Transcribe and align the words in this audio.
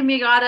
mir 0.00 0.18
gerade, 0.18 0.46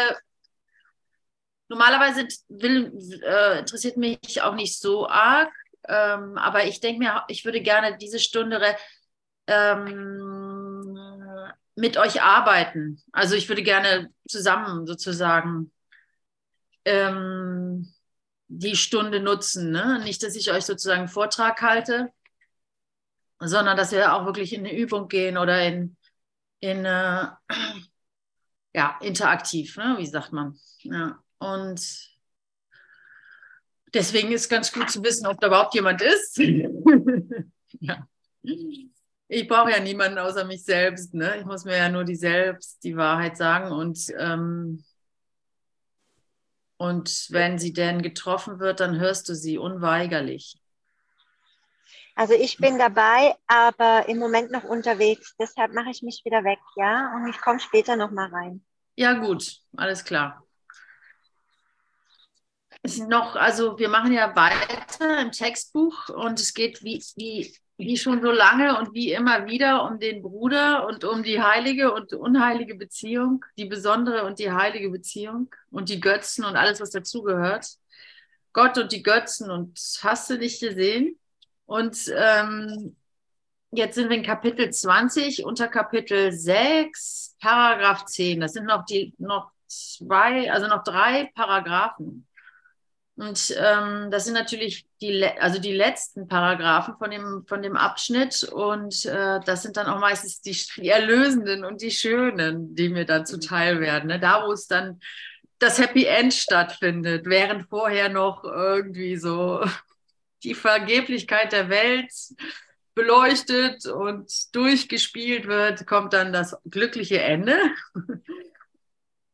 normalerweise 1.68 2.26
will, 2.48 2.92
äh, 3.22 3.58
interessiert 3.58 3.96
mich 3.96 4.40
auch 4.42 4.54
nicht 4.54 4.80
so 4.80 5.08
arg, 5.08 5.52
ähm, 5.88 6.38
aber 6.38 6.64
ich 6.64 6.80
denke 6.80 7.00
mir, 7.00 7.24
ich 7.28 7.44
würde 7.44 7.60
gerne 7.60 7.98
diese 7.98 8.18
Stunde 8.18 8.60
ähm, 9.46 10.98
mit 11.76 11.96
euch 11.96 12.22
arbeiten. 12.22 13.02
Also 13.12 13.34
ich 13.34 13.48
würde 13.48 13.62
gerne 13.62 14.10
zusammen 14.28 14.86
sozusagen 14.86 15.72
ähm, 16.84 17.92
die 18.48 18.76
Stunde 18.76 19.20
nutzen. 19.20 19.70
Ne? 19.70 20.00
Nicht, 20.04 20.22
dass 20.22 20.36
ich 20.36 20.50
euch 20.50 20.64
sozusagen 20.64 21.00
einen 21.00 21.08
Vortrag 21.08 21.60
halte, 21.62 22.12
sondern 23.40 23.76
dass 23.76 23.92
wir 23.92 24.14
auch 24.14 24.26
wirklich 24.26 24.52
in 24.52 24.60
eine 24.60 24.76
Übung 24.76 25.08
gehen 25.08 25.36
oder 25.36 25.62
in, 25.66 25.96
in 26.60 26.84
äh, 26.84 27.26
ja, 28.74 28.98
interaktiv, 29.00 29.76
ne? 29.76 29.96
wie 29.98 30.06
sagt 30.06 30.32
man. 30.32 30.58
Ja. 30.82 31.22
Und 31.38 31.80
deswegen 33.92 34.32
ist 34.32 34.48
ganz 34.48 34.72
gut 34.72 34.90
zu 34.90 35.02
wissen, 35.02 35.26
ob 35.26 35.40
da 35.40 35.46
überhaupt 35.46 35.74
jemand 35.74 36.02
ist. 36.02 36.38
ja. 37.80 38.08
Ich 39.28 39.48
brauche 39.48 39.70
ja 39.70 39.80
niemanden 39.80 40.18
außer 40.18 40.44
mich 40.44 40.64
selbst. 40.64 41.14
Ne? 41.14 41.38
Ich 41.38 41.46
muss 41.46 41.64
mir 41.64 41.76
ja 41.76 41.88
nur 41.88 42.04
die 42.04 42.16
selbst 42.16 42.82
die 42.84 42.96
Wahrheit 42.96 43.36
sagen. 43.36 43.72
Und, 43.72 44.12
ähm, 44.18 44.84
und 46.76 47.28
wenn 47.30 47.58
sie 47.58 47.72
denn 47.72 48.02
getroffen 48.02 48.58
wird, 48.58 48.80
dann 48.80 48.98
hörst 48.98 49.28
du 49.28 49.34
sie 49.34 49.56
unweigerlich. 49.56 50.56
Also 52.14 52.34
ich 52.34 52.58
bin 52.58 52.78
dabei, 52.78 53.34
aber 53.46 54.08
im 54.08 54.18
Moment 54.18 54.52
noch 54.52 54.64
unterwegs. 54.64 55.34
Deshalb 55.38 55.72
mache 55.72 55.90
ich 55.90 56.02
mich 56.02 56.22
wieder 56.24 56.44
weg, 56.44 56.60
ja? 56.76 57.12
Und 57.14 57.28
ich 57.28 57.40
komme 57.40 57.58
später 57.58 57.96
noch 57.96 58.12
mal 58.12 58.28
rein. 58.28 58.64
Ja, 58.96 59.14
gut, 59.14 59.56
alles 59.76 60.04
klar. 60.04 60.44
Es 62.82 62.98
noch, 62.98 63.34
also 63.34 63.78
wir 63.78 63.88
machen 63.88 64.12
ja 64.12 64.36
weiter 64.36 65.20
im 65.20 65.32
Textbuch 65.32 66.10
und 66.10 66.38
es 66.38 66.52
geht 66.54 66.84
wie, 66.84 67.02
wie, 67.16 67.56
wie 67.78 67.96
schon 67.96 68.22
so 68.22 68.30
lange 68.30 68.78
und 68.78 68.92
wie 68.92 69.12
immer 69.12 69.46
wieder 69.46 69.84
um 69.84 69.98
den 69.98 70.22
Bruder 70.22 70.86
und 70.86 71.02
um 71.02 71.22
die 71.22 71.40
heilige 71.40 71.92
und 71.92 72.12
unheilige 72.12 72.74
Beziehung, 72.74 73.44
die 73.56 73.64
besondere 73.64 74.24
und 74.24 74.38
die 74.38 74.52
heilige 74.52 74.90
Beziehung 74.90 75.50
und 75.70 75.88
die 75.88 76.00
Götzen 76.00 76.44
und 76.44 76.56
alles, 76.56 76.80
was 76.80 76.90
dazugehört. 76.90 77.66
Gott 78.52 78.78
und 78.78 78.92
die 78.92 79.02
Götzen 79.02 79.50
und 79.50 79.80
hast 80.02 80.30
du 80.30 80.38
nicht 80.38 80.60
gesehen? 80.60 81.18
Und 81.66 82.12
ähm, 82.16 82.96
jetzt 83.70 83.94
sind 83.94 84.10
wir 84.10 84.16
in 84.16 84.22
Kapitel 84.22 84.70
20, 84.70 85.44
unter 85.44 85.68
Kapitel 85.68 86.32
6, 86.32 87.36
Paragraph 87.40 88.04
10. 88.06 88.40
Das 88.40 88.52
sind 88.52 88.66
noch 88.66 88.84
die 88.84 89.14
noch 89.18 89.50
zwei, 89.66 90.50
also 90.50 90.66
noch 90.68 90.84
drei 90.84 91.30
Paragraphen. 91.34 92.26
Und 93.16 93.54
ähm, 93.56 94.10
das 94.10 94.24
sind 94.24 94.34
natürlich 94.34 94.86
die, 95.00 95.24
also 95.24 95.60
die 95.60 95.72
letzten 95.72 96.26
Paragraphen 96.26 96.96
von 96.98 97.10
dem, 97.10 97.44
von 97.46 97.62
dem 97.62 97.76
Abschnitt. 97.76 98.42
Und 98.42 99.06
äh, 99.06 99.38
das 99.44 99.62
sind 99.62 99.76
dann 99.76 99.86
auch 99.86 100.00
meistens 100.00 100.40
die, 100.40 100.56
die 100.76 100.88
Erlösenden 100.88 101.64
und 101.64 101.80
die 101.80 101.92
Schönen, 101.92 102.74
die 102.74 102.88
mir 102.88 103.04
dann 103.04 103.24
zuteil 103.24 103.80
werden. 103.80 104.08
Ne? 104.08 104.18
Da, 104.18 104.44
wo 104.46 104.52
es 104.52 104.66
dann 104.66 105.00
das 105.60 105.78
Happy 105.78 106.06
End 106.06 106.34
stattfindet, 106.34 107.26
während 107.26 107.68
vorher 107.68 108.08
noch 108.08 108.42
irgendwie 108.42 109.16
so 109.16 109.64
die 110.44 110.54
Vergeblichkeit 110.54 111.52
der 111.52 111.68
Welt 111.68 112.12
beleuchtet 112.94 113.86
und 113.86 114.54
durchgespielt 114.54 115.46
wird, 115.46 115.86
kommt 115.86 116.12
dann 116.12 116.32
das 116.32 116.56
glückliche 116.70 117.20
Ende. 117.20 117.56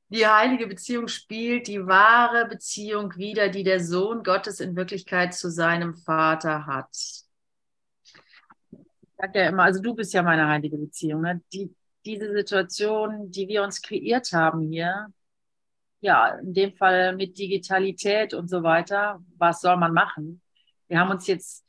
Die 0.09 0.27
heilige 0.27 0.67
Beziehung 0.67 1.07
spielt 1.07 1.69
die 1.69 1.87
wahre 1.87 2.47
Beziehung 2.49 3.15
wider, 3.17 3.49
die 3.49 3.63
der 3.63 3.79
Sohn 3.79 4.25
Gottes 4.25 4.59
in 4.59 4.75
Wirklichkeit 4.75 5.35
zu 5.35 5.51
seinem 5.51 5.95
Vater 5.95 6.67
hat. 6.67 6.89
Ich 8.73 9.17
sage 9.17 9.39
ja 9.39 9.49
immer, 9.51 9.65
also 9.65 9.81
du 9.81 9.95
bist 9.95 10.13
ja 10.13 10.23
meine 10.23 10.49
heilige 10.49 10.79
Beziehung. 10.79 11.21
Ne? 11.21 11.43
Die, 11.53 11.73
diese 12.05 12.33
Situation, 12.33 13.31
die 13.31 13.47
wir 13.47 13.63
uns 13.63 13.83
kreiert 13.83 14.33
haben 14.33 14.63
hier, 14.63 15.13
ja, 16.01 16.39
in 16.39 16.55
dem 16.55 16.73
Fall 16.73 17.15
mit 17.15 17.39
Digitalität 17.39 18.35
und 18.35 18.49
so 18.49 18.63
weiter, 18.63 19.23
was 19.37 19.61
soll 19.61 19.77
man 19.77 19.93
machen? 19.93 20.41
Wir 20.91 20.99
haben 20.99 21.11
uns 21.11 21.27
jetzt, 21.29 21.65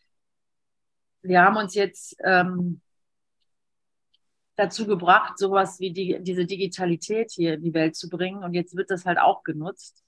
wir 1.22 1.42
haben 1.42 1.56
uns 1.56 1.76
jetzt 1.76 2.16
ähm, 2.24 2.82
dazu 4.56 4.88
gebracht, 4.88 5.38
sowas 5.38 5.80
wie 5.80 5.94
die, 5.94 6.18
diese 6.22 6.46
Digitalität 6.46 7.32
hier 7.32 7.54
in 7.54 7.64
die 7.64 7.74
Welt 7.74 7.96
zu 7.96 8.10
bringen. 8.10 8.44
Und 8.44 8.56
jetzt 8.56 8.76
wird 8.76 8.90
das 8.90 9.06
halt 9.06 9.20
auch 9.20 9.44
genutzt. 9.44 10.04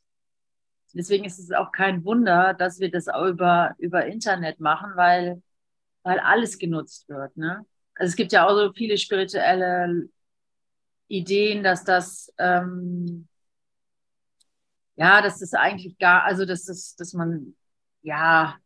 Deswegen 0.93 1.25
ist 1.25 1.37
es 1.37 1.51
auch 1.51 1.71
kein 1.71 2.03
Wunder, 2.03 2.55
dass 2.55 2.79
wir 2.79 2.89
das 2.89 3.07
auch 3.07 3.27
über, 3.27 3.75
über 3.77 4.05
Internet 4.07 4.59
machen, 4.59 4.91
weil, 4.95 5.43
weil 6.01 6.19
alles 6.19 6.57
genutzt 6.57 7.07
wird. 7.07 7.37
Ne? 7.37 7.65
Also 7.95 8.09
es 8.09 8.15
gibt 8.15 8.31
ja 8.31 8.47
auch 8.47 8.55
so 8.55 8.73
viele 8.73 8.97
spirituelle 8.97 10.09
Ideen, 11.07 11.63
dass 11.63 11.83
das 11.83 12.33
ähm, 12.39 13.27
ja, 14.95 15.21
dass 15.21 15.39
das 15.39 15.53
eigentlich 15.53 15.97
gar, 15.97 16.23
also 16.23 16.45
dass 16.45 16.65
das, 16.65 16.95
dass 16.95 17.13
man 17.13 17.55
ja 18.01 18.57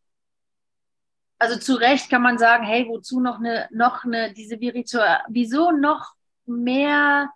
also 1.38 1.58
zu 1.58 1.74
Recht 1.74 2.10
kann 2.10 2.22
man 2.22 2.38
sagen, 2.38 2.64
hey, 2.64 2.86
wozu 2.88 3.20
noch 3.20 3.38
eine, 3.38 3.68
noch 3.70 4.04
eine, 4.04 4.32
diese 4.32 4.60
virtuelle, 4.60 5.20
wieso 5.28 5.70
noch 5.70 6.14
mehr 6.46 7.30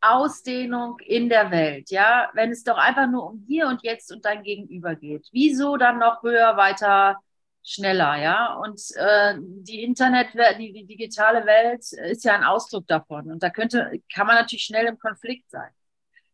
Ausdehnung 0.00 0.98
in 1.00 1.28
der 1.28 1.50
Welt, 1.50 1.90
ja, 1.90 2.30
wenn 2.34 2.50
es 2.50 2.64
doch 2.64 2.78
einfach 2.78 3.06
nur 3.08 3.26
um 3.26 3.44
hier 3.46 3.68
und 3.68 3.82
jetzt 3.82 4.12
und 4.12 4.24
dein 4.24 4.42
Gegenüber 4.42 4.94
geht. 4.96 5.28
Wieso 5.32 5.76
dann 5.76 5.98
noch 5.98 6.22
höher, 6.22 6.56
weiter, 6.56 7.18
schneller, 7.62 8.16
ja? 8.16 8.54
Und 8.54 8.80
äh, 8.96 9.34
die 9.38 9.82
Internet, 9.82 10.28
die, 10.58 10.72
die 10.72 10.86
digitale 10.86 11.44
Welt 11.46 11.92
ist 11.92 12.24
ja 12.24 12.34
ein 12.34 12.44
Ausdruck 12.44 12.86
davon. 12.86 13.30
Und 13.30 13.42
da 13.42 13.50
könnte, 13.50 14.00
kann 14.12 14.26
man 14.26 14.36
natürlich 14.36 14.64
schnell 14.64 14.86
im 14.86 14.98
Konflikt 14.98 15.50
sein. 15.50 15.70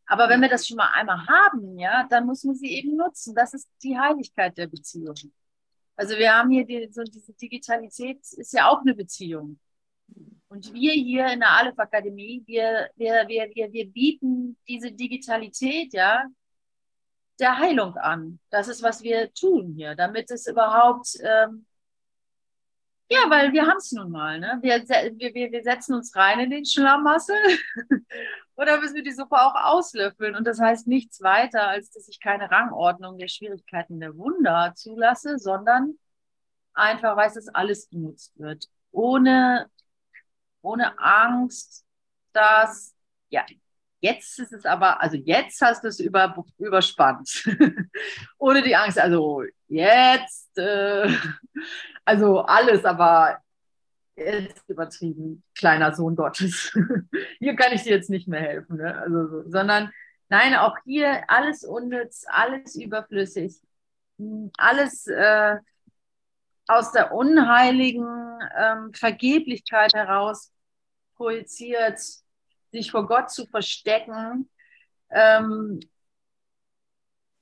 Aber 0.06 0.28
wenn 0.28 0.40
wir 0.40 0.48
das 0.48 0.66
schon 0.68 0.76
mal 0.76 0.90
einmal 0.94 1.26
haben, 1.26 1.78
ja, 1.78 2.06
dann 2.08 2.26
muss 2.26 2.44
man 2.44 2.54
sie 2.54 2.72
eben 2.72 2.96
nutzen. 2.96 3.34
Das 3.34 3.54
ist 3.54 3.68
die 3.82 3.98
Heiligkeit 3.98 4.56
der 4.56 4.68
Beziehung. 4.68 5.16
Also 5.96 6.16
wir 6.16 6.34
haben 6.34 6.50
hier 6.50 6.66
die, 6.66 6.88
so 6.92 7.02
diese 7.02 7.32
Digitalität 7.32 8.18
ist 8.32 8.52
ja 8.52 8.68
auch 8.68 8.82
eine 8.82 8.94
Beziehung. 8.94 9.58
Und 10.48 10.72
wir 10.72 10.92
hier 10.92 11.26
in 11.26 11.40
der 11.40 11.50
Aleph 11.50 11.78
Akademie, 11.78 12.42
wir, 12.46 12.90
wir, 12.96 13.24
wir, 13.26 13.50
wir, 13.54 13.72
wir 13.72 13.90
bieten 13.90 14.56
diese 14.68 14.92
Digitalität 14.92 15.92
ja 15.92 16.24
der 17.38 17.58
Heilung 17.58 17.96
an. 17.96 18.38
Das 18.50 18.68
ist, 18.68 18.82
was 18.82 19.02
wir 19.02 19.32
tun 19.34 19.74
hier, 19.76 19.94
damit 19.94 20.30
es 20.30 20.46
überhaupt, 20.46 21.18
ähm, 21.20 21.66
ja, 23.10 23.18
weil 23.28 23.52
wir 23.52 23.66
haben 23.66 23.76
es 23.76 23.92
nun 23.92 24.10
mal. 24.10 24.38
Ne? 24.38 24.58
Wir, 24.62 24.82
wir, 24.82 25.52
wir 25.52 25.62
setzen 25.62 25.94
uns 25.94 26.14
rein 26.16 26.40
in 26.40 26.50
den 26.50 26.64
Schlamassel 26.64 27.36
oder 28.56 28.80
müssen 28.80 28.94
wir 28.96 29.02
die 29.02 29.12
Suppe 29.12 29.36
auch 29.36 29.54
auslöffeln? 29.54 30.34
Und 30.34 30.46
das 30.46 30.60
heißt 30.60 30.86
nichts 30.86 31.20
weiter, 31.22 31.68
als 31.68 31.90
dass 31.90 32.08
ich 32.08 32.20
keine 32.20 32.50
Rangordnung 32.50 33.18
der 33.18 33.28
Schwierigkeiten 33.28 34.00
der 34.00 34.16
Wunder 34.16 34.72
zulasse, 34.74 35.38
sondern 35.38 35.98
einfach 36.74 37.16
weiß, 37.16 37.34
dass 37.34 37.48
alles 37.48 37.88
genutzt 37.90 38.32
wird. 38.38 38.66
Ohne, 38.92 39.70
ohne 40.62 40.98
Angst, 40.98 41.84
dass, 42.32 42.94
ja, 43.28 43.44
jetzt 44.00 44.38
ist 44.38 44.52
es 44.52 44.64
aber, 44.64 45.00
also 45.00 45.16
jetzt 45.16 45.60
hast 45.60 45.84
du 45.84 45.88
es 45.88 46.00
über, 46.00 46.44
überspannt. 46.58 47.44
ohne 48.38 48.62
die 48.62 48.76
Angst, 48.76 48.98
also 48.98 49.42
jetzt, 49.68 50.56
äh, 50.56 51.08
also 52.04 52.40
alles, 52.40 52.84
aber 52.84 53.38
ist 54.16 54.68
übertrieben, 54.68 55.42
kleiner 55.54 55.94
Sohn 55.94 56.16
Gottes. 56.16 56.76
hier 57.38 57.54
kann 57.54 57.72
ich 57.72 57.82
dir 57.82 57.96
jetzt 57.96 58.10
nicht 58.10 58.26
mehr 58.28 58.40
helfen, 58.40 58.78
ne? 58.78 58.98
also 58.98 59.28
so. 59.28 59.50
sondern 59.50 59.92
nein, 60.28 60.54
auch 60.54 60.76
hier 60.84 61.24
alles 61.28 61.64
unnütz, 61.64 62.24
alles 62.28 62.74
überflüssig, 62.76 63.60
alles 64.56 65.06
äh, 65.06 65.56
aus 66.66 66.92
der 66.92 67.12
unheiligen 67.12 68.38
ähm, 68.58 68.92
Vergeblichkeit 68.94 69.92
heraus 69.94 70.52
projiziert, 71.16 72.00
sich 72.72 72.90
vor 72.90 73.06
Gott 73.06 73.30
zu 73.30 73.46
verstecken, 73.46 74.50
ähm, 75.10 75.80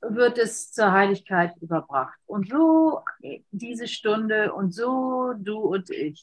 wird 0.00 0.38
es 0.38 0.73
zur 0.73 0.93
Heiligkeit 0.93 1.56
überbracht. 1.61 2.19
Und 2.27 2.50
so 2.50 3.03
diese 3.50 3.88
Stunde 3.88 4.53
und 4.53 4.73
so 4.73 5.32
du 5.35 5.59
und 5.59 5.88
ich. 5.91 6.23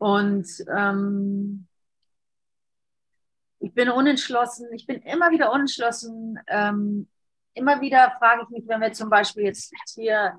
Und 0.00 0.48
ähm, 0.74 1.66
ich 3.58 3.74
bin 3.74 3.90
unentschlossen, 3.90 4.72
ich 4.72 4.86
bin 4.86 5.02
immer 5.02 5.30
wieder 5.30 5.52
unentschlossen. 5.52 6.38
Ähm, 6.46 7.06
immer 7.52 7.82
wieder 7.82 8.10
frage 8.18 8.44
ich 8.44 8.48
mich, 8.48 8.66
wenn 8.66 8.80
wir 8.80 8.94
zum 8.94 9.10
Beispiel 9.10 9.44
jetzt 9.44 9.74
hier 9.94 10.38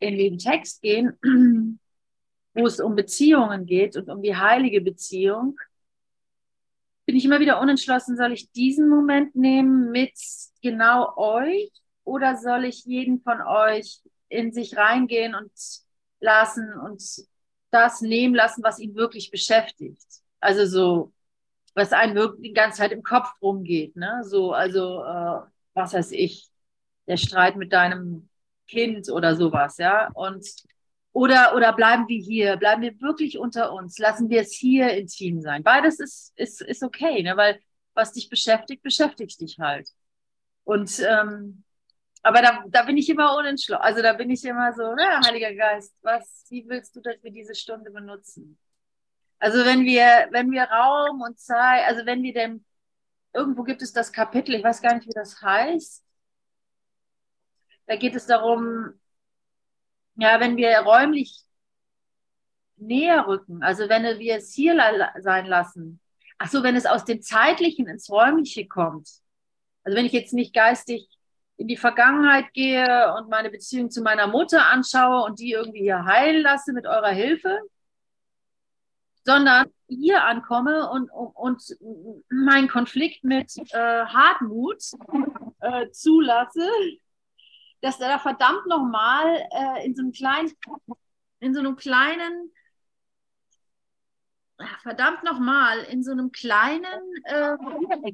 in 0.00 0.18
den 0.18 0.36
Text 0.38 0.82
gehen, 0.82 1.16
wo 2.54 2.66
es 2.66 2.80
um 2.80 2.96
Beziehungen 2.96 3.66
geht 3.66 3.96
und 3.96 4.08
um 4.10 4.20
die 4.20 4.34
heilige 4.34 4.80
Beziehung, 4.80 5.56
bin 7.06 7.14
ich 7.14 7.24
immer 7.24 7.38
wieder 7.38 7.60
unentschlossen, 7.60 8.16
soll 8.16 8.32
ich 8.32 8.50
diesen 8.50 8.88
Moment 8.88 9.36
nehmen 9.36 9.92
mit 9.92 10.18
genau 10.60 11.16
euch 11.16 11.70
oder 12.02 12.36
soll 12.36 12.64
ich 12.64 12.84
jeden 12.84 13.22
von 13.22 13.42
euch 13.42 14.02
in 14.28 14.52
sich 14.52 14.76
reingehen 14.76 15.36
und 15.36 15.52
lassen 16.18 16.72
und 16.72 17.27
das 17.70 18.00
nehmen 18.00 18.34
lassen, 18.34 18.62
was 18.62 18.78
ihn 18.78 18.94
wirklich 18.94 19.30
beschäftigt. 19.30 20.06
Also 20.40 20.66
so, 20.66 21.12
was 21.74 21.92
einem 21.92 22.14
wirklich 22.14 22.50
die 22.50 22.54
ganze 22.54 22.78
Zeit 22.78 22.92
im 22.92 23.02
Kopf 23.02 23.28
rumgeht, 23.42 23.96
ne? 23.96 24.22
So, 24.24 24.52
also, 24.52 25.02
äh, 25.04 25.40
was 25.74 25.94
weiß 25.94 26.12
ich, 26.12 26.48
der 27.06 27.16
Streit 27.16 27.56
mit 27.56 27.72
deinem 27.72 28.28
Kind 28.66 29.10
oder 29.10 29.36
sowas, 29.36 29.78
ja? 29.78 30.10
Und 30.14 30.44
oder, 31.12 31.54
oder 31.56 31.72
bleiben 31.72 32.06
wir 32.08 32.20
hier, 32.20 32.56
bleiben 32.56 32.82
wir 32.82 33.00
wirklich 33.00 33.38
unter 33.38 33.72
uns, 33.72 33.98
lassen 33.98 34.30
wir 34.30 34.42
es 34.42 34.52
hier 34.52 34.90
intim 34.92 35.40
sein. 35.40 35.62
Beides 35.64 35.98
ist, 35.98 36.32
ist, 36.36 36.62
ist 36.62 36.82
okay, 36.84 37.22
ne? 37.22 37.36
weil 37.36 37.58
was 37.94 38.12
dich 38.12 38.28
beschäftigt, 38.28 38.82
beschäftigt 38.82 39.40
dich 39.40 39.58
halt. 39.58 39.88
Und 40.62 41.00
ähm, 41.00 41.64
aber 42.28 42.42
da, 42.42 42.62
da 42.68 42.82
bin 42.82 42.98
ich 42.98 43.08
immer 43.08 43.34
unentschlossen. 43.38 43.82
Also 43.82 44.02
da 44.02 44.12
bin 44.12 44.28
ich 44.28 44.44
immer 44.44 44.74
so, 44.74 44.94
na, 44.94 45.26
Heiliger 45.26 45.54
Geist, 45.54 45.96
was, 46.02 46.44
wie 46.50 46.68
willst 46.68 46.94
du, 46.94 47.00
dass 47.00 47.22
wir 47.22 47.30
diese 47.30 47.54
Stunde 47.54 47.90
benutzen? 47.90 48.58
Also 49.38 49.64
wenn 49.64 49.86
wir, 49.86 50.28
wenn 50.30 50.50
wir 50.50 50.64
Raum 50.64 51.22
und 51.22 51.40
Zeit, 51.40 51.86
also 51.86 52.04
wenn 52.04 52.22
wir 52.22 52.34
dem, 52.34 52.66
irgendwo 53.32 53.62
gibt 53.62 53.80
es 53.80 53.94
das 53.94 54.12
Kapitel, 54.12 54.54
ich 54.54 54.62
weiß 54.62 54.82
gar 54.82 54.94
nicht, 54.94 55.06
wie 55.06 55.14
das 55.14 55.40
heißt. 55.40 56.04
Da 57.86 57.96
geht 57.96 58.14
es 58.14 58.26
darum, 58.26 58.92
ja, 60.16 60.38
wenn 60.38 60.58
wir 60.58 60.76
räumlich 60.80 61.46
näher 62.76 63.26
rücken, 63.26 63.62
also 63.62 63.88
wenn 63.88 64.02
wir 64.18 64.36
es 64.36 64.52
hier 64.52 64.76
sein 65.20 65.46
lassen, 65.46 65.98
ach 66.36 66.50
so, 66.50 66.62
wenn 66.62 66.76
es 66.76 66.84
aus 66.84 67.06
dem 67.06 67.22
Zeitlichen 67.22 67.86
ins 67.86 68.10
Räumliche 68.10 68.68
kommt, 68.68 69.08
also 69.82 69.96
wenn 69.96 70.04
ich 70.04 70.12
jetzt 70.12 70.34
nicht 70.34 70.52
geistig 70.52 71.08
in 71.58 71.66
die 71.66 71.76
Vergangenheit 71.76 72.52
gehe 72.54 73.14
und 73.14 73.28
meine 73.28 73.50
Beziehung 73.50 73.90
zu 73.90 74.00
meiner 74.00 74.28
Mutter 74.28 74.70
anschaue 74.70 75.24
und 75.24 75.40
die 75.40 75.50
irgendwie 75.50 75.80
hier 75.80 76.04
heilen 76.04 76.42
lasse 76.42 76.72
mit 76.72 76.86
eurer 76.86 77.10
Hilfe, 77.10 77.58
sondern 79.24 79.66
hier 79.88 80.24
ankomme 80.24 80.88
und, 80.88 81.10
und, 81.10 81.76
meinen 82.30 82.68
Konflikt 82.68 83.24
mit 83.24 83.52
äh, 83.72 84.06
Hartmut 84.06 84.82
äh, 85.60 85.90
zulasse, 85.90 86.70
dass 87.80 88.00
er 88.00 88.08
da 88.08 88.18
verdammt 88.20 88.66
nochmal 88.66 89.44
äh, 89.50 89.84
in 89.84 89.96
so 89.96 90.02
einem 90.02 90.12
kleinen, 90.12 90.52
in 91.40 91.54
so 91.54 91.60
einem 91.60 91.74
kleinen, 91.74 92.52
verdammt 94.82 95.24
nochmal 95.24 95.80
in 95.80 96.04
so 96.04 96.12
einem 96.12 96.30
kleinen 96.30 97.02
äh, 97.24 97.56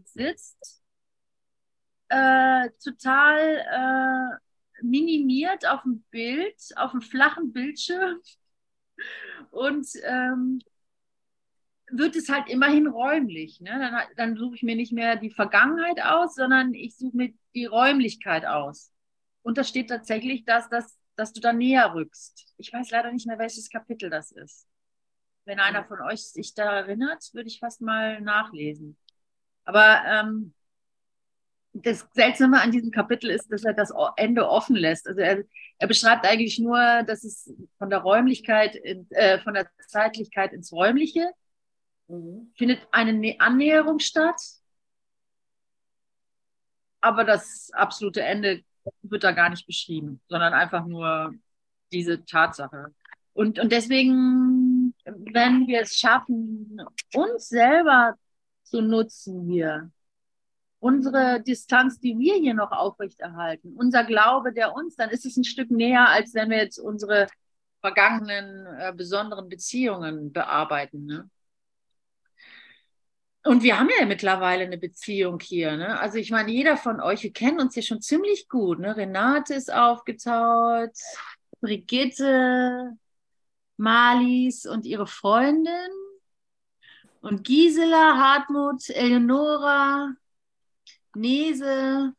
sitzt 0.04 0.83
äh, 2.14 2.70
total 2.82 4.38
äh, 4.40 4.82
minimiert 4.82 5.66
auf 5.66 5.82
dem 5.82 6.02
Bild, 6.10 6.56
auf 6.76 6.92
dem 6.92 7.02
flachen 7.02 7.52
Bildschirm. 7.52 8.20
Und 9.50 9.86
ähm, 10.04 10.60
wird 11.90 12.16
es 12.16 12.28
halt 12.28 12.48
immerhin 12.48 12.86
räumlich. 12.86 13.60
Ne? 13.60 13.70
Dann, 13.70 14.02
dann 14.16 14.36
suche 14.36 14.56
ich 14.56 14.62
mir 14.62 14.76
nicht 14.76 14.92
mehr 14.92 15.16
die 15.16 15.30
Vergangenheit 15.30 16.02
aus, 16.02 16.34
sondern 16.34 16.74
ich 16.74 16.96
suche 16.96 17.16
mir 17.16 17.32
die 17.54 17.66
Räumlichkeit 17.66 18.46
aus. 18.46 18.92
Und 19.42 19.58
da 19.58 19.64
steht 19.64 19.90
tatsächlich, 19.90 20.44
dass, 20.44 20.68
dass, 20.68 20.96
dass 21.16 21.32
du 21.32 21.40
da 21.40 21.52
näher 21.52 21.94
rückst. 21.94 22.54
Ich 22.56 22.72
weiß 22.72 22.90
leider 22.90 23.12
nicht 23.12 23.26
mehr, 23.26 23.38
welches 23.38 23.68
Kapitel 23.68 24.10
das 24.10 24.32
ist. 24.32 24.66
Wenn 25.44 25.60
einer 25.60 25.84
von 25.84 26.00
euch 26.00 26.22
sich 26.22 26.54
da 26.54 26.78
erinnert, 26.78 27.22
würde 27.34 27.48
ich 27.48 27.58
fast 27.58 27.82
mal 27.82 28.20
nachlesen. 28.20 28.96
Aber 29.64 30.02
ähm, 30.06 30.54
das 31.74 32.06
Seltsame 32.14 32.60
an 32.60 32.70
diesem 32.70 32.92
Kapitel 32.92 33.30
ist, 33.30 33.50
dass 33.50 33.64
er 33.64 33.74
das 33.74 33.92
Ende 34.16 34.48
offen 34.48 34.76
lässt. 34.76 35.08
Also 35.08 35.20
er, 35.20 35.44
er 35.78 35.88
beschreibt 35.88 36.24
eigentlich 36.24 36.58
nur, 36.58 37.02
dass 37.02 37.24
es 37.24 37.52
von 37.78 37.90
der 37.90 37.98
Räumlichkeit, 37.98 38.76
in, 38.76 39.10
äh, 39.10 39.40
von 39.40 39.54
der 39.54 39.68
Zeitlichkeit 39.88 40.52
ins 40.52 40.72
Räumliche 40.72 41.28
mhm. 42.06 42.52
findet 42.56 42.80
eine 42.92 43.34
Annäherung 43.40 43.98
statt. 43.98 44.40
Aber 47.00 47.24
das 47.24 47.70
absolute 47.72 48.22
Ende 48.22 48.62
wird 49.02 49.24
da 49.24 49.32
gar 49.32 49.50
nicht 49.50 49.66
beschrieben, 49.66 50.20
sondern 50.28 50.54
einfach 50.54 50.86
nur 50.86 51.34
diese 51.92 52.24
Tatsache. 52.24 52.94
Und, 53.32 53.58
und 53.58 53.72
deswegen, 53.72 54.94
wenn 55.04 55.66
wir 55.66 55.80
es 55.80 55.98
schaffen, 55.98 56.80
uns 57.14 57.48
selber 57.48 58.14
zu 58.62 58.80
nutzen 58.80 59.50
hier, 59.50 59.90
unsere 60.84 61.40
Distanz, 61.40 61.98
die 61.98 62.18
wir 62.18 62.34
hier 62.34 62.52
noch 62.52 62.70
aufrechterhalten, 62.70 63.74
unser 63.74 64.04
Glaube, 64.04 64.52
der 64.52 64.74
uns, 64.74 64.96
dann 64.96 65.08
ist 65.08 65.24
es 65.24 65.38
ein 65.38 65.44
Stück 65.44 65.70
näher, 65.70 66.10
als 66.10 66.34
wenn 66.34 66.50
wir 66.50 66.58
jetzt 66.58 66.78
unsere 66.78 67.26
vergangenen 67.80 68.66
äh, 68.66 68.92
besonderen 68.94 69.48
Beziehungen 69.48 70.30
bearbeiten. 70.30 71.06
Ne? 71.06 71.30
Und 73.44 73.62
wir 73.62 73.80
haben 73.80 73.88
ja 73.98 74.04
mittlerweile 74.04 74.64
eine 74.64 74.76
Beziehung 74.76 75.40
hier. 75.40 75.74
Ne? 75.78 75.98
Also 75.98 76.18
ich 76.18 76.30
meine, 76.30 76.52
jeder 76.52 76.76
von 76.76 77.00
euch, 77.00 77.22
wir 77.22 77.32
kennen 77.32 77.60
uns 77.60 77.74
ja 77.76 77.80
schon 77.80 78.02
ziemlich 78.02 78.50
gut. 78.50 78.78
Ne? 78.78 78.94
Renate 78.94 79.54
ist 79.54 79.72
aufgetaut, 79.72 80.92
Brigitte, 81.62 82.90
Malis 83.78 84.66
und 84.66 84.84
ihre 84.84 85.06
Freundin 85.06 85.90
und 87.22 87.42
Gisela, 87.42 88.18
Hartmut, 88.18 88.90
Eleonora, 88.90 90.14
Nese, 91.14 92.12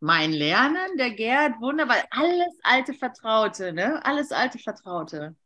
mein 0.00 0.32
Lernen, 0.32 0.96
der 0.98 1.12
Gerd, 1.12 1.60
wunderbar, 1.60 1.96
alles 2.10 2.58
alte 2.62 2.94
Vertraute, 2.94 3.72
ne? 3.72 4.04
Alles 4.04 4.32
alte 4.32 4.58
Vertraute. 4.58 5.36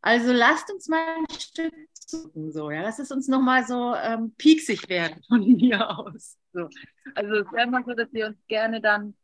Also 0.00 0.32
lasst 0.32 0.70
uns 0.72 0.88
mal 0.88 1.16
ein 1.18 1.38
Stück 1.38 1.72
suchen, 1.94 2.52
so, 2.52 2.70
ja. 2.70 2.82
Lass 2.82 2.98
es 2.98 3.10
uns 3.12 3.28
nochmal 3.28 3.64
so 3.64 3.94
ähm, 3.94 4.34
pieksig 4.36 4.88
werden 4.88 5.22
von 5.28 5.42
hier 5.58 5.88
aus. 5.88 6.36
So. 6.52 6.68
Also 7.14 7.34
es 7.36 7.52
wäre 7.52 7.68
immer 7.68 7.84
so, 7.84 7.94
dass 7.94 8.12
wir 8.12 8.26
uns 8.26 8.38
gerne 8.48 8.80
dann, 8.80 9.16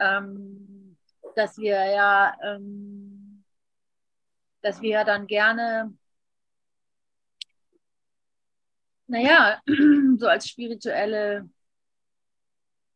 ähm, 0.00 0.96
dass 1.36 1.56
wir 1.58 1.84
ja, 1.86 2.36
ähm, 2.42 3.44
dass 4.62 4.82
wir 4.82 4.90
ja 4.90 5.04
dann 5.04 5.26
gerne, 5.26 5.94
naja, 9.06 9.60
so 10.18 10.26
als 10.26 10.48
spirituelle 10.48 11.48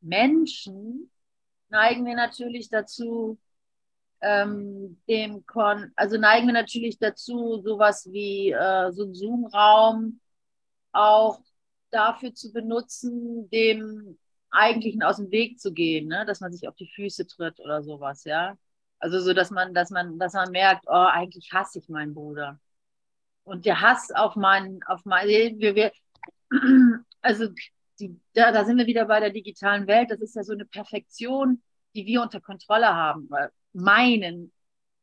Menschen 0.03 1.11
neigen 1.69 2.05
wir 2.07 2.15
natürlich 2.15 2.69
dazu, 2.69 3.39
ähm, 4.21 5.01
dem 5.09 5.45
Kon 5.47 5.93
also 5.97 6.19
neigen 6.19 6.47
wir 6.47 6.55
natürlich 6.55 6.99
dazu, 6.99 7.61
sowas 7.63 8.09
wie 8.13 8.53
äh, 8.53 8.93
so 8.93 9.05
ein 9.05 9.15
Zoom-Raum 9.15 10.21
auch 10.93 11.41
dafür 11.91 12.35
zu 12.35 12.53
benutzen, 12.53 13.49
dem 13.51 14.19
Eigentlichen 14.51 15.03
aus 15.03 15.17
dem 15.17 15.31
Weg 15.31 15.59
zu 15.61 15.73
gehen, 15.73 16.09
ne? 16.09 16.25
dass 16.27 16.41
man 16.41 16.53
sich 16.53 16.69
auf 16.69 16.77
die 16.77 16.91
Füße 16.95 17.27
tritt 17.27 17.59
oder 17.61 17.83
sowas, 17.83 18.25
ja. 18.25 18.57
Also 18.99 19.21
so, 19.21 19.33
dass 19.33 19.51
man, 19.51 19.75
dass 19.75 19.91
man, 19.91 20.19
dass 20.19 20.35
man 20.35 20.51
merkt, 20.53 20.85
oh, 20.87 20.93
eigentlich 20.93 21.53
hasse 21.53 21.81
ich 21.81 21.89
meinen 21.89 22.15
Bruder. 22.15 22.61
Und 23.45 23.67
der 23.67 23.81
Hass 23.81 24.11
auf 24.13 24.37
meinen, 24.37 24.83
auf 24.85 25.05
meinen, 25.05 25.59
wir, 25.59 25.75
wir, 25.75 25.93
also 27.23 27.49
die, 28.01 28.21
da, 28.35 28.53
da 28.53 28.65
sind 28.65 28.79
wir 28.79 28.87
wieder 28.87 29.07
bei 29.07 29.21
der 29.21 29.31
digitalen 29.31 29.87
Welt. 29.87 30.11
Das 30.11 30.21
ist 30.21 30.35
ja 30.37 30.43
so 30.43 30.53
eine 30.53 30.65
Perfektion, 30.65 31.63
die 31.95 32.07
wir 32.07 32.23
unter 32.23 32.41
Kontrolle 32.41 32.95
haben, 32.95 33.29
meinen, 33.73 34.53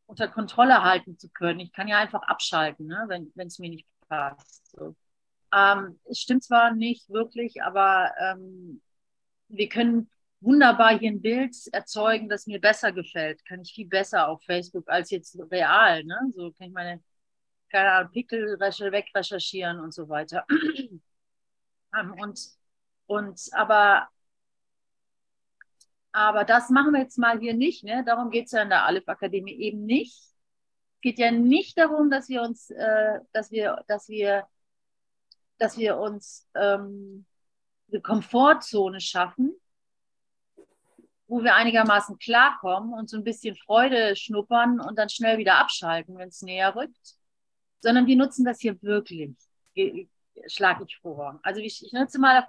unter 0.06 0.28
Kontrolle 0.28 0.84
halten 0.84 1.18
zu 1.18 1.30
können. 1.30 1.60
Ich 1.60 1.72
kann 1.72 1.88
ja 1.88 2.00
einfach 2.00 2.24
abschalten, 2.24 2.88
ne, 2.88 3.06
wenn 3.08 3.48
es 3.48 3.60
mir 3.60 3.70
nicht 3.70 3.88
passt. 4.08 4.72
So. 4.72 4.96
Ähm, 5.54 6.00
es 6.06 6.20
stimmt 6.20 6.44
zwar 6.44 6.74
nicht 6.74 7.10
wirklich, 7.10 7.62
aber 7.64 8.12
ähm, 8.20 8.82
wir 9.48 9.70
können 9.70 10.10
wunderbar 10.42 10.98
hier 10.98 11.12
ein 11.12 11.22
Bild 11.22 11.56
erzeugen, 11.72 12.30
das 12.30 12.48
mir 12.48 12.62
besser 12.62 12.92
gefällt. 12.92 13.44
Kann 13.46 13.62
ich 13.62 13.74
viel 13.74 13.88
besser 13.88 14.28
auf 14.30 14.44
Facebook 14.44 14.90
als 14.90 15.10
jetzt 15.12 15.38
real. 15.52 16.04
Ne? 16.04 16.18
So 16.36 16.52
kann 16.54 16.68
ich 16.68 16.74
meine, 16.74 17.04
keine 17.70 17.92
Ahnung, 17.92 18.12
Pickel 18.12 18.60
wegrecherchieren 18.60 19.80
und 19.80 19.94
so 19.94 20.08
weiter. 20.10 20.46
ähm, 22.00 22.14
und 22.20 22.59
und 23.10 23.42
aber, 23.54 24.08
aber 26.12 26.44
das 26.44 26.70
machen 26.70 26.94
wir 26.94 27.02
jetzt 27.02 27.18
mal 27.18 27.40
hier 27.40 27.56
nicht. 27.56 27.84
Ne? 27.84 28.04
Darum 28.06 28.30
geht 28.30 28.46
es 28.46 28.52
ja 28.52 28.62
in 28.62 28.70
der 28.70 28.86
Aleph-Akademie 28.86 29.56
eben 29.56 29.84
nicht. 29.84 30.16
Es 30.16 31.02
geht 31.02 31.18
ja 31.18 31.32
nicht 31.32 31.76
darum, 31.78 32.12
dass 32.12 32.30
wir 32.30 32.44
uns, 32.44 32.70
äh, 32.70 33.20
dass 33.32 33.50
wir, 33.50 33.84
dass 33.88 34.10
wir, 34.10 34.48
dass 35.58 35.78
wir 35.80 35.98
uns 35.98 36.48
ähm, 36.54 37.26
eine 37.92 38.02
Komfortzone 38.02 39.02
schaffen, 39.02 39.56
wo 41.26 41.44
wir 41.44 41.56
einigermaßen 41.56 42.20
klarkommen 42.20 42.94
und 42.94 43.10
so 43.10 43.18
ein 43.18 43.24
bisschen 43.24 43.56
Freude 43.56 44.16
schnuppern 44.16 44.80
und 44.80 45.00
dann 45.00 45.10
schnell 45.10 45.40
wieder 45.40 45.58
abschalten, 45.58 46.16
wenn 46.20 46.30
es 46.30 46.44
näher 46.44 46.76
rückt, 46.76 47.16
sondern 47.82 48.06
wir 48.06 48.18
nutzen 48.18 48.46
das 48.46 48.60
hier 48.60 48.80
wirklich 48.84 49.36
schlage 50.48 50.86
ich 50.88 50.98
vor. 50.98 51.40
Also 51.44 51.60
ich, 51.60 51.84
ich 51.84 51.92
nutze 51.92 52.20
mal, 52.20 52.48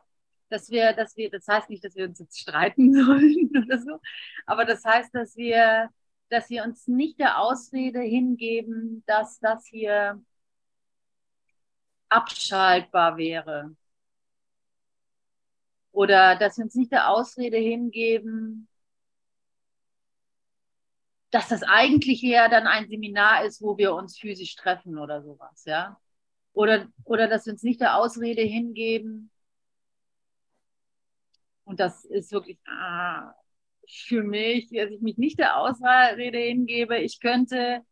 dass 0.51 0.71
wir, 0.71 0.93
dass 0.93 1.17
wir, 1.17 1.31
das 1.31 1.47
heißt 1.49 1.71
nicht, 1.71 1.85
dass 1.85 1.97
wir 1.97 2.07
uns 2.07 2.19
jetzt 2.19 2.39
streiten 2.39 2.93
sollen 3.07 3.51
oder 3.57 3.79
so, 3.79 4.01
aber 4.47 4.65
das 4.65 4.85
heißt, 4.85 5.15
dass 5.15 5.37
wir, 5.37 5.91
dass 6.29 6.51
wir 6.51 6.65
uns 6.65 6.87
nicht 6.89 7.19
der 7.19 7.39
Ausrede 7.41 8.01
hingeben, 8.01 9.03
dass 9.07 9.39
das 9.41 9.67
hier 9.67 10.21
abschaltbar 12.09 13.17
wäre. 13.17 13.77
Oder 15.93 16.37
dass 16.37 16.57
wir 16.59 16.65
uns 16.65 16.75
nicht 16.75 16.93
der 16.93 17.09
Ausrede 17.11 17.57
hingeben, 17.57 18.69
dass 21.31 21.49
das 21.49 21.63
eigentlich 21.63 22.23
eher 22.23 22.49
dann 22.49 22.67
ein 22.67 22.89
Seminar 22.89 23.45
ist, 23.45 23.63
wo 23.63 23.79
wir 23.79 23.95
uns 23.95 24.19
physisch 24.19 24.57
treffen 24.57 24.99
oder 24.99 25.23
sowas, 25.23 25.65
ja. 25.65 25.99
Oder, 26.53 26.89
oder 27.05 27.29
dass 27.29 27.47
wir 27.47 27.53
uns 27.53 27.63
nicht 27.63 27.81
der 27.81 27.97
Ausrede 27.97 28.43
hingeben, 28.43 29.31
und 31.71 31.79
das 31.79 32.05
ist 32.05 32.33
wirklich 32.33 32.59
ah, 32.67 33.33
für 33.89 34.25
mich, 34.25 34.71
dass 34.71 34.91
ich 34.91 35.01
mich 35.01 35.19
nicht 35.19 35.39
der 35.39 35.57
Ausrede 35.57 36.39
hingebe, 36.39 36.99
ich 36.99 37.21
könnte, 37.21 37.83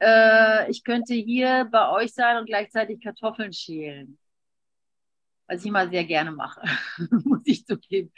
äh, 0.00 0.68
ich 0.68 0.82
könnte 0.82 1.14
hier 1.14 1.68
bei 1.70 1.90
euch 1.90 2.12
sein 2.12 2.38
und 2.38 2.46
gleichzeitig 2.46 3.00
Kartoffeln 3.00 3.52
schälen. 3.52 4.18
Was 5.46 5.60
ich 5.60 5.66
immer 5.66 5.88
sehr 5.88 6.04
gerne 6.04 6.32
mache, 6.32 6.60
muss 7.24 7.42
ich 7.44 7.64
zugeben. 7.64 8.12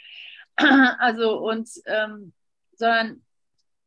Also, 0.55 1.37
und, 1.39 1.69
ähm, 1.85 2.33
sondern 2.73 3.23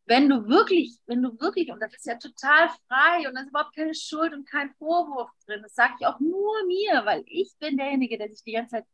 wenn 0.06 0.28
du 0.28 0.46
wirklich, 0.46 0.96
wenn 1.06 1.22
du 1.22 1.40
wirklich, 1.40 1.72
und 1.72 1.80
das 1.80 1.92
ist 1.92 2.06
ja 2.06 2.16
total 2.18 2.68
frei 2.86 3.28
und 3.28 3.34
da 3.34 3.40
ist 3.40 3.48
überhaupt 3.48 3.74
keine 3.74 3.94
Schuld 3.94 4.32
und 4.32 4.48
kein 4.48 4.72
Vorwurf 4.74 5.30
drin, 5.44 5.62
das 5.62 5.74
sage 5.74 5.94
ich 5.98 6.06
auch 6.06 6.20
nur 6.20 6.64
mir, 6.68 7.04
weil 7.04 7.24
ich 7.26 7.52
bin 7.58 7.76
derjenige, 7.76 8.16
der 8.16 8.28
sich 8.28 8.44
die 8.44 8.52
ganze 8.52 8.76
Zeit 8.76 8.86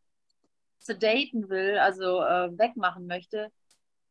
daten 0.95 1.49
will, 1.49 1.79
also 1.79 2.23
äh, 2.23 2.57
wegmachen 2.59 3.07
möchte. 3.07 3.51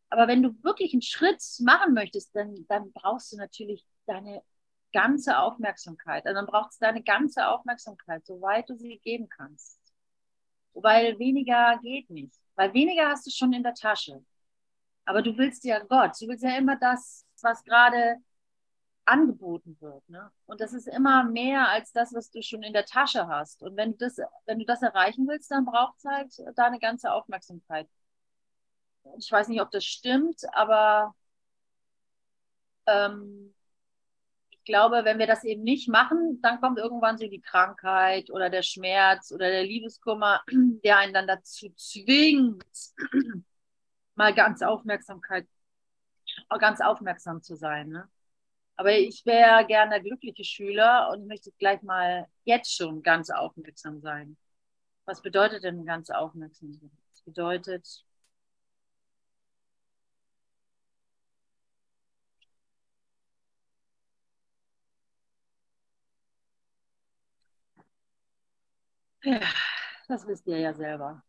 Aber 0.10 0.27
wenn 0.27 0.44
du 0.44 0.51
wirklich 0.63 0.94
einen 0.94 1.01
Schritt 1.01 1.41
machen 1.60 1.94
möchtest, 1.94 2.36
dann, 2.36 2.65
dann 2.67 2.91
brauchst 2.94 3.32
du 3.34 3.38
natürlich 3.38 3.86
deine 4.05 4.44
ganze 4.94 5.39
Aufmerksamkeit. 5.39 6.25
Also 6.25 6.36
dann 6.36 6.46
brauchst 6.46 6.82
du 6.82 6.86
deine 6.86 7.03
ganze 7.03 7.48
Aufmerksamkeit, 7.48 8.25
soweit 8.25 8.70
du 8.70 8.75
sie 8.77 9.00
geben 9.00 9.27
kannst. 9.29 9.79
Weil 10.74 11.20
weniger 11.20 11.79
geht 11.82 12.10
nicht. 12.10 12.36
Weil 12.55 12.74
weniger 12.74 13.10
hast 13.10 13.25
du 13.27 13.32
schon 13.32 13.53
in 13.53 13.63
der 13.63 13.74
Tasche. 13.74 14.24
Aber 15.05 15.22
du 15.22 15.38
willst 15.38 15.63
ja 15.65 15.79
Gott, 15.79 16.12
du 16.20 16.27
willst 16.27 16.44
ja 16.44 16.58
immer 16.58 16.77
das, 16.77 17.25
was 17.41 17.63
gerade 17.63 18.17
angeboten 19.05 19.77
wird. 19.79 20.07
Ne? 20.09 20.31
Und 20.45 20.62
das 20.62 20.74
ist 20.74 20.88
immer 20.88 21.24
mehr 21.24 21.69
als 21.69 21.91
das, 21.91 22.13
was 22.13 22.31
du 22.31 22.41
schon 22.41 22.63
in 22.63 22.74
der 22.74 22.85
Tasche 22.85 23.27
hast. 23.27 23.62
Und 23.63 23.77
wenn 23.77 23.91
du 23.91 23.97
das, 23.97 24.17
wenn 24.45 24.59
du 24.59 24.65
das 24.65 24.81
erreichen 24.81 25.27
willst, 25.27 25.51
dann 25.51 25.65
braucht 25.65 25.97
es 25.97 26.05
halt 26.05 26.57
deine 26.57 26.79
ganze 26.79 27.12
Aufmerksamkeit. 27.12 27.88
Ich 29.17 29.31
weiß 29.31 29.47
nicht, 29.50 29.62
ob 29.62 29.71
das 29.71 29.85
stimmt, 29.85 30.41
aber 30.53 31.13
ähm, 32.88 33.53
ich 34.50 34.63
glaube, 34.63 35.01
wenn 35.05 35.19
wir 35.19 35.27
das 35.27 35.43
eben 35.43 35.63
nicht 35.63 35.88
machen, 35.88 36.39
dann 36.41 36.59
kommt 36.59 36.79
irgendwann 36.79 37.17
so 37.17 37.27
die 37.27 37.41
Krankheit 37.41 38.31
oder 38.31 38.50
der 38.50 38.63
Schmerz 38.63 39.31
oder 39.31 39.50
der 39.50 39.63
Liebeskummer, 39.63 40.41
der 40.83 40.97
einen 40.97 41.13
dann 41.13 41.27
dazu 41.27 41.69
zwingt, 41.75 42.65
mal 44.15 44.33
ganz 44.33 44.62
Aufmerksamkeit, 44.63 45.47
ganz 46.59 46.81
aufmerksam 46.81 47.41
zu 47.43 47.55
sein. 47.55 47.89
Ne? 47.89 48.09
Aber 48.77 48.91
ich 48.98 49.25
wäre 49.25 49.65
gerne 49.65 50.01
glückliche 50.01 50.44
Schüler 50.44 51.10
und 51.12 51.27
möchte 51.27 51.51
gleich 51.60 51.82
mal 51.82 52.27
jetzt 52.44 52.75
schon 52.75 53.03
ganz 53.03 53.29
aufmerksam 53.29 54.01
sein. 54.01 54.38
Was 55.05 55.22
bedeutet 55.24 55.63
denn 55.63 55.86
ganz 55.86 56.10
aufmerksam 56.12 56.74
sein? 56.74 56.91
Das 57.12 57.22
bedeutet, 57.24 58.05
ja, 69.24 69.39
das 70.08 70.27
wisst 70.27 70.48
ihr 70.48 70.60
ja 70.60 70.74
selber. 70.74 71.24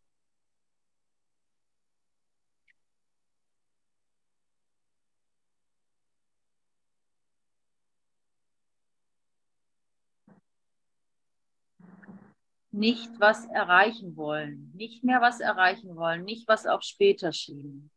Nicht 12.77 13.11
was 13.19 13.47
erreichen 13.47 14.17
wollen, 14.17 14.71
nicht 14.75 15.03
mehr 15.03 15.21
was 15.21 15.41
erreichen 15.41 15.97
wollen, 15.97 16.25
nicht 16.25 16.47
was 16.49 16.67
auf 16.67 16.83
später 16.83 17.33
schieben. 17.33 17.91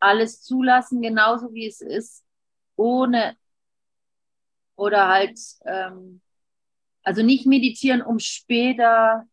Alles 0.00 0.42
zulassen, 0.42 1.02
genauso 1.02 1.52
wie 1.54 1.66
es 1.66 1.80
ist, 1.80 2.24
ohne 2.76 3.36
oder 4.76 5.08
halt, 5.08 5.38
ähm, 5.64 6.20
also 7.02 7.22
nicht 7.22 7.46
meditieren, 7.46 8.02
um 8.02 8.18
später, 8.18 9.26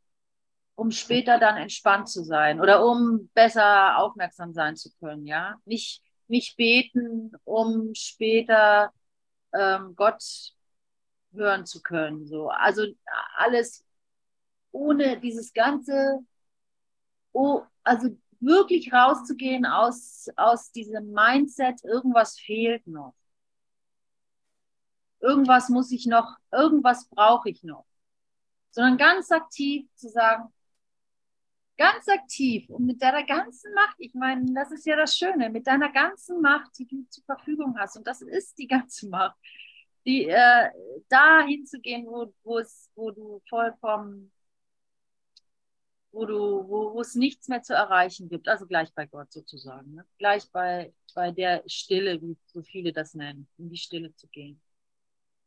um 0.76 0.92
später 0.92 1.40
dann 1.40 1.58
entspannt 1.58 2.10
zu 2.10 2.24
sein 2.24 2.62
oder 2.62 2.86
um 2.86 3.30
besser 3.34 3.98
aufmerksam 4.00 4.54
sein 4.54 4.76
zu 4.76 4.92
können, 5.00 5.28
ja. 5.28 5.56
Nicht, 5.66 6.02
nicht 6.28 6.58
beten, 6.58 7.32
um 7.44 7.94
später 7.96 8.92
ähm, 9.54 9.96
Gott 9.96 10.24
hören 11.36 11.66
zu 11.66 11.82
können. 11.82 12.26
So. 12.26 12.50
Also 12.50 12.86
alles 13.36 13.86
ohne 14.72 15.20
dieses 15.20 15.54
ganze, 15.54 16.20
oh, 17.32 17.64
also 17.84 18.18
wirklich 18.40 18.92
rauszugehen 18.92 19.66
aus, 19.66 20.28
aus 20.36 20.72
diesem 20.72 21.12
Mindset, 21.12 21.84
irgendwas 21.84 22.40
fehlt 22.40 22.86
noch. 22.88 23.16
Irgendwas 25.20 25.70
muss 25.70 25.92
ich 25.92 26.06
noch, 26.06 26.36
irgendwas 26.52 27.08
brauche 27.10 27.50
ich 27.50 27.64
noch. 27.64 27.86
Sondern 28.72 28.98
ganz 28.98 29.32
aktiv 29.32 29.88
zu 29.96 30.10
sagen, 30.10 30.54
ganz 31.78 32.08
aktiv 32.08 32.70
und 32.70 32.86
mit 32.86 33.02
deiner 33.02 33.24
ganzen 33.24 33.74
Macht, 33.74 33.96
ich 34.00 34.14
meine, 34.14 34.54
das 34.54 34.72
ist 34.72 34.86
ja 34.86 34.96
das 34.96 35.18
Schöne, 35.18 35.50
mit 35.50 35.68
deiner 35.68 35.92
ganzen 35.92 36.42
Macht, 36.42 36.78
die 36.78 36.86
du 36.86 37.06
zur 37.10 37.24
Verfügung 37.26 37.78
hast, 37.78 37.98
und 37.98 38.06
das 38.08 38.22
ist 38.22 38.58
die 38.58 38.68
ganze 38.68 39.10
Macht, 39.10 39.38
die, 40.06 40.28
äh, 40.28 40.70
da 41.10 41.46
hinzugehen, 41.46 42.06
wo, 42.08 42.34
wo, 42.44 42.60
es, 42.60 42.90
wo 42.96 43.12
du 43.12 43.42
vollkommen, 43.50 44.32
wo 46.12 46.26
du, 46.26 46.68
wo, 46.68 46.94
wo 46.94 47.02
es 47.02 47.16
nichts 47.16 47.48
mehr 47.48 47.62
zu 47.62 47.74
erreichen 47.74 48.30
gibt, 48.30 48.48
also 48.48 48.66
gleich 48.68 48.94
bei 48.94 49.06
Gott 49.06 49.32
sozusagen, 49.32 49.96
ne? 49.96 50.06
gleich 50.18 50.50
bei, 50.52 50.94
bei 51.14 51.32
der 51.32 51.64
Stille, 51.68 52.22
wie 52.22 52.38
so 52.46 52.62
viele 52.64 52.94
das 52.94 53.14
nennen, 53.16 53.48
in 53.58 53.70
die 53.70 53.78
Stille 53.78 54.14
zu 54.16 54.28
gehen. 54.28 54.62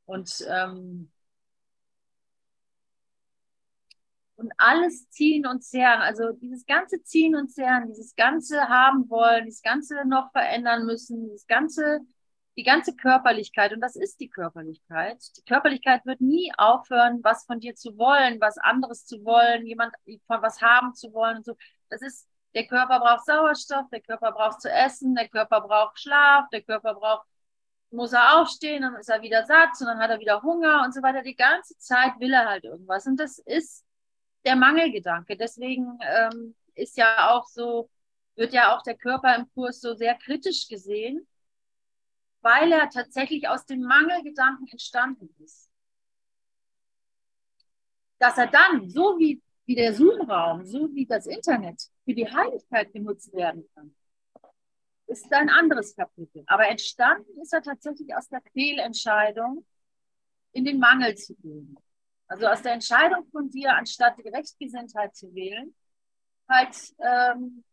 Und, 0.06 0.44
ähm, 0.48 1.10
und 4.36 4.52
alles 4.56 5.08
ziehen 5.10 5.46
und 5.46 5.62
zehren, 5.62 6.00
also 6.00 6.32
dieses 6.32 6.64
ganze 6.66 7.02
ziehen 7.02 7.34
und 7.34 7.48
zehren, 7.50 7.88
dieses 7.88 8.14
ganze 8.14 8.68
haben 8.68 9.08
wollen, 9.10 9.46
dieses 9.46 9.62
ganze 9.62 10.04
noch 10.06 10.30
verändern 10.32 10.86
müssen, 10.86 11.24
dieses 11.24 11.46
ganze 11.46 12.00
die 12.58 12.64
ganze 12.64 12.96
Körperlichkeit, 12.96 13.72
und 13.72 13.80
das 13.80 13.94
ist 13.94 14.18
die 14.18 14.28
Körperlichkeit. 14.28 15.22
Die 15.36 15.44
Körperlichkeit 15.44 16.04
wird 16.04 16.20
nie 16.20 16.52
aufhören, 16.58 17.20
was 17.22 17.46
von 17.46 17.60
dir 17.60 17.76
zu 17.76 17.96
wollen, 17.96 18.40
was 18.40 18.58
anderes 18.58 19.06
zu 19.06 19.24
wollen, 19.24 19.64
jemand 19.64 19.94
von 20.26 20.42
was 20.42 20.60
haben 20.60 20.92
zu 20.92 21.12
wollen 21.12 21.36
und 21.36 21.46
so. 21.46 21.56
Das 21.88 22.02
ist, 22.02 22.28
der 22.56 22.66
Körper 22.66 22.98
braucht 22.98 23.24
Sauerstoff, 23.26 23.88
der 23.92 24.00
Körper 24.00 24.32
braucht 24.32 24.60
zu 24.60 24.68
essen, 24.68 25.14
der 25.14 25.28
Körper 25.28 25.60
braucht 25.60 26.00
Schlaf, 26.00 26.48
der 26.50 26.62
Körper 26.62 26.94
braucht, 26.94 27.28
muss 27.92 28.12
er 28.12 28.40
aufstehen, 28.40 28.82
dann 28.82 28.96
ist 28.96 29.08
er 29.08 29.22
wieder 29.22 29.46
satt 29.46 29.80
und 29.80 29.86
dann 29.86 30.00
hat 30.00 30.10
er 30.10 30.18
wieder 30.18 30.42
Hunger 30.42 30.82
und 30.84 30.92
so 30.92 31.00
weiter. 31.00 31.22
Die 31.22 31.36
ganze 31.36 31.78
Zeit 31.78 32.18
will 32.18 32.32
er 32.32 32.48
halt 32.48 32.64
irgendwas. 32.64 33.06
Und 33.06 33.20
das 33.20 33.38
ist 33.38 33.84
der 34.44 34.56
Mangelgedanke. 34.56 35.36
Deswegen 35.36 35.96
ähm, 36.02 36.56
ist 36.74 36.96
ja 36.96 37.30
auch 37.30 37.46
so, 37.46 37.88
wird 38.34 38.52
ja 38.52 38.76
auch 38.76 38.82
der 38.82 38.96
Körper 38.96 39.36
im 39.36 39.48
Kurs 39.54 39.80
so 39.80 39.94
sehr 39.94 40.16
kritisch 40.16 40.66
gesehen 40.66 41.27
weil 42.40 42.72
er 42.72 42.88
tatsächlich 42.88 43.48
aus 43.48 43.66
dem 43.66 43.82
Mangelgedanken 43.82 44.66
entstanden 44.68 45.34
ist. 45.42 45.70
Dass 48.18 48.38
er 48.38 48.48
dann, 48.48 48.88
so 48.88 49.18
wie, 49.18 49.42
wie 49.66 49.74
der 49.74 49.94
Zoom-Raum, 49.94 50.64
so 50.64 50.92
wie 50.94 51.06
das 51.06 51.26
Internet, 51.26 51.82
für 52.04 52.14
die 52.14 52.26
Heiligkeit 52.26 52.92
genutzt 52.92 53.32
werden 53.32 53.68
kann, 53.74 53.94
ist 55.06 55.32
ein 55.32 55.48
anderes 55.48 55.94
Kapitel. 55.96 56.44
Aber 56.46 56.68
entstanden 56.68 57.40
ist 57.40 57.52
er 57.52 57.62
tatsächlich 57.62 58.14
aus 58.14 58.28
der 58.28 58.42
Fehlentscheidung, 58.52 59.64
in 60.52 60.64
den 60.64 60.78
Mangel 60.78 61.14
zu 61.16 61.34
gehen. 61.36 61.76
Also 62.26 62.46
aus 62.46 62.62
der 62.62 62.72
Entscheidung 62.72 63.26
von 63.30 63.48
dir, 63.48 63.74
anstatt 63.74 64.18
die 64.18 64.28
Rechtsgesinntheit 64.28 65.16
zu 65.16 65.34
wählen, 65.34 65.74
halt 66.48 66.76
ähm, 66.98 67.64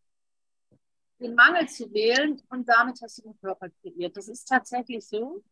den 1.20 1.36
Mangel 1.36 1.68
zu 1.68 1.92
wählen 1.94 2.42
und 2.50 2.68
damit 2.68 3.02
hast 3.02 3.18
du 3.20 3.24
den 3.24 3.40
Körper 3.40 3.70
kreiert. 3.82 4.18
Das 4.18 4.28
ist 4.28 4.46
tatsächlich 4.46 5.08
so. 5.08 5.44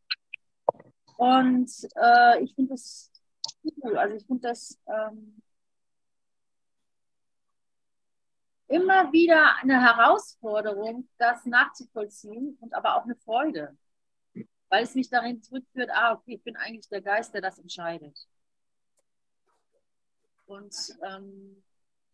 Und 1.18 1.72
äh, 1.96 2.44
ich 2.44 2.54
finde 2.56 2.74
es 2.74 3.12
cool. 3.64 3.98
Also 3.98 4.16
ich 4.16 4.26
finde 4.26 4.50
das 4.50 4.80
ähm, 4.88 5.42
immer 8.68 9.12
wieder 9.14 9.56
eine 9.62 9.82
Herausforderung, 9.82 11.08
das 11.18 11.46
nachzuvollziehen 11.46 12.58
und 12.60 12.74
aber 12.74 12.98
auch 12.98 13.04
eine 13.04 13.16
Freude, 13.16 13.78
weil 14.70 14.84
es 14.84 14.96
mich 14.96 15.10
darin 15.10 15.42
zurückführt, 15.42 15.90
ah, 15.94 16.14
okay, 16.14 16.36
ich 16.36 16.44
bin 16.44 16.56
eigentlich 16.56 16.90
der 16.90 17.02
Geist, 17.02 17.34
der 17.34 17.42
das 17.42 17.60
entscheidet. 17.60 18.28
Und 20.46 20.76
ähm, 21.04 21.64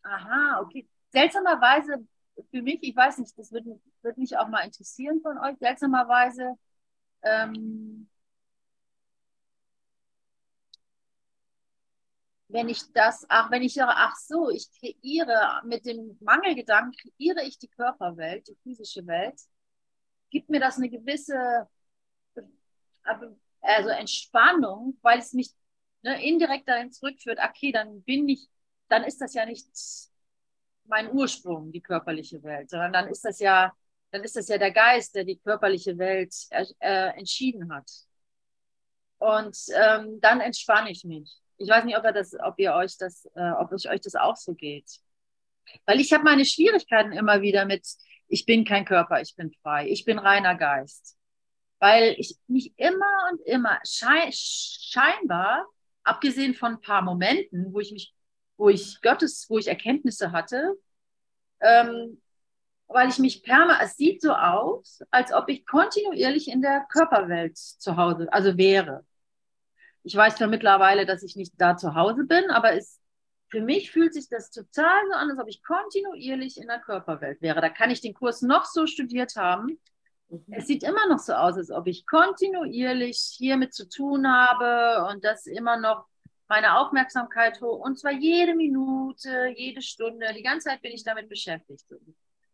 aha, 0.02 0.60
okay. 0.60 0.88
Seltsamerweise 1.12 2.06
für 2.50 2.62
mich, 2.62 2.78
ich 2.82 2.96
weiß 2.96 3.18
nicht, 3.18 3.36
das 3.38 3.52
würde 3.52 3.80
würd 4.02 4.18
mich 4.18 4.36
auch 4.36 4.48
mal 4.48 4.64
interessieren 4.64 5.20
von 5.22 5.38
euch, 5.38 5.56
seltsamerweise. 5.58 6.54
Ähm, 7.22 8.08
wenn 12.48 12.68
ich 12.68 12.82
das, 12.92 13.26
ach, 13.28 13.50
wenn 13.50 13.62
ich 13.62 13.80
ach 13.80 14.16
so, 14.16 14.50
ich 14.50 14.68
kreiere 14.78 15.62
mit 15.64 15.86
dem 15.86 16.18
Mangelgedanken, 16.20 16.92
kreiere 16.92 17.44
ich 17.44 17.58
die 17.58 17.68
Körperwelt, 17.68 18.48
die 18.48 18.56
physische 18.62 19.06
Welt, 19.06 19.40
gibt 20.30 20.48
mir 20.50 20.60
das 20.60 20.76
eine 20.76 20.90
gewisse 20.90 21.68
also 23.62 23.88
Entspannung, 23.88 24.98
weil 25.02 25.18
es 25.18 25.32
mich 25.32 25.50
ne, 26.02 26.24
indirekt 26.26 26.68
dahin 26.68 26.92
zurückführt, 26.92 27.38
okay, 27.42 27.72
dann 27.72 28.02
bin 28.02 28.28
ich, 28.28 28.48
dann 28.88 29.04
ist 29.04 29.20
das 29.20 29.34
ja 29.34 29.46
nicht 29.46 29.68
mein 30.84 31.10
Ursprung, 31.12 31.72
die 31.72 31.80
körperliche 31.80 32.42
Welt, 32.42 32.70
sondern 32.70 32.92
dann 32.92 33.08
ist 33.08 33.24
das 33.24 33.38
ja, 33.38 33.72
dann 34.10 34.22
ist 34.24 34.36
das 34.36 34.48
ja 34.48 34.58
der 34.58 34.72
Geist, 34.72 35.14
der 35.14 35.24
die 35.24 35.38
körperliche 35.38 35.96
Welt 35.98 36.34
äh, 36.50 37.18
entschieden 37.18 37.72
hat. 37.72 37.88
Und 39.18 39.56
ähm, 39.74 40.20
dann 40.20 40.40
entspanne 40.40 40.90
ich 40.90 41.04
mich. 41.04 41.30
Ich 41.58 41.68
weiß 41.68 41.84
nicht, 41.84 41.96
ob, 41.96 42.04
ihr 42.04 42.12
das, 42.12 42.34
ob 42.42 42.58
ihr 42.58 42.74
euch 42.74 42.96
das, 42.96 43.26
äh, 43.34 43.50
ob 43.58 43.70
es 43.72 43.86
euch 43.86 44.00
das 44.00 44.14
auch 44.14 44.36
so 44.36 44.54
geht. 44.54 44.90
Weil 45.84 46.00
ich 46.00 46.12
habe 46.12 46.24
meine 46.24 46.44
Schwierigkeiten 46.44 47.12
immer 47.12 47.42
wieder 47.42 47.66
mit, 47.66 47.86
ich 48.28 48.46
bin 48.46 48.64
kein 48.64 48.84
Körper, 48.84 49.20
ich 49.20 49.36
bin 49.36 49.52
frei, 49.62 49.88
ich 49.88 50.04
bin 50.04 50.18
reiner 50.18 50.54
Geist. 50.54 51.16
Weil 51.78 52.14
ich 52.18 52.36
mich 52.46 52.72
immer 52.76 53.30
und 53.30 53.40
immer 53.46 53.78
schei 53.86 54.30
scheinbar, 54.32 55.66
abgesehen 56.02 56.54
von 56.54 56.72
ein 56.72 56.80
paar 56.80 57.02
Momenten, 57.02 57.72
wo 57.72 57.80
ich 57.80 57.92
mich, 57.92 58.14
wo 58.60 58.68
ich 58.68 59.00
Gottes, 59.00 59.46
wo 59.48 59.56
ich 59.56 59.68
Erkenntnisse 59.68 60.32
hatte, 60.32 60.76
ähm, 61.60 62.20
weil 62.88 63.08
ich 63.08 63.18
mich 63.18 63.42
perma, 63.42 63.78
es 63.82 63.96
sieht 63.96 64.20
so 64.20 64.34
aus, 64.34 65.00
als 65.10 65.32
ob 65.32 65.48
ich 65.48 65.64
kontinuierlich 65.64 66.48
in 66.48 66.60
der 66.60 66.84
Körperwelt 66.92 67.56
zu 67.56 67.96
Hause, 67.96 68.30
also 68.30 68.58
wäre. 68.58 69.06
Ich 70.02 70.14
weiß 70.14 70.36
zwar 70.36 70.48
mittlerweile, 70.48 71.06
dass 71.06 71.22
ich 71.22 71.36
nicht 71.36 71.54
da 71.56 71.76
zu 71.76 71.94
Hause 71.94 72.24
bin, 72.24 72.50
aber 72.50 72.74
es, 72.74 73.00
für 73.48 73.62
mich 73.62 73.90
fühlt 73.90 74.12
sich 74.12 74.28
das 74.28 74.50
total 74.50 75.06
so 75.08 75.14
an, 75.14 75.30
als 75.30 75.38
ob 75.38 75.48
ich 75.48 75.62
kontinuierlich 75.62 76.58
in 76.58 76.66
der 76.66 76.80
Körperwelt 76.80 77.40
wäre. 77.40 77.62
Da 77.62 77.70
kann 77.70 77.90
ich 77.90 78.02
den 78.02 78.14
Kurs 78.14 78.42
noch 78.42 78.66
so 78.66 78.86
studiert 78.86 79.36
haben. 79.36 79.78
Mhm. 80.28 80.44
Es 80.50 80.66
sieht 80.66 80.82
immer 80.82 81.06
noch 81.08 81.18
so 81.18 81.32
aus, 81.32 81.56
als 81.56 81.70
ob 81.70 81.86
ich 81.86 82.06
kontinuierlich 82.06 83.18
hiermit 83.38 83.72
zu 83.72 83.88
tun 83.88 84.28
habe 84.28 85.10
und 85.10 85.24
das 85.24 85.46
immer 85.46 85.78
noch 85.78 86.09
meine 86.50 86.76
Aufmerksamkeit 86.76 87.60
hoch. 87.60 87.78
Und 87.78 87.98
zwar 87.98 88.12
jede 88.12 88.54
Minute, 88.54 89.54
jede 89.56 89.80
Stunde, 89.80 90.26
die 90.34 90.42
ganze 90.42 90.68
Zeit 90.68 90.82
bin 90.82 90.92
ich 90.92 91.04
damit 91.04 91.28
beschäftigt. 91.28 91.86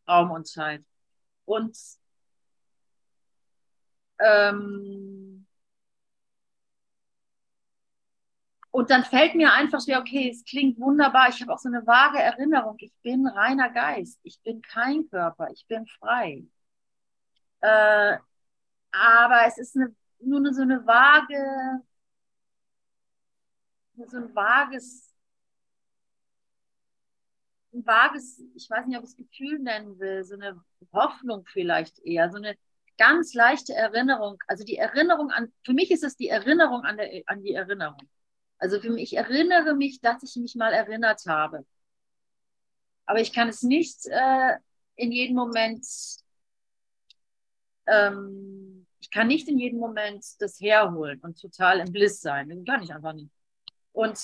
Raum 0.06 0.30
und 0.30 0.46
Zeit. 0.46 0.84
Und 1.46 1.76
ähm, 4.20 5.46
Und 8.70 8.90
dann 8.90 9.04
fällt 9.04 9.34
mir 9.34 9.54
einfach 9.54 9.80
schwer, 9.80 10.00
okay, 10.00 10.28
es 10.28 10.44
klingt 10.44 10.78
wunderbar. 10.78 11.30
Ich 11.30 11.40
habe 11.40 11.50
auch 11.50 11.58
so 11.58 11.70
eine 11.70 11.86
vage 11.86 12.18
Erinnerung. 12.18 12.76
Ich 12.78 12.92
bin 13.02 13.26
reiner 13.26 13.70
Geist. 13.70 14.20
Ich 14.22 14.38
bin 14.42 14.60
kein 14.60 15.08
Körper. 15.08 15.48
Ich 15.50 15.66
bin 15.66 15.86
frei. 15.86 16.44
Äh, 17.60 18.18
aber 18.92 19.46
es 19.46 19.56
ist 19.56 19.76
eine, 19.76 19.96
nur 20.20 20.52
so 20.52 20.60
eine 20.60 20.86
vage, 20.86 21.82
so 24.04 24.16
ein 24.16 24.34
vages, 24.34 25.12
ein 27.72 27.86
vages, 27.86 28.42
ich 28.54 28.68
weiß 28.68 28.86
nicht, 28.86 28.96
ob 28.96 29.04
ich 29.04 29.10
es 29.10 29.16
Gefühl 29.16 29.58
nennen 29.58 29.98
will, 29.98 30.24
so 30.24 30.34
eine 30.34 30.62
Hoffnung 30.92 31.44
vielleicht 31.46 31.98
eher, 32.00 32.30
so 32.30 32.36
eine 32.36 32.56
ganz 32.98 33.34
leichte 33.34 33.74
Erinnerung. 33.74 34.38
Also 34.46 34.64
die 34.64 34.76
Erinnerung 34.76 35.30
an, 35.30 35.52
für 35.64 35.72
mich 35.72 35.90
ist 35.90 36.04
es 36.04 36.16
die 36.16 36.28
Erinnerung 36.28 36.82
an, 36.84 36.96
der, 36.96 37.22
an 37.26 37.42
die 37.42 37.52
Erinnerung. 37.52 38.08
Also 38.58 38.80
für 38.80 38.90
mich, 38.90 39.12
ich 39.12 39.18
erinnere 39.18 39.74
mich, 39.74 40.00
dass 40.00 40.22
ich 40.22 40.36
mich 40.36 40.54
mal 40.54 40.72
erinnert 40.72 41.22
habe. 41.26 41.66
Aber 43.04 43.20
ich 43.20 43.32
kann 43.32 43.48
es 43.48 43.62
nicht 43.62 44.06
äh, 44.06 44.56
in 44.96 45.12
jedem 45.12 45.36
Moment, 45.36 45.86
ähm, 47.86 48.86
ich 49.00 49.10
kann 49.10 49.28
nicht 49.28 49.48
in 49.48 49.58
jedem 49.58 49.78
Moment 49.78 50.24
das 50.40 50.58
herholen 50.60 51.20
und 51.20 51.40
total 51.40 51.80
im 51.80 51.92
Bliss 51.92 52.20
sein. 52.20 52.48
Das 52.48 52.64
kann 52.64 52.82
ich 52.82 52.92
einfach 52.92 53.12
nicht. 53.12 53.35
Und, 53.96 54.20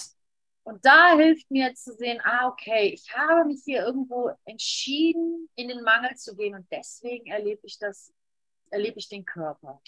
und 0.65 0.85
da 0.85 1.17
hilft 1.17 1.51
mir 1.51 1.75
zu 1.75 1.95
sehen, 1.95 2.21
ah, 2.25 2.49
okay, 2.49 2.89
ich 2.89 3.11
habe 3.17 3.47
mich 3.47 3.63
hier 3.65 3.81
irgendwo 3.87 4.31
entschieden, 4.45 5.49
in 5.55 5.69
den 5.69 5.83
Mangel 5.83 6.15
zu 6.15 6.37
gehen 6.37 6.55
und 6.55 6.71
deswegen 6.71 7.27
erlebe 7.31 7.63
ich 7.65 7.79
das, 7.79 8.13
erlebe 8.71 8.99
ich 8.99 9.09
den 9.09 9.25
Körper. 9.25 9.81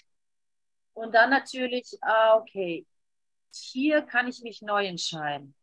Und 0.93 1.13
dann 1.13 1.29
natürlich, 1.29 1.97
ah, 2.01 2.37
okay, 2.37 2.87
hier 3.53 4.01
kann 4.01 4.27
ich 4.27 4.41
mich 4.41 4.63
neu 4.63 4.87
entscheiden. 4.87 5.53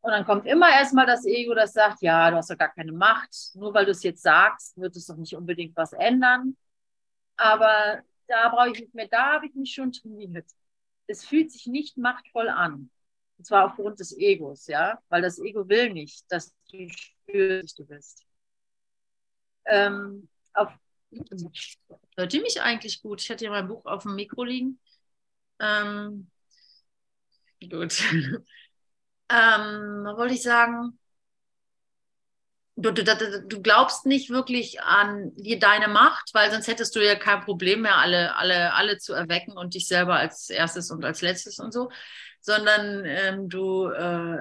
Und 0.00 0.12
dann 0.12 0.24
kommt 0.24 0.46
immer 0.46 0.70
erstmal 0.70 1.06
das 1.06 1.24
Ego, 1.26 1.54
das 1.54 1.72
sagt, 1.72 2.02
ja, 2.02 2.30
du 2.30 2.36
hast 2.36 2.50
doch 2.50 2.58
gar 2.58 2.72
keine 2.72 2.92
Macht. 2.92 3.34
Nur 3.54 3.74
weil 3.74 3.84
du 3.84 3.90
es 3.90 4.04
jetzt 4.04 4.22
sagst, 4.22 4.76
wird 4.76 4.94
es 4.94 5.06
doch 5.06 5.16
nicht 5.16 5.34
unbedingt 5.34 5.76
was 5.76 5.92
ändern. 5.92 6.56
Aber 7.36 8.02
da 8.28 8.48
brauche 8.48 8.70
ich 8.70 8.80
nicht 8.80 8.94
mehr, 8.94 9.08
da 9.08 9.34
habe 9.34 9.46
ich 9.46 9.54
mich 9.56 9.74
schon 9.74 9.90
trainiert. 9.90 10.46
Es 11.12 11.24
fühlt 11.24 11.52
sich 11.52 11.66
nicht 11.66 11.98
machtvoll 11.98 12.48
an. 12.48 12.90
Und 13.36 13.44
zwar 13.44 13.66
aufgrund 13.66 14.00
des 14.00 14.16
Egos, 14.16 14.66
ja, 14.66 14.98
weil 15.10 15.20
das 15.20 15.38
Ego 15.38 15.68
will 15.68 15.92
nicht, 15.92 16.24
dass 16.30 16.54
du 16.70 16.88
spürst, 16.88 17.78
du 17.78 17.86
bist. 17.86 18.24
Ähm, 19.66 20.28
auf, 20.54 20.70
hört 22.16 22.32
ihr 22.32 22.40
mich 22.40 22.62
eigentlich 22.62 23.02
gut? 23.02 23.20
Ich 23.20 23.30
hatte 23.30 23.44
ja 23.44 23.50
mein 23.50 23.68
Buch 23.68 23.84
auf 23.84 24.04
dem 24.04 24.14
Mikro 24.14 24.44
liegen. 24.44 24.80
Ähm, 25.60 26.30
gut. 27.70 28.00
ähm, 29.28 30.04
wollte 30.16 30.34
ich 30.34 30.42
sagen? 30.42 30.98
Du, 32.82 32.90
du, 32.90 33.04
du, 33.46 33.62
glaubst 33.62 34.06
nicht 34.06 34.30
wirklich 34.30 34.80
an 34.82 35.32
deine 35.36 35.88
Macht, 35.88 36.30
weil 36.34 36.50
sonst 36.50 36.66
hättest 36.66 36.94
du 36.96 37.04
ja 37.04 37.14
kein 37.14 37.40
Problem 37.40 37.82
mehr, 37.82 37.96
alle, 37.96 38.36
alle, 38.36 38.74
alle 38.74 38.98
zu 38.98 39.12
erwecken 39.12 39.56
und 39.56 39.74
dich 39.74 39.86
selber 39.86 40.16
als 40.16 40.50
erstes 40.50 40.90
und 40.90 41.04
als 41.04 41.22
letztes 41.22 41.58
und 41.58 41.72
so, 41.72 41.90
sondern 42.40 43.04
ähm, 43.04 43.48
du 43.48 43.86
äh, 43.86 44.38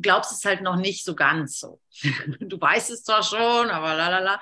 glaubst 0.00 0.32
es 0.32 0.44
halt 0.44 0.62
noch 0.62 0.76
nicht 0.76 1.04
so 1.04 1.14
ganz 1.14 1.58
so. 1.58 1.80
du 2.40 2.60
weißt 2.60 2.90
es 2.90 3.04
zwar 3.04 3.22
schon, 3.22 3.70
aber 3.70 3.94
lalala. 3.94 4.40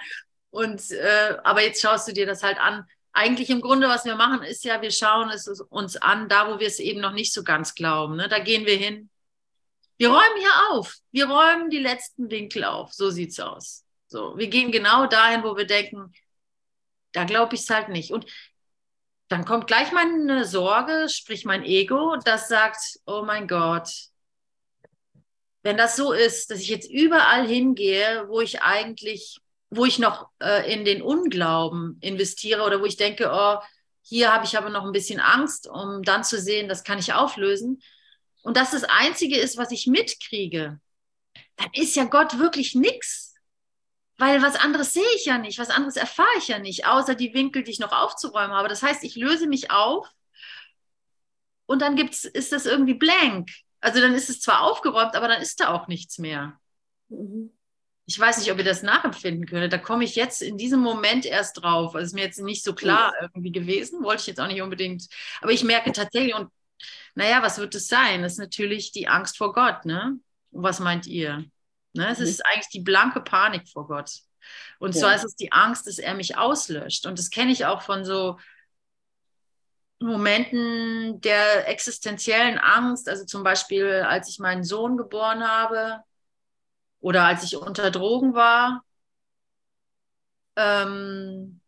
Und 0.51 0.91
äh, 0.91 1.37
aber 1.43 1.63
jetzt 1.63 1.81
schaust 1.81 2.07
du 2.07 2.13
dir 2.13 2.27
das 2.27 2.43
halt 2.43 2.59
an, 2.59 2.85
eigentlich 3.15 3.49
im 3.49 3.61
Grunde, 3.61 3.89
was 3.89 4.05
wir 4.05 4.17
machen, 4.17 4.43
ist 4.43 4.65
ja, 4.65 4.83
wir 4.83 4.91
schauen 4.91 5.31
es 5.31 5.49
uns 5.49 5.97
an, 5.97 6.29
da 6.29 6.53
wo 6.53 6.59
wir 6.59 6.67
es 6.67 6.81
eben 6.81 7.01
noch 7.01 7.13
nicht 7.13 7.33
so 7.33 7.45
ganz 7.45 7.75
glauben. 7.75 8.17
Ne? 8.17 8.29
Da 8.29 8.41
gehen 8.41 8.67
wir 8.67 8.77
hin. 8.77 9.09
Wir 9.97 10.09
räumen 10.09 10.39
hier 10.39 10.71
auf. 10.71 10.97
Wir 11.13 11.29
räumen 11.29 11.71
die 11.71 11.79
letzten 11.79 12.31
Winkel 12.31 12.65
auf. 12.65 12.93
So 12.93 13.11
sieht 13.11 13.31
es 13.31 13.41
aus. 13.41 13.85
So, 14.07 14.37
wir 14.37 14.49
gehen 14.49 14.73
genau 14.73 15.07
dahin, 15.07 15.43
wo 15.43 15.57
wir 15.57 15.67
denken, 15.67 16.13
da 17.13 17.25
glaube 17.25 17.55
ich 17.55 17.63
es 17.63 17.71
halt 17.71 17.89
nicht. 17.89 18.11
Und 18.11 18.27
dann 19.29 19.45
kommt 19.45 19.67
gleich 19.67 19.93
meine 19.93 20.45
Sorge, 20.45 21.09
sprich 21.09 21.45
mein 21.45 21.65
Ego, 21.65 22.17
das 22.25 22.49
sagt, 22.49 23.01
oh 23.07 23.23
mein 23.25 23.49
Gott, 23.49 23.89
wenn 25.63 25.77
das 25.77 25.97
so 25.97 26.13
ist, 26.13 26.51
dass 26.51 26.61
ich 26.61 26.69
jetzt 26.69 26.91
überall 26.91 27.47
hingehe, 27.47 28.29
wo 28.29 28.41
ich 28.41 28.63
eigentlich 28.63 29.41
wo 29.77 29.85
ich 29.85 29.99
noch 29.99 30.29
äh, 30.41 30.73
in 30.73 30.85
den 30.85 31.03
Unglauben 31.03 31.99
investiere 32.01 32.63
oder 32.63 32.81
wo 32.81 32.85
ich 32.85 32.97
denke, 32.97 33.31
oh, 33.33 33.59
hier 34.03 34.33
habe 34.33 34.45
ich 34.45 34.57
aber 34.57 34.69
noch 34.69 34.85
ein 34.85 34.93
bisschen 34.93 35.21
Angst, 35.21 35.69
um 35.69 36.03
dann 36.03 36.25
zu 36.25 36.41
sehen, 36.41 36.69
das 36.69 36.85
kann 36.85 36.99
ich 36.99 37.15
auflösen. 37.15 37.81
Und 38.45 38.57
das 38.57 38.71
das 38.71 38.85
Einzige 38.85 39.37
ist, 39.37 39.57
was 39.57 39.71
ich 39.71 39.87
mitkriege, 39.87 40.81
dann 41.57 41.71
ist 41.73 41.97
ja 41.97 42.05
Gott 42.05 42.39
wirklich 42.39 42.75
nichts. 42.75 43.35
Weil 44.17 44.43
was 44.43 44.55
anderes 44.55 44.93
sehe 44.93 45.03
ich 45.17 45.25
ja 45.25 45.39
nicht, 45.39 45.59
was 45.59 45.71
anderes 45.71 45.97
erfahre 45.97 46.29
ich 46.39 46.47
ja 46.47 46.61
nicht, 46.61 46.87
außer 46.87 47.17
die 47.17 47.35
Winkel, 47.35 47.65
die 47.65 47.73
ich 47.73 47.81
noch 47.81 47.91
aufzuräumen 47.91 48.53
habe. 48.53 48.69
Das 48.69 48.83
heißt, 48.83 49.03
ich 49.03 49.17
löse 49.17 49.49
mich 49.49 49.73
auf 49.73 50.09
und 51.67 51.83
dann 51.83 51.97
gibt's, 51.97 52.25
ist 52.25 52.53
das 52.53 52.67
irgendwie 52.67 52.95
blank. 52.95 53.51
Also 53.81 54.01
dann 54.01 54.15
ist 54.15 54.31
es 54.31 54.41
zwar 54.41 54.63
aufgeräumt, 54.63 55.17
aber 55.17 55.27
dann 55.27 55.43
ist 55.43 55.61
da 55.61 55.75
auch 55.75 55.89
nichts 55.89 56.19
mehr. 56.19 56.61
Mhm 57.09 57.51
ich 58.07 58.19
weiß 58.19 58.39
nicht, 58.39 58.53
ob 58.53 58.59
ihr 58.59 58.65
das 58.65 58.83
nachempfinden 58.83 59.47
könnt. 59.47 59.73
Da 59.73 59.79
komme 59.79 60.05
ich 60.05 60.15
jetzt 60.15 60.43
in 60.43 60.59
diesem 60.59 60.81
Moment 60.81 61.25
erst 61.25 61.63
drauf. 61.63 61.95
Also 61.95 62.07
ist 62.07 62.15
mir 62.15 62.25
jetzt 62.25 62.41
nicht 62.41 62.63
so 62.63 62.75
klar 62.75 63.15
irgendwie 63.21 63.53
gewesen, 63.53 64.03
wollte 64.03 64.21
ich 64.21 64.27
jetzt 64.27 64.41
auch 64.41 64.47
nicht 64.47 64.61
unbedingt. 64.61 65.09
Aber 65.41 65.53
ich 65.53 65.65
merke 65.65 65.93
tatsächlich, 65.93 66.35
und 66.35 66.51
Naja, 67.15 67.43
was 67.43 67.59
wird 67.59 67.75
es 67.75 67.89
sein? 67.89 68.23
Das 68.23 68.33
ist 68.33 68.39
natürlich 68.39 68.93
die 68.93 69.09
Angst 69.09 69.39
vor 69.39 69.53
Gott, 69.53 69.85
ne? 69.85 70.19
Und 70.51 70.63
was 70.63 70.81
meint 70.81 71.07
ihr? 71.07 71.45
Ne? 71.93 72.09
Es 72.09 72.19
mhm. 72.19 72.27
ist 72.27 72.45
eigentlich 72.47 72.69
die 72.69 72.81
blanke 72.81 73.21
Panik 73.21 73.69
vor 73.69 73.87
Gott. 73.87 74.11
Und 74.79 74.95
ja. 74.95 75.01
zwar 75.01 75.15
ist 75.15 75.25
es 75.25 75.37
die 75.37 75.53
Angst, 75.53 75.87
dass 75.87 75.99
er 75.99 76.15
mich 76.15 76.37
auslöscht. 76.37 77.07
Und 77.07 77.19
das 77.19 77.31
kenne 77.31 77.53
ich 77.53 77.65
auch 77.65 77.83
von 77.83 78.05
so 78.05 78.39
Momenten 80.01 81.21
der 81.21 81.69
existenziellen 81.69 82.59
Angst, 82.59 83.09
also 83.09 83.25
zum 83.25 83.43
Beispiel, 83.43 84.05
als 84.07 84.29
ich 84.29 84.39
meinen 84.39 84.65
Sohn 84.65 84.97
geboren 84.97 85.49
habe 85.49 86.03
oder 87.01 87.25
als 87.25 87.45
ich 87.45 87.57
unter 87.57 87.91
Drogen 87.91 88.35
war, 88.35 88.85
ähm, 90.57 91.61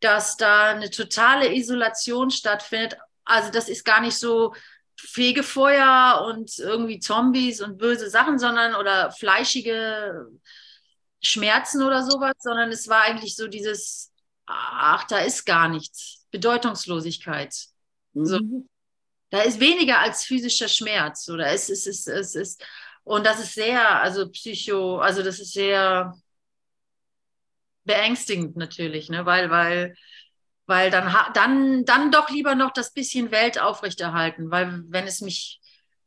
dass 0.00 0.36
da 0.36 0.70
eine 0.70 0.90
totale 0.90 1.54
Isolation 1.54 2.30
stattfindet. 2.30 2.98
Also 3.24 3.50
das 3.50 3.68
ist 3.68 3.84
gar 3.84 4.00
nicht 4.00 4.16
so 4.18 4.54
Fegefeuer 4.98 6.24
und 6.28 6.58
irgendwie 6.58 6.98
Zombies 6.98 7.60
und 7.60 7.78
böse 7.78 8.10
Sachen, 8.10 8.38
sondern 8.38 8.74
oder 8.74 9.10
fleischige 9.12 10.28
Schmerzen 11.22 11.82
oder 11.82 12.04
sowas, 12.04 12.34
sondern 12.38 12.70
es 12.70 12.88
war 12.88 13.02
eigentlich 13.02 13.34
so 13.34 13.48
dieses, 13.48 14.12
ach, 14.46 15.04
da 15.04 15.18
ist 15.18 15.44
gar 15.44 15.68
nichts. 15.68 16.26
Bedeutungslosigkeit. 16.30 17.54
Mhm. 18.12 18.24
So. 18.24 18.38
Da 19.30 19.40
ist 19.42 19.60
weniger 19.60 19.98
als 20.00 20.24
physischer 20.24 20.68
Schmerz. 20.68 21.28
Oder 21.28 21.48
es 21.48 21.68
ist, 21.68 21.86
es 21.86 22.06
ist, 22.06 22.08
es 22.08 22.34
ist, 22.34 22.64
und 23.02 23.26
das 23.26 23.40
ist 23.40 23.54
sehr, 23.54 24.00
also 24.00 24.28
psycho, 24.30 24.98
also 24.98 25.22
das 25.22 25.40
ist 25.40 25.52
sehr 25.52 26.14
beängstigend 27.84 28.56
natürlich, 28.56 29.08
ne? 29.10 29.26
weil, 29.26 29.50
weil, 29.50 29.94
weil 30.66 30.90
dann, 30.90 31.14
dann, 31.34 31.84
dann 31.84 32.10
doch 32.10 32.30
lieber 32.30 32.54
noch 32.54 32.72
das 32.72 32.92
bisschen 32.92 33.30
Welt 33.30 33.58
aufrechterhalten, 33.58 34.50
weil 34.50 34.82
wenn 34.88 35.06
es 35.06 35.20
mich, 35.20 35.60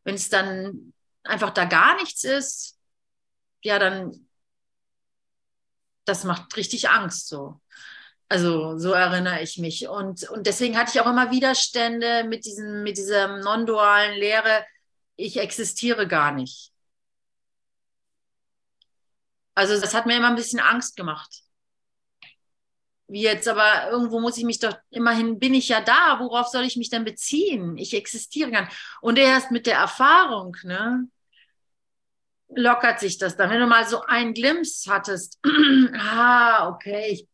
wenn 0.03 0.15
es 0.15 0.29
dann 0.29 0.93
einfach 1.23 1.51
da 1.51 1.65
gar 1.65 1.95
nichts 1.95 2.23
ist, 2.23 2.77
ja, 3.63 3.79
dann, 3.79 4.27
das 6.05 6.23
macht 6.23 6.55
richtig 6.57 6.89
Angst 6.89 7.27
so. 7.27 7.61
Also 8.29 8.77
so 8.77 8.91
erinnere 8.91 9.41
ich 9.41 9.57
mich. 9.57 9.87
Und, 9.87 10.29
und 10.29 10.47
deswegen 10.47 10.77
hatte 10.77 10.91
ich 10.93 11.01
auch 11.01 11.09
immer 11.09 11.31
Widerstände 11.31 12.25
mit, 12.25 12.45
diesem, 12.45 12.83
mit 12.83 12.97
dieser 12.97 13.39
non-dualen 13.39 14.17
Lehre, 14.17 14.65
ich 15.15 15.37
existiere 15.39 16.07
gar 16.07 16.31
nicht. 16.31 16.71
Also 19.55 19.79
das 19.79 19.93
hat 19.93 20.05
mir 20.05 20.17
immer 20.17 20.27
ein 20.29 20.35
bisschen 20.35 20.59
Angst 20.59 20.95
gemacht. 20.95 21.41
Wie 23.07 23.21
jetzt, 23.21 23.47
aber 23.47 23.89
irgendwo 23.89 24.19
muss 24.19 24.37
ich 24.37 24.43
mich 24.43 24.59
doch, 24.59 24.77
immerhin 24.89 25.39
bin 25.39 25.53
ich 25.53 25.69
ja 25.69 25.79
da, 25.81 26.17
worauf 26.19 26.47
soll 26.47 26.65
ich 26.65 26.75
mich 26.75 26.89
denn 26.89 27.05
beziehen? 27.05 27.77
Ich 27.77 27.93
existiere 27.93 28.51
gar 28.51 28.61
nicht. 28.65 28.77
Und 29.01 29.17
erst 29.17 29.51
mit 29.51 29.65
der 29.65 29.77
Erfahrung, 29.77 30.57
ne, 30.63 31.07
lockert 32.49 32.99
sich 32.99 33.17
das 33.17 33.37
dann. 33.37 33.49
Wenn 33.49 33.61
du 33.61 33.67
mal 33.67 33.87
so 33.87 34.01
einen 34.01 34.33
Glimpse 34.33 34.91
hattest, 34.91 35.39
ah, 35.97 36.69
okay, 36.69 37.11
ich 37.11 37.27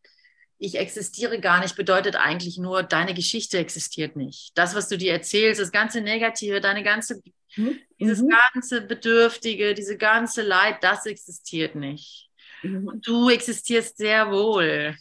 ich 0.64 0.78
existiere 0.80 1.42
gar 1.42 1.60
nicht, 1.60 1.76
bedeutet 1.76 2.16
eigentlich 2.16 2.58
nur, 2.58 2.84
deine 2.84 3.14
Geschichte 3.14 3.58
existiert 3.58 4.16
nicht. 4.16 4.58
Das, 4.58 4.76
was 4.76 4.88
du 4.88 4.98
dir 4.98 5.12
erzählst, 5.12 5.60
das 5.60 5.74
ganze 5.74 6.00
Negative, 6.00 6.62
deine 6.62 6.84
ganze, 6.84 7.22
mhm. 7.58 7.80
dieses 8.00 8.22
mhm. 8.22 8.34
ganze 8.54 8.82
Bedürftige, 8.82 9.74
diese 9.74 9.98
ganze 9.98 10.42
Leid, 10.42 10.78
das 10.82 11.06
existiert 11.06 11.76
nicht. 11.76 12.30
Mhm. 12.62 12.88
Und 12.88 13.06
du 13.06 13.30
existierst 13.30 13.98
sehr 13.98 14.32
wohl. 14.32 14.96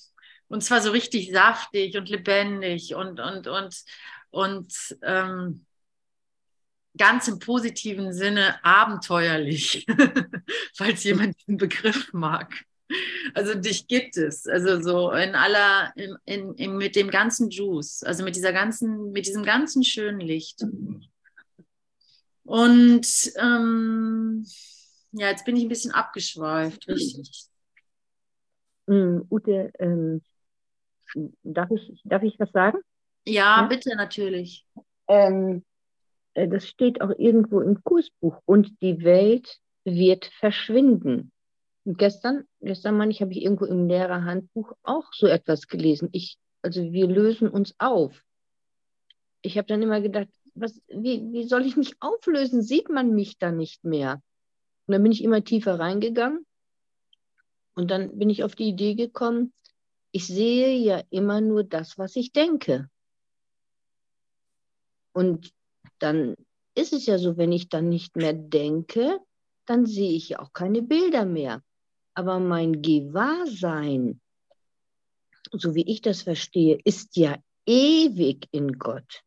Und 0.52 0.62
zwar 0.62 0.82
so 0.82 0.90
richtig 0.90 1.32
saftig 1.32 1.96
und 1.96 2.10
lebendig 2.10 2.94
und, 2.94 3.20
und, 3.20 3.46
und, 3.46 3.84
und 4.28 4.96
ähm, 5.02 5.64
ganz 6.94 7.26
im 7.26 7.38
positiven 7.38 8.12
Sinne 8.12 8.62
abenteuerlich, 8.62 9.86
falls 10.76 11.04
jemand 11.04 11.40
diesen 11.40 11.56
Begriff 11.56 12.12
mag. 12.12 12.52
Also 13.32 13.54
dich 13.54 13.86
gibt 13.86 14.18
es, 14.18 14.46
also 14.46 14.78
so 14.82 15.12
in 15.12 15.34
aller, 15.34 15.90
in, 15.96 16.18
in, 16.26 16.54
in, 16.56 16.76
mit 16.76 16.96
dem 16.96 17.08
ganzen 17.08 17.48
Juice, 17.48 18.02
also 18.02 18.22
mit 18.22 18.36
dieser 18.36 18.52
ganzen, 18.52 19.10
mit 19.10 19.26
diesem 19.26 19.44
ganzen 19.44 19.82
schönen 19.82 20.20
Licht. 20.20 20.66
Und 22.44 23.06
ähm, 23.36 24.46
ja, 25.12 25.30
jetzt 25.30 25.46
bin 25.46 25.56
ich 25.56 25.62
ein 25.62 25.70
bisschen 25.70 25.92
abgeschweift, 25.92 26.86
richtig. 26.88 27.46
Um, 28.84 29.26
Ute, 29.30 29.72
ähm, 29.78 30.20
darf, 31.42 31.70
ich, 31.70 32.00
darf 32.04 32.22
ich 32.22 32.38
was 32.38 32.50
sagen? 32.52 32.78
Ja, 33.26 33.62
ja? 33.62 33.66
bitte, 33.66 33.94
natürlich. 33.96 34.64
Ähm, 35.08 35.64
äh, 36.34 36.48
das 36.48 36.66
steht 36.66 37.00
auch 37.00 37.10
irgendwo 37.18 37.60
im 37.60 37.82
Kursbuch. 37.82 38.40
Und 38.44 38.80
die 38.80 39.02
Welt 39.04 39.58
wird 39.84 40.26
verschwinden. 40.38 41.32
Und 41.84 41.98
gestern, 41.98 42.44
gestern 42.60 42.96
meine 42.96 43.10
ich, 43.10 43.20
habe 43.20 43.32
ich 43.32 43.42
irgendwo 43.42 43.64
im 43.64 43.88
Lehrerhandbuch 43.88 44.72
auch 44.82 45.12
so 45.12 45.26
etwas 45.26 45.66
gelesen. 45.66 46.08
Ich, 46.12 46.36
also 46.62 46.92
wir 46.92 47.06
lösen 47.06 47.48
uns 47.48 47.74
auf. 47.78 48.22
Ich 49.42 49.58
habe 49.58 49.66
dann 49.66 49.82
immer 49.82 50.00
gedacht, 50.00 50.28
was, 50.54 50.80
wie, 50.88 51.32
wie 51.32 51.44
soll 51.44 51.66
ich 51.66 51.76
mich 51.76 51.94
auflösen? 52.00 52.62
Sieht 52.62 52.88
man 52.88 53.14
mich 53.14 53.38
da 53.38 53.50
nicht 53.50 53.84
mehr? 53.84 54.22
Und 54.86 54.92
dann 54.92 55.02
bin 55.02 55.12
ich 55.12 55.24
immer 55.24 55.42
tiefer 55.42 55.80
reingegangen 55.80 56.46
und 57.74 57.90
dann 57.90 58.18
bin 58.18 58.30
ich 58.30 58.44
auf 58.44 58.54
die 58.54 58.68
Idee 58.68 58.94
gekommen, 58.94 59.52
ich 60.12 60.26
sehe 60.26 60.76
ja 60.76 61.02
immer 61.10 61.40
nur 61.40 61.64
das, 61.64 61.98
was 61.98 62.16
ich 62.16 62.32
denke. 62.32 62.88
Und 65.12 65.52
dann 65.98 66.36
ist 66.74 66.92
es 66.92 67.06
ja 67.06 67.18
so, 67.18 67.36
wenn 67.36 67.52
ich 67.52 67.68
dann 67.68 67.88
nicht 67.88 68.16
mehr 68.16 68.32
denke, 68.32 69.18
dann 69.66 69.86
sehe 69.86 70.12
ich 70.12 70.30
ja 70.30 70.40
auch 70.40 70.52
keine 70.52 70.82
Bilder 70.82 71.24
mehr. 71.24 71.62
Aber 72.14 72.38
mein 72.40 72.82
Gewahrsein, 72.82 74.20
so 75.52 75.74
wie 75.74 75.90
ich 75.90 76.02
das 76.02 76.22
verstehe, 76.22 76.78
ist 76.84 77.16
ja 77.16 77.38
ewig 77.66 78.48
in 78.50 78.78
Gott. 78.78 79.22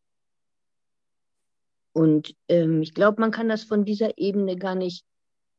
Und 1.93 2.35
ähm, 2.49 2.81
ich 2.81 2.93
glaube, 2.93 3.21
man 3.21 3.31
kann 3.31 3.47
das 3.47 3.63
von 3.63 3.85
dieser 3.85 4.17
Ebene 4.17 4.57
gar 4.57 4.75
nicht 4.75 5.05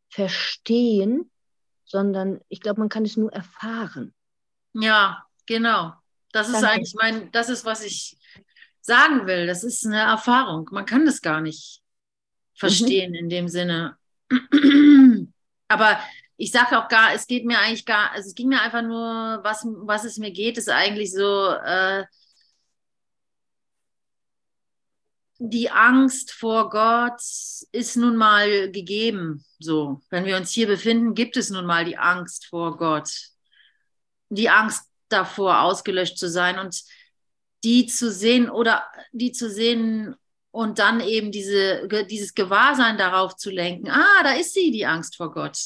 verstehen, 0.09 1.31
sondern 1.85 2.41
ich 2.49 2.61
glaube, 2.61 2.81
man 2.81 2.89
kann 2.89 3.05
es 3.05 3.17
nur 3.17 3.33
erfahren. 3.33 4.13
Ja, 4.81 5.25
genau. 5.47 5.93
Das 6.33 6.49
ist 6.49 6.55
Danke. 6.55 6.69
eigentlich 6.69 6.95
mein, 6.95 7.33
das 7.33 7.49
ist, 7.49 7.65
was 7.65 7.83
ich 7.83 8.19
sagen 8.81 9.27
will. 9.27 9.47
Das 9.47 9.65
ist 9.65 9.87
eine 9.87 10.01
Erfahrung. 10.01 10.69
Man 10.71 10.87
kann 10.87 11.07
das 11.07 11.23
gar 11.23 11.41
nicht 11.41 11.83
verstehen 12.55 13.11
mhm. 13.13 13.17
in 13.17 13.29
dem 13.29 13.49
Sinne. 13.49 13.97
Aber 15.69 15.99
ich 16.37 16.53
sage 16.53 16.79
auch 16.79 16.89
gar, 16.89 17.15
es 17.15 17.27
geht 17.27 17.47
mir 17.47 17.59
eigentlich 17.59 17.87
gar, 17.87 18.13
also 18.13 18.29
es 18.29 18.35
ging 18.35 18.49
mir 18.49 18.61
einfach 18.61 18.83
nur, 18.83 19.41
was, 19.43 19.65
was 19.65 20.05
es 20.05 20.19
mir 20.19 20.31
geht, 20.31 20.59
ist 20.59 20.69
eigentlich 20.69 21.13
so, 21.13 21.51
äh, 21.51 22.05
die 25.39 25.71
Angst 25.71 26.33
vor 26.33 26.71
Gott 26.71 27.21
ist 27.73 27.97
nun 27.97 28.17
mal 28.17 28.71
gegeben. 28.71 29.45
So, 29.59 30.03
wenn 30.11 30.25
wir 30.25 30.37
uns 30.37 30.51
hier 30.51 30.67
befinden, 30.67 31.15
gibt 31.15 31.37
es 31.37 31.51
nun 31.51 31.67
mal 31.67 31.85
die 31.85 31.99
Angst 31.99 32.47
vor 32.47 32.77
Gott. 32.77 33.11
Die 34.29 34.51
Angst 34.51 34.85
davor, 35.09 35.61
ausgelöscht 35.61 36.19
zu 36.19 36.29
sein 36.29 36.59
und 36.59 36.83
die 37.65 37.87
zu 37.87 38.11
sehen 38.11 38.51
oder 38.51 38.85
die 39.13 39.33
zu 39.33 39.51
sehen 39.51 40.15
und 40.51 40.79
dann 40.79 41.01
eben 41.01 41.33
diese, 41.33 41.89
dieses 42.09 42.35
Gewahrsein 42.35 42.99
darauf 42.99 43.37
zu 43.37 43.51
lenken. 43.51 43.91
Ah, 43.91 44.23
da 44.23 44.33
ist 44.33 44.55
sie, 44.55 44.71
die 44.71 44.87
Angst 44.87 45.17
vor 45.17 45.33
Gott 45.33 45.59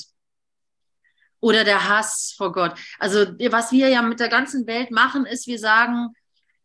oder 1.40 1.64
der 1.64 1.88
Hass 1.88 2.34
vor 2.36 2.52
Gott. 2.52 2.78
Also 2.98 3.20
was 3.50 3.72
wir 3.72 3.88
ja 3.88 4.02
mit 4.02 4.20
der 4.20 4.28
ganzen 4.28 4.66
Welt 4.66 4.90
machen, 4.90 5.26
ist, 5.26 5.46
wir 5.46 5.58
sagen, 5.58 6.14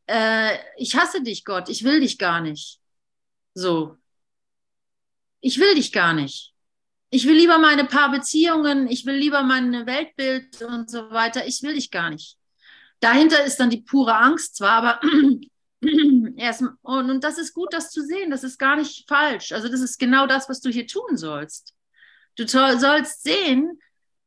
äh, 0.08 0.58
ich 0.78 0.96
hasse 0.96 1.24
dich, 1.24 1.46
Gott, 1.46 1.70
ich 1.70 1.84
will 1.84 2.02
dich 2.02 2.18
gar 2.18 2.42
nicht. 2.42 2.80
So. 3.54 3.98
Ich 5.40 5.60
will 5.60 5.76
dich 5.76 5.92
gar 5.92 6.14
nicht. 6.14 6.54
Ich 7.10 7.26
will 7.26 7.36
lieber 7.36 7.58
meine 7.60 7.86
paar 7.86 8.12
Beziehungen, 8.12 8.88
ich 8.88 9.06
will 9.06 9.16
lieber 9.16 9.44
mein 9.44 9.86
Weltbild 9.86 10.62
und 10.64 10.90
so 10.90 11.12
weiter. 11.12 11.48
Ich 11.48 11.62
will 11.64 11.76
dich 11.76 11.92
gar 11.92 12.10
nicht. 12.10 12.38
Dahinter 13.00 13.44
ist 13.44 13.60
dann 13.60 13.70
die 13.70 13.82
pure 13.82 14.16
Angst 14.16 14.56
zwar, 14.58 14.72
aber 14.72 15.00
erst, 16.38 16.62
und, 16.62 17.10
und 17.10 17.24
das 17.24 17.38
ist 17.38 17.54
gut, 17.54 17.74
das 17.74 17.92
zu 17.92 18.04
sehen. 18.04 18.32
Das 18.32 18.44
ist 18.44 18.58
gar 18.58 18.76
nicht 18.76 19.08
falsch. 19.08 19.52
Also 19.52 19.70
das 19.70 19.82
ist 19.82 19.98
genau 20.00 20.28
das, 20.28 20.50
was 20.50 20.62
du 20.62 20.70
hier 20.70 20.88
tun 20.88 21.16
sollst. 21.18 21.74
Du 22.36 22.48
sollst 22.48 23.24
sehen, 23.24 23.80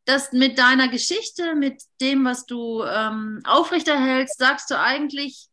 dass 0.04 0.32
mit 0.32 0.58
deiner 0.58 0.88
Geschichte, 0.88 1.54
mit 1.54 1.82
dem, 2.00 2.24
was 2.24 2.46
du 2.46 2.82
ähm, 2.82 3.42
aufrechterhältst, 3.44 4.38
sagst 4.38 4.70
du 4.70 4.78
eigentlich, 4.78 5.48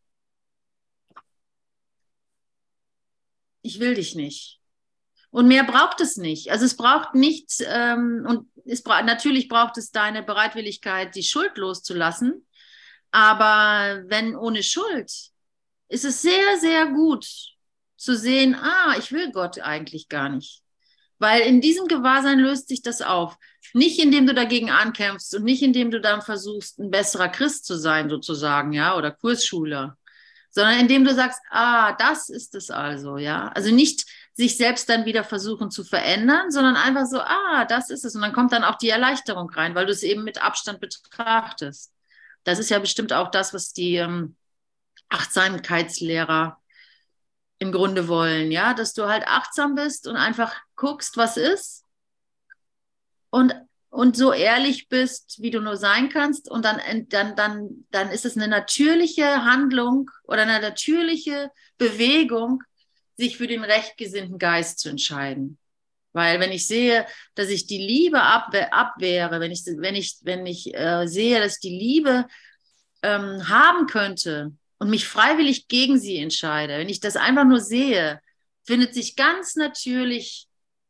ich 3.64 3.80
will 3.80 3.96
dich 3.96 4.16
nicht. 4.16 4.62
Und 5.36 5.50
mehr 5.50 5.65
braucht 5.65 6.00
es 6.00 6.15
nicht. 6.15 6.50
Also 6.50 6.63
es 6.63 6.78
braucht 6.78 7.13
nichts, 7.13 7.62
ähm, 7.67 8.26
und 8.26 8.48
es 8.65 8.82
bra 8.82 9.02
natürlich 9.02 9.50
braucht 9.50 9.78
es 9.78 9.91
deine 9.91 10.24
Bereitwilligkeit, 10.24 11.13
die 11.13 11.24
Schuld 11.24 11.58
loszulassen. 11.58 12.48
Aber 13.12 14.02
wenn 14.08 14.34
ohne 14.34 14.63
Schuld, 14.63 15.12
ist 15.89 16.06
es 16.06 16.21
sehr, 16.21 16.58
sehr 16.62 16.86
gut 16.86 17.28
zu 17.98 18.15
sehen, 18.15 18.56
ah, 18.56 18.95
ich 18.98 19.12
will 19.12 19.30
Gott 19.34 19.60
eigentlich 19.60 20.08
gar 20.08 20.30
nicht. 20.30 20.62
Weil 21.19 21.41
in 21.41 21.60
diesem 21.60 21.89
Gewahrsein 21.89 22.39
löst 22.39 22.69
sich 22.69 22.82
das 22.82 23.02
auf. 23.02 23.36
Nicht 23.74 24.00
indem 24.00 24.28
du 24.28 24.34
dagegen 24.34 24.71
ankämpfst 24.71 25.36
und 25.36 25.43
nicht 25.43 25.62
indem 25.62 25.91
du 25.91 26.00
dann 26.00 26.21
versuchst, 26.21 26.80
ein 26.80 26.91
besserer 26.91 27.28
Christ 27.28 27.65
zu 27.65 27.76
sein, 27.76 28.10
sozusagen, 28.10 28.71
ja, 28.71 28.95
oder 28.95 29.12
Kursschüler, 29.12 29.98
sondern 30.50 30.80
indem 30.80 31.04
du 31.04 31.13
sagst, 31.13 31.41
ah, 31.50 31.91
das 31.91 32.30
ist 32.30 32.56
es 32.56 32.71
also, 32.71 33.17
ja. 33.17 33.50
Also 33.50 33.76
nicht 33.76 34.06
sich 34.36 34.58
selbst 34.58 34.89
dann 34.89 35.06
wieder 35.06 35.24
versuchen 35.24 35.71
zu 35.71 35.86
verändern, 35.86 36.52
sondern 36.52 36.76
einfach 36.76 37.06
so, 37.06 37.19
ah, 37.19 37.65
das 37.65 37.89
ist 37.89 38.04
es. 38.04 38.15
Und 38.15 38.21
dann 38.21 38.34
kommt 38.34 38.52
dann 38.52 38.65
auch 38.65 38.76
die 38.76 38.89
Erleichterung 38.89 39.50
rein, 39.50 39.76
weil 39.76 39.86
du 39.86 39.93
es 39.93 40.04
eben 40.04 40.24
mit 40.24 40.43
Abstand 40.43 40.82
betrachtest. 40.82 41.93
Das 42.43 42.60
ist 42.60 42.69
ja 42.69 42.80
bestimmt 42.80 43.13
auch 43.13 43.32
das, 43.32 43.54
was 43.54 43.71
die 43.71 43.95
ähm, 43.95 44.36
Achtsamkeitslehrer 45.08 46.62
im 47.60 47.71
Grunde 47.71 48.10
wollen, 48.10 48.52
ja, 48.52 48.74
dass 48.74 48.93
du 48.93 49.08
halt 49.08 49.26
achtsam 49.26 49.76
bist 49.76 50.06
und 50.08 50.17
einfach 50.17 50.54
guckst, 50.76 51.15
was 51.15 51.38
ist 51.38 51.86
und, 53.30 53.56
und 53.89 54.17
so 54.17 54.34
ehrlich 54.34 54.89
bist, 54.89 55.41
wie 55.41 55.52
du 55.52 55.62
nur 55.62 55.78
sein 55.78 56.10
kannst 56.10 56.52
und 56.52 56.65
dann, 56.65 56.82
dann, 57.08 57.38
dann, 57.38 57.86
dann 57.91 58.10
ist 58.10 58.26
es 58.26 58.36
eine 58.36 58.50
natürliche 58.50 59.45
Handlung 59.45 60.12
oder 60.26 60.41
eine 60.41 60.60
natürliche 60.60 61.50
Bewegung, 61.78 62.62
sich 63.17 63.38
für 63.38 63.47
den 63.47 63.63
rechtgesinnten 63.63 64.38
Geist 64.38 64.80
zu 64.80 64.89
entscheiden. 64.89 65.58
Weil 66.13 66.39
wenn 66.39 66.51
ich 66.51 66.67
sehe, 66.67 67.06
dass 67.36 67.49
ich 67.49 67.67
die 67.67 67.78
Liebe 67.78 68.21
abwehr, 68.21 68.73
abwehre, 68.73 69.39
wenn 69.39 69.51
ich, 69.51 69.65
wenn 69.65 69.95
ich, 69.95 70.17
wenn 70.23 70.45
ich 70.45 70.73
äh, 70.73 71.08
sehe, 71.08 71.39
dass 71.39 71.56
ich 71.56 71.62
die 71.62 71.78
Liebe 71.78 72.25
ähm, 73.01 73.47
haben 73.49 73.88
könnte, 73.88 74.54
und 74.78 74.89
mich 74.89 75.08
freiwillig 75.08 75.67
gegen 75.67 75.99
sie 75.99 76.17
entscheide, 76.17 76.78
wenn 76.78 76.89
ich 76.89 76.99
das 76.99 77.15
einfach 77.15 77.45
nur 77.45 77.62
sehe, 77.62 78.19
findet 78.63 78.93
sich 78.93 79.15
ganz 79.15 79.56
natürlich 79.56 80.47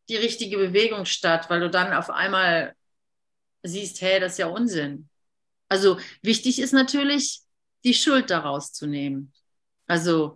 die 0.09 0.15
richtige 0.15 0.57
Bewegung 0.57 1.05
statt, 1.05 1.49
weil 1.49 1.59
du 1.59 1.69
dann 1.69 1.93
auf 1.93 2.09
einmal 2.09 2.75
siehst, 3.63 4.01
hey, 4.01 4.19
das 4.19 4.33
ist 4.33 4.37
ja 4.39 4.47
Unsinn. 4.47 5.09
Also 5.69 5.99
wichtig 6.21 6.59
ist 6.59 6.73
natürlich, 6.73 7.41
die 7.83 7.93
Schuld 7.93 8.29
daraus 8.29 8.71
zu 8.71 8.87
nehmen. 8.87 9.33
Also 9.87 10.35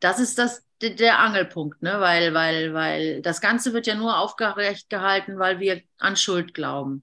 das 0.00 0.18
ist 0.18 0.38
das 0.38 0.65
der 0.80 1.18
Angelpunkt, 1.18 1.82
ne? 1.82 2.00
weil, 2.00 2.34
weil, 2.34 2.74
weil 2.74 3.22
das 3.22 3.40
Ganze 3.40 3.72
wird 3.72 3.86
ja 3.86 3.94
nur 3.94 4.18
aufgerecht 4.18 4.90
gehalten, 4.90 5.38
weil 5.38 5.60
wir 5.60 5.82
an 5.98 6.16
Schuld 6.16 6.54
glauben 6.54 7.02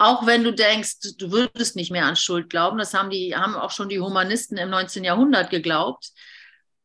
auch 0.00 0.26
wenn 0.26 0.42
du 0.42 0.52
denkst, 0.54 1.18
du 1.18 1.30
würdest 1.30 1.76
nicht 1.76 1.90
mehr 1.90 2.06
an 2.06 2.16
Schuld 2.16 2.48
glauben, 2.48 2.78
das 2.78 2.94
haben 2.94 3.10
die, 3.10 3.36
haben 3.36 3.54
auch 3.54 3.70
schon 3.70 3.90
die 3.90 4.00
Humanisten 4.00 4.56
im 4.56 4.70
19. 4.70 5.04
Jahrhundert 5.04 5.50
geglaubt, 5.50 6.12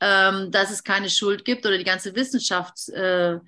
ähm, 0.01 0.51
dass 0.51 0.69
es 0.69 0.83
keine 0.83 1.09
Schuld 1.09 1.45
gibt 1.45 1.65
oder 1.65 1.77
die 1.77 1.85
ganze 1.85 2.13
Wissenschaft 2.13 2.89
äh, 2.89 3.39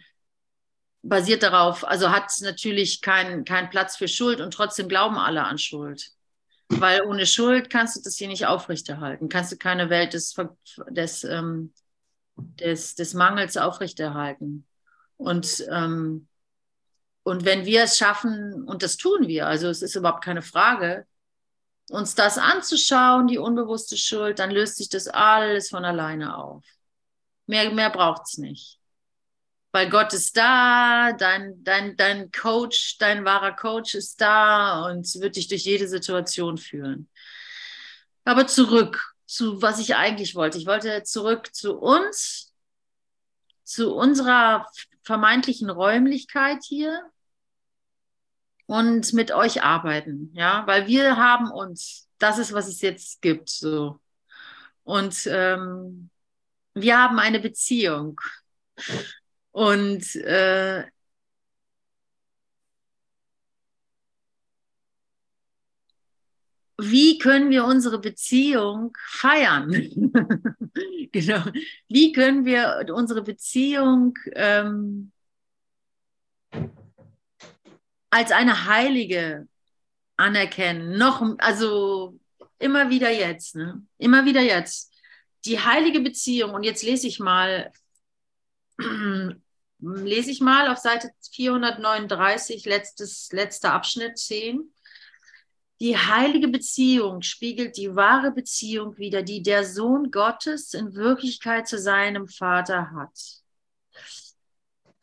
basiert 1.01 1.43
darauf, 1.43 1.85
also 1.85 2.11
hat 2.11 2.31
natürlich 2.39 3.01
keinen 3.01 3.43
kein 3.43 3.69
Platz 3.69 3.97
für 3.97 4.07
Schuld 4.07 4.39
und 4.39 4.53
trotzdem 4.53 4.87
glauben 4.87 5.17
alle 5.17 5.43
an 5.43 5.57
Schuld. 5.57 6.11
Weil 6.69 7.01
ohne 7.01 7.25
Schuld 7.25 7.69
kannst 7.69 7.97
du 7.97 8.01
das 8.01 8.15
hier 8.15 8.29
nicht 8.29 8.45
aufrechterhalten, 8.45 9.27
kannst 9.27 9.51
du 9.51 9.57
keine 9.57 9.89
Welt 9.89 10.13
des, 10.13 10.33
des, 10.91 11.25
ähm, 11.25 11.73
des, 12.37 12.95
des 12.95 13.13
Mangels 13.13 13.57
aufrechterhalten. 13.57 14.65
Und 15.17 15.65
ähm, 15.69 16.27
und 17.27 17.43
wenn 17.43 17.65
wir 17.65 17.83
es 17.83 17.97
schaffen, 17.97 18.63
und 18.69 18.83
das 18.83 18.95
tun 18.95 19.27
wir, 19.27 19.47
also 19.47 19.67
es 19.67 19.81
ist 19.81 19.95
überhaupt 19.97 20.23
keine 20.23 20.41
Frage, 20.41 21.05
uns 21.89 22.15
das 22.15 22.37
anzuschauen, 22.37 23.27
die 23.27 23.37
unbewusste 23.37 23.97
Schuld, 23.97 24.39
dann 24.39 24.49
löst 24.49 24.77
sich 24.77 24.87
das 24.87 25.09
alles 25.09 25.67
von 25.67 25.83
alleine 25.83 26.37
auf. 26.37 26.63
Mehr, 27.45 27.69
mehr 27.71 27.89
braucht 27.89 28.21
es 28.27 28.37
nicht. 28.37 28.79
Weil 29.73 29.89
Gott 29.89 30.13
ist 30.13 30.37
da, 30.37 31.11
dein, 31.11 31.61
dein, 31.65 31.97
dein 31.97 32.31
Coach, 32.31 32.97
dein 32.97 33.25
wahrer 33.25 33.53
Coach 33.57 33.95
ist 33.95 34.21
da 34.21 34.85
und 34.85 35.05
wird 35.19 35.35
dich 35.35 35.49
durch 35.49 35.65
jede 35.65 35.89
Situation 35.89 36.57
führen. 36.57 37.09
Aber 38.23 38.47
zurück 38.47 39.16
zu, 39.27 39.61
was 39.61 39.77
ich 39.79 39.95
eigentlich 39.95 40.33
wollte. 40.33 40.57
Ich 40.57 40.65
wollte 40.65 41.03
zurück 41.03 41.53
zu 41.53 41.77
uns, 41.77 42.51
zu 43.63 43.93
unserer 43.93 44.65
vermeintlichen 45.03 45.69
Räumlichkeit 45.69 46.63
hier, 46.63 47.11
und 48.67 49.13
mit 49.13 49.31
euch 49.31 49.63
arbeiten, 49.63 50.29
ja, 50.33 50.67
weil 50.67 50.87
wir 50.87 51.17
haben 51.17 51.49
uns, 51.49 52.07
das 52.19 52.37
ist, 52.37 52.53
was 52.53 52.67
es 52.67 52.81
jetzt 52.81 53.21
gibt, 53.21 53.49
so. 53.49 53.99
Und 54.83 55.27
ähm, 55.31 56.09
wir 56.73 56.97
haben 56.97 57.17
eine 57.19 57.39
Beziehung. 57.39 58.19
Und 59.51 60.15
äh, 60.17 60.85
wie 66.79 67.17
können 67.17 67.49
wir 67.49 67.65
unsere 67.65 67.99
Beziehung 67.99 68.95
feiern? 69.07 69.71
genau. 71.11 71.43
Wie 71.87 72.11
können 72.11 72.45
wir 72.45 72.85
unsere 72.93 73.23
Beziehung 73.23 74.13
ähm, 74.33 75.11
als 78.09 78.31
eine 78.31 78.65
Heilige 78.65 79.47
anerkennen. 80.17 80.97
Noch, 80.97 81.23
also 81.37 82.19
immer 82.59 82.89
wieder 82.89 83.11
jetzt, 83.11 83.55
ne? 83.55 83.85
Immer 83.97 84.25
wieder 84.25 84.41
jetzt. 84.41 84.93
Die 85.45 85.59
heilige 85.59 86.01
Beziehung, 86.01 86.53
und 86.53 86.63
jetzt 86.63 86.83
lese 86.83 87.07
ich 87.07 87.19
mal, 87.19 87.71
lese 89.79 90.31
ich 90.31 90.41
mal 90.41 90.67
auf 90.69 90.79
Seite 90.79 91.11
439, 91.31 92.65
letztes, 92.65 93.31
letzter 93.31 93.73
Abschnitt 93.73 94.17
10. 94.17 94.73
Die 95.79 95.95
heilige 95.95 96.47
Beziehung 96.47 97.21
spiegelt 97.21 97.77
die 97.77 97.95
wahre 97.95 98.31
Beziehung 98.31 98.97
wider, 98.97 99.21
die 99.21 99.43
der 99.43 99.63
Sohn 99.63 100.09
Gottes 100.09 100.73
in 100.73 100.95
Wirklichkeit 100.95 101.67
zu 101.67 101.77
seinem 101.77 102.27
Vater 102.27 102.91
hat. 102.91 103.43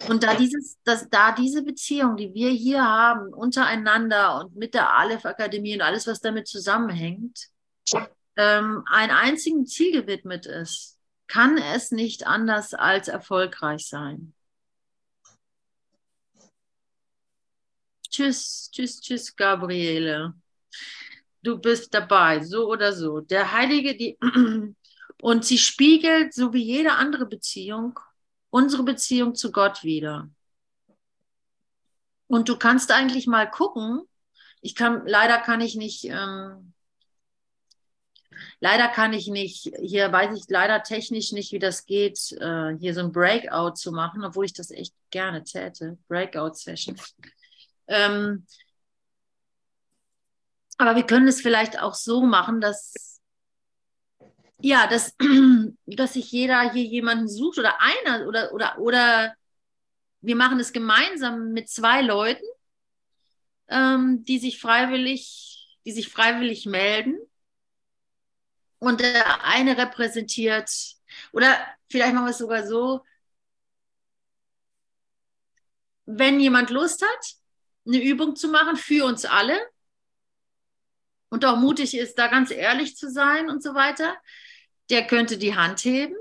Und 0.09 0.25
da, 0.25 0.35
dieses, 0.35 0.77
dass, 0.85 1.09
da 1.09 1.33
diese 1.33 1.63
Beziehung, 1.63 2.17
die 2.17 2.35
wir 2.35 2.51
hier 2.51 2.83
haben, 2.85 3.33
untereinander 3.33 4.41
und 4.41 4.57
mit 4.57 4.75
der 4.75 4.93
Aleph-Akademie 4.93 5.75
und 5.75 5.83
alles, 5.83 6.07
was 6.07 6.21
damit 6.21 6.49
zusammenhängt, 6.49 7.49
ähm, 8.37 8.83
ein 8.91 9.11
einzigen 9.11 9.67
Ziel 9.67 9.93
gewidmet 9.93 10.45
ist, 10.45 10.99
kann 11.29 11.57
es 11.57 11.93
nicht 11.93 12.27
anders 12.27 12.75
als 12.75 13.09
erfolgreich 13.09 13.87
sein. 13.87 14.35
Tschüss, 18.11 18.71
tschüss, 18.73 19.01
tschüss, 19.01 19.35
Gabriele. 19.35 20.35
Du 21.43 21.59
bist 21.59 21.93
dabei, 21.93 22.43
so 22.43 22.69
oder 22.71 22.93
so. 22.93 23.21
Der 23.21 23.53
Heilige, 23.53 23.97
die, 23.97 24.19
und 25.21 25.45
sie 25.45 25.59
spiegelt, 25.59 26.33
so 26.33 26.53
wie 26.53 26.63
jede 26.63 26.93
andere 26.93 27.27
Beziehung, 27.27 27.99
unsere 28.51 28.83
Beziehung 28.83 29.35
zu 29.35 29.53
Gott 29.53 29.83
wieder. 29.83 30.31
Und 32.27 32.49
du 32.49 32.57
kannst 32.57 32.91
eigentlich 32.91 33.27
mal 33.27 33.51
gucken. 33.51 34.03
Ich 34.61 34.75
kann, 34.75 35.07
leider 35.07 35.39
kann 35.39 35.61
ich 35.61 35.75
nicht, 35.75 36.05
ähm, 36.05 36.73
leider 38.61 38.89
kann 38.89 39.13
ich 39.13 39.29
nicht, 39.29 39.71
hier 39.81 40.11
weiß 40.11 40.37
ich 40.37 40.45
leider 40.49 40.83
technisch 40.83 41.33
nicht, 41.33 41.53
wie 41.53 41.59
das 41.59 41.85
geht, 41.85 42.33
äh, 42.41 42.75
hier 42.79 42.95
so 42.95 43.01
ein 43.01 43.13
Breakout 43.13 43.75
zu 43.75 43.93
machen, 43.93 44.25
obwohl 44.25 44.47
ich 44.47 44.55
das 44.55 44.71
echt 44.71 44.95
gerne 45.11 45.45
täte. 45.45 45.99
Breakout-Session. 46.09 46.97
Ähm, 47.87 48.47
aber 50.79 50.97
wir 50.97 51.05
können 51.05 51.29
es 51.29 51.41
vielleicht 51.41 51.81
auch 51.81 51.95
so 51.95 52.23
machen, 52.23 52.61
dass 52.61 53.15
ja, 54.65 54.87
dass, 54.87 55.15
dass 55.87 56.15
sich 56.15 56.31
jeder 56.33 56.73
hier 56.73 56.85
jemanden 56.85 57.29
sucht 57.29 57.59
oder 57.59 57.81
einer 57.81 58.27
oder, 58.27 58.53
oder, 58.53 58.79
oder 58.79 59.35
wir 60.23 60.37
machen 60.37 60.59
es 60.59 60.73
gemeinsam 60.73 61.53
mit 61.53 61.69
zwei 61.69 62.01
Leuten, 62.01 62.45
ähm, 63.69 64.25
die 64.25 64.39
sich 64.39 64.59
freiwillig, 64.59 65.77
die 65.85 65.93
sich 65.93 66.09
freiwillig 66.09 66.65
melden. 66.65 67.19
Und 68.79 69.01
der 69.01 69.45
eine 69.45 69.77
repräsentiert, 69.77 70.71
oder 71.33 71.59
vielleicht 71.91 72.15
machen 72.15 72.27
wir 72.27 72.31
es 72.31 72.39
sogar 72.39 72.67
so, 72.67 73.05
wenn 76.07 76.41
jemand 76.41 76.71
Lust 76.71 77.03
hat, 77.03 77.35
eine 77.87 78.03
Übung 78.03 78.35
zu 78.35 78.49
machen 78.49 78.77
für 78.77 79.05
uns 79.05 79.25
alle 79.27 79.59
und 81.35 81.45
auch 81.45 81.57
mutig 81.59 81.97
ist, 81.97 82.19
da 82.19 82.29
ganz 82.29 82.51
ehrlich 82.51 82.97
zu 82.97 83.11
sein 83.11 83.51
und 83.51 83.63
so 83.63 83.75
weiter, 83.75 84.17
der 84.91 85.07
könnte 85.07 85.37
die 85.39 85.55
Hand 85.57 85.85
heben 85.85 86.17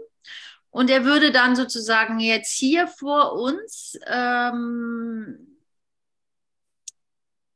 und 0.72 0.90
er 0.90 1.06
würde 1.06 1.32
dann 1.32 1.56
sozusagen 1.56 2.20
jetzt 2.20 2.52
hier 2.52 2.88
vor 2.88 3.34
uns 3.34 3.98
ähm, 4.08 5.60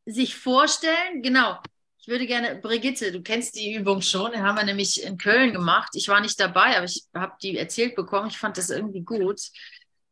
sich 0.06 0.36
vorstellen, 0.36 1.22
genau, 1.22 1.60
Ich 2.00 2.08
würde 2.08 2.26
gerne, 2.28 2.56
Brigitte, 2.62 3.12
du 3.12 3.22
kennst 3.22 3.56
die 3.56 3.74
Übung 3.76 4.02
schon, 4.02 4.32
die 4.32 4.40
haben 4.40 4.58
wir 4.58 4.64
nämlich 4.64 5.04
in 5.04 5.18
Köln 5.18 5.52
gemacht. 5.54 5.90
Ich 5.96 6.08
war 6.08 6.22
nicht 6.22 6.40
dabei, 6.40 6.78
aber 6.78 6.86
ich 6.86 7.06
habe 7.14 7.34
die 7.42 7.58
erzählt 7.58 7.96
bekommen. 7.96 8.30
Ich 8.30 8.38
fand 8.38 8.58
das 8.58 8.70
irgendwie 8.70 9.02
gut. 9.02 9.42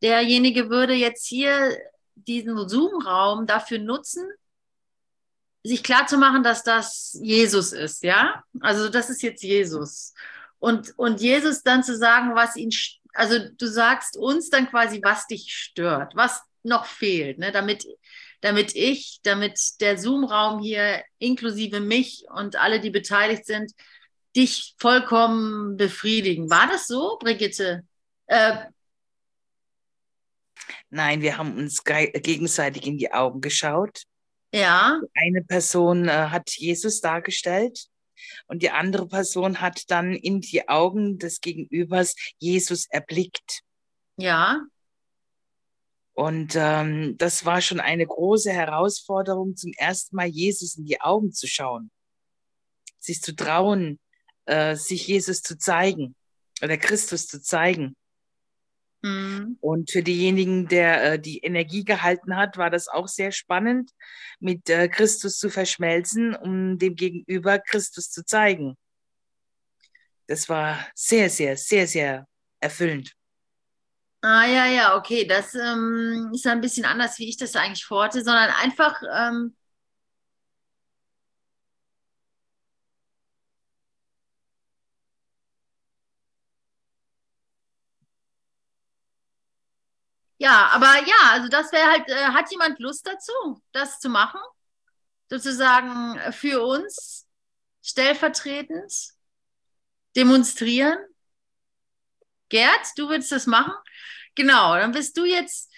Derjenige 0.01 0.69
würde 0.69 0.93
jetzt 0.93 1.25
hier 1.25 1.77
diesen 2.15 2.67
Zoom-Raum 2.67 3.47
dafür 3.47 3.79
nutzen, 3.79 4.27
sich 5.67 5.83
klarzumachen, 5.83 6.43
dass 6.43 6.63
das 6.63 7.17
Jesus 7.21 7.73
ist, 7.73 8.03
ja? 8.03 8.43
Also 8.61 8.89
das 8.89 9.09
ist 9.09 9.23
jetzt 9.23 9.43
Jesus. 9.43 10.13
Und, 10.59 10.93
und 10.97 11.21
Jesus 11.21 11.63
dann 11.63 11.83
zu 11.83 11.97
sagen, 11.97 12.35
was 12.35 12.55
ihn, 12.55 12.71
also 13.13 13.37
du 13.57 13.67
sagst 13.67 14.17
uns 14.17 14.49
dann 14.49 14.69
quasi, 14.69 15.01
was 15.03 15.27
dich 15.27 15.51
stört, 15.51 16.15
was 16.15 16.41
noch 16.63 16.85
fehlt, 16.85 17.37
ne? 17.39 17.51
damit 17.51 17.85
damit 18.45 18.75
ich, 18.75 19.21
damit 19.23 19.59
der 19.81 19.97
Zoom-Raum 19.97 20.61
hier 20.61 21.03
inklusive 21.17 21.79
mich 21.79 22.25
und 22.29 22.57
alle, 22.57 22.79
die 22.79 22.91
beteiligt 22.91 23.45
sind, 23.45 23.71
dich 24.35 24.75
vollkommen 24.77 25.77
befriedigen. 25.77 26.47
War 26.49 26.67
das 26.67 26.85
so, 26.85 27.17
Brigitte? 27.19 27.83
Äh, 28.27 28.65
Nein, 30.91 31.21
wir 31.21 31.37
haben 31.37 31.57
uns 31.57 31.83
gegenseitig 31.83 32.85
in 32.85 32.99
die 32.99 33.11
Augen 33.11 33.41
geschaut. 33.41 34.03
Ja. 34.55 35.01
Eine 35.13 35.43
Person 35.43 36.07
äh, 36.07 36.29
hat 36.29 36.49
Jesus 36.51 37.01
dargestellt 37.01 37.89
und 38.47 38.63
die 38.63 38.69
andere 38.69 39.05
Person 39.05 39.59
hat 39.59 39.91
dann 39.91 40.13
in 40.13 40.39
die 40.39 40.69
Augen 40.69 41.19
des 41.19 41.41
Gegenübers 41.41 42.15
Jesus 42.37 42.85
erblickt. 42.89 43.63
Ja. 44.15 44.61
Und 46.13 46.53
ähm, 46.55 47.17
das 47.17 47.43
war 47.43 47.59
schon 47.59 47.81
eine 47.81 48.07
große 48.07 48.49
Herausforderung, 48.49 49.57
zum 49.57 49.73
ersten 49.73 50.15
Mal 50.15 50.27
Jesus 50.27 50.77
in 50.77 50.85
die 50.85 51.01
Augen 51.01 51.33
zu 51.33 51.47
schauen, 51.47 51.91
sich 52.97 53.21
zu 53.21 53.35
trauen, 53.35 53.99
äh, 54.45 54.77
sich 54.77 55.05
Jesus 55.05 55.41
zu 55.41 55.57
zeigen 55.57 56.15
oder 56.63 56.77
Christus 56.77 57.27
zu 57.27 57.41
zeigen. 57.41 57.97
Mhm. 59.05 59.59
Und 59.61 59.91
für 59.91 60.01
diejenigen, 60.01 60.67
der 60.67 61.13
äh, 61.13 61.19
die 61.19 61.37
Energie 61.37 61.85
gehalten 61.85 62.35
hat, 62.35 62.57
war 62.57 62.71
das 62.71 62.87
auch 62.87 63.07
sehr 63.07 63.31
spannend, 63.31 63.91
mit 64.39 64.67
äh, 64.67 64.87
Christus 64.87 65.37
zu 65.37 65.51
verschmelzen, 65.51 66.35
um 66.35 66.79
dem 66.79 66.95
Gegenüber 66.95 67.59
Christus 67.59 68.09
zu 68.09 68.25
zeigen. 68.25 68.75
Das 70.25 70.49
war 70.49 70.79
sehr, 70.95 71.29
sehr, 71.29 71.55
sehr, 71.55 71.85
sehr 71.85 72.27
erfüllend. 72.59 73.13
Ah, 74.21 74.47
ja, 74.47 74.65
ja, 74.65 74.97
okay. 74.97 75.27
Das 75.27 75.53
ähm, 75.53 76.31
ist 76.33 76.47
ein 76.47 76.61
bisschen 76.61 76.85
anders, 76.85 77.19
wie 77.19 77.29
ich 77.29 77.37
das 77.37 77.55
eigentlich 77.55 77.85
vorhatte, 77.85 78.23
sondern 78.23 78.49
einfach. 78.49 78.99
Ähm, 79.15 79.55
ja, 90.45 90.69
aber 90.73 90.93
ja, 91.07 91.31
also 91.31 91.47
das 91.47 91.71
wäre 91.71 91.89
halt, 91.89 92.07
äh, 92.07 92.25
hat 92.25 92.51
jemand 92.51 92.79
Lust 92.79 93.07
dazu, 93.07 93.33
das 93.71 93.99
zu 93.99 94.09
machen? 94.09 94.39
Sozusagen 95.27 96.19
für 96.33 96.61
uns 96.63 97.25
stellvertretend 97.81 98.93
demonstrieren? 100.15 100.99
Gerd, 102.49 102.85
du 102.95 103.09
würdest 103.09 103.31
das 103.31 103.47
machen? 103.47 103.73
Genau, 104.35 104.75
dann 104.75 104.91
bist 104.91 105.17
du 105.17 105.25
jetzt 105.25 105.73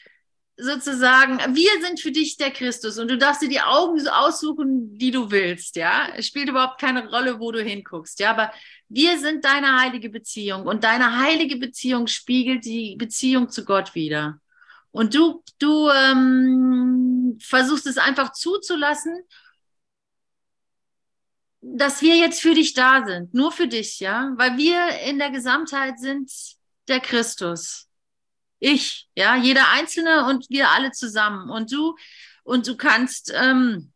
sozusagen, 0.57 1.37
wir 1.55 1.71
sind 1.81 2.01
für 2.01 2.11
dich 2.11 2.35
der 2.35 2.51
Christus 2.51 2.97
und 2.97 3.07
du 3.09 3.17
darfst 3.17 3.41
dir 3.41 3.47
die 3.47 3.61
Augen 3.61 3.97
so 4.01 4.09
aussuchen, 4.09 4.97
die 4.97 5.11
du 5.11 5.31
willst, 5.31 5.77
ja. 5.77 6.09
Es 6.17 6.27
spielt 6.27 6.49
überhaupt 6.49 6.81
keine 6.81 7.07
Rolle, 7.09 7.39
wo 7.39 7.53
du 7.53 7.63
hinguckst, 7.63 8.19
ja. 8.19 8.31
Aber 8.31 8.51
wir 8.89 9.17
sind 9.17 9.45
deine 9.45 9.79
heilige 9.79 10.09
Beziehung 10.09 10.63
und 10.63 10.83
deine 10.83 11.19
heilige 11.19 11.55
Beziehung 11.55 12.07
spiegelt 12.07 12.65
die 12.65 12.97
Beziehung 12.97 13.49
zu 13.49 13.63
Gott 13.63 13.95
wieder. 13.95 14.41
Und 14.91 15.13
du, 15.13 15.43
du 15.59 15.89
ähm, 15.89 17.37
versuchst 17.41 17.87
es 17.87 17.97
einfach 17.97 18.31
zuzulassen, 18.33 19.21
dass 21.61 22.01
wir 22.01 22.15
jetzt 22.15 22.41
für 22.41 22.53
dich 22.53 22.73
da 22.73 23.05
sind, 23.05 23.33
nur 23.33 23.51
für 23.51 23.67
dich, 23.67 23.99
ja, 23.99 24.31
weil 24.37 24.57
wir 24.57 24.99
in 25.01 25.19
der 25.19 25.31
Gesamtheit 25.31 25.99
sind 25.99 26.31
der 26.87 26.99
Christus 26.99 27.87
ich, 28.59 29.07
ja, 29.15 29.35
jeder 29.35 29.69
Einzelne 29.69 30.25
und 30.25 30.49
wir 30.49 30.69
alle 30.69 30.91
zusammen. 30.91 31.49
Und 31.49 31.71
du, 31.71 31.95
und 32.43 32.67
du 32.67 32.75
kannst 32.77 33.31
ähm, 33.35 33.91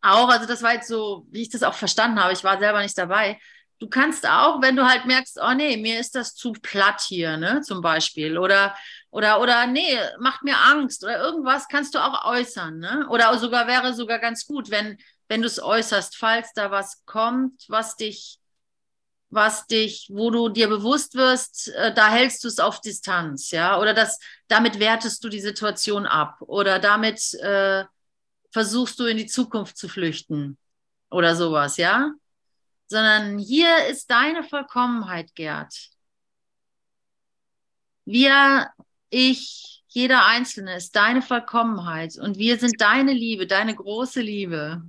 auch, 0.00 0.28
also 0.28 0.46
das 0.46 0.62
war 0.62 0.74
jetzt 0.74 0.88
so, 0.88 1.26
wie 1.30 1.42
ich 1.42 1.50
das 1.50 1.62
auch 1.62 1.74
verstanden 1.74 2.20
habe, 2.20 2.32
ich 2.32 2.44
war 2.44 2.58
selber 2.58 2.82
nicht 2.82 2.98
dabei. 2.98 3.40
Du 3.78 3.88
kannst 3.88 4.28
auch, 4.28 4.62
wenn 4.62 4.76
du 4.76 4.86
halt 4.88 5.06
merkst, 5.06 5.38
oh 5.42 5.54
nee, 5.54 5.76
mir 5.76 5.98
ist 5.98 6.14
das 6.14 6.34
zu 6.34 6.52
platt 6.52 7.00
hier, 7.00 7.36
ne, 7.36 7.62
zum 7.62 7.80
Beispiel, 7.80 8.38
oder, 8.38 8.76
oder, 9.12 9.40
oder 9.40 9.66
nee, 9.66 9.96
macht 10.18 10.42
mir 10.42 10.58
Angst 10.58 11.04
oder 11.04 11.20
irgendwas, 11.20 11.68
kannst 11.68 11.94
du 11.94 12.00
auch 12.00 12.24
äußern, 12.24 12.78
ne? 12.78 13.06
Oder 13.10 13.38
sogar 13.38 13.68
wäre 13.68 13.94
sogar 13.94 14.18
ganz 14.18 14.46
gut, 14.46 14.70
wenn, 14.70 14.98
wenn 15.28 15.42
du 15.42 15.46
es 15.46 15.62
äußerst, 15.62 16.16
falls 16.16 16.52
da 16.54 16.70
was 16.70 17.04
kommt, 17.04 17.64
was 17.68 17.96
dich 17.96 18.38
was 19.32 19.66
dich, 19.66 20.08
wo 20.12 20.30
du 20.30 20.50
dir 20.50 20.68
bewusst 20.68 21.14
wirst, 21.14 21.68
äh, 21.68 21.94
da 21.94 22.10
hältst 22.10 22.44
du 22.44 22.48
es 22.48 22.58
auf 22.60 22.82
Distanz, 22.82 23.50
ja, 23.50 23.80
oder 23.80 23.94
das, 23.94 24.18
damit 24.46 24.78
wertest 24.78 25.24
du 25.24 25.30
die 25.30 25.40
Situation 25.40 26.06
ab 26.06 26.36
oder 26.42 26.78
damit 26.78 27.32
äh, 27.40 27.84
versuchst 28.50 28.98
du 28.98 29.06
in 29.06 29.16
die 29.16 29.26
Zukunft 29.26 29.78
zu 29.78 29.88
flüchten 29.88 30.58
oder 31.10 31.34
sowas, 31.34 31.78
ja, 31.78 32.12
sondern 32.88 33.38
hier 33.38 33.86
ist 33.86 34.10
deine 34.10 34.44
Vollkommenheit, 34.44 35.34
Gerd. 35.34 35.74
Wir, 38.04 38.68
ich, 39.12 39.84
jeder 39.88 40.26
Einzelne 40.26 40.76
ist 40.76 40.96
deine 40.96 41.22
Vollkommenheit 41.22 42.16
und 42.16 42.38
wir 42.38 42.58
sind 42.58 42.80
deine 42.80 43.12
Liebe, 43.12 43.46
deine 43.46 43.74
große 43.74 44.20
Liebe. 44.20 44.82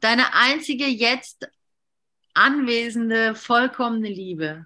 Deine 0.00 0.34
einzige 0.34 0.86
jetzt 0.86 1.48
anwesende, 2.34 3.34
vollkommene 3.34 4.08
Liebe. 4.08 4.64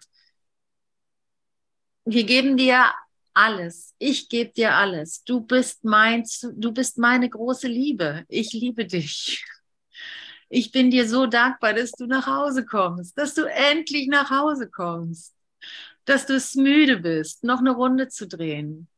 Wir 2.05 2.25
geben 2.25 2.57
dir 2.57 2.91
alles. 3.33 3.95
Ich 3.99 4.29
gebe 4.29 4.53
dir 4.53 4.75
alles. 4.75 5.23
Du 5.25 5.41
bist 5.41 5.85
mein, 5.85 6.25
du 6.55 6.73
bist 6.73 6.99
meine 6.99 7.31
große 7.31 7.69
Liebe. 7.69 8.25
Ich 8.29 8.53
liebe 8.53 8.85
dich. 8.87 9.45
Ich 10.49 10.71
bin 10.71 10.91
dir 10.91 11.09
so 11.09 11.27
dankbar, 11.27 11.73
dass 11.73 11.93
du 11.93 12.07
nach 12.07 12.27
Hause 12.27 12.67
kommst, 12.67 13.17
dass 13.17 13.35
du 13.35 13.45
endlich 13.45 14.09
nach 14.09 14.31
Hause 14.31 14.69
kommst, 14.69 15.35
dass 16.05 16.27
du 16.27 16.35
es 16.35 16.55
müde 16.55 16.99
bist, 16.99 17.45
noch 17.45 17.61
eine 17.61 17.73
Runde 17.73 18.09
zu 18.09 18.27
drehen, 18.27 18.89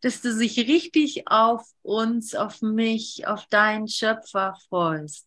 dass 0.00 0.20
du 0.20 0.36
dich 0.36 0.58
richtig 0.58 1.28
auf 1.28 1.66
uns, 1.82 2.34
auf 2.34 2.60
mich, 2.62 3.26
auf 3.26 3.46
deinen 3.46 3.88
Schöpfer 3.88 4.54
freust. 4.68 5.26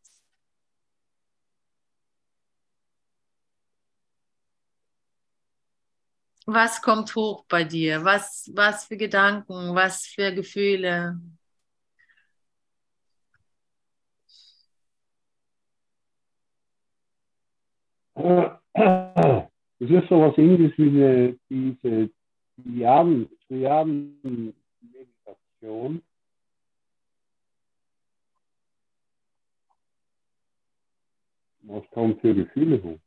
Was 6.45 6.81
kommt 6.81 7.13
hoch 7.15 7.43
bei 7.49 7.63
dir? 7.65 8.03
Was, 8.05 8.49
was 8.53 8.85
für 8.85 8.95
Gedanken, 8.97 9.75
was 9.75 10.05
für 10.05 10.31
Gefühle? 10.33 11.19
Das 19.79 19.89
ist 19.91 20.09
so 20.09 20.21
was 20.21 20.37
ähnliches 20.37 20.77
wie 20.77 21.37
diese 21.49 22.09
Triaden-Meditation. 23.47 26.01
Was 31.63 31.83
kommt 31.91 32.21
für 32.21 32.33
Gefühle 32.33 32.81
hoch? 32.81 32.99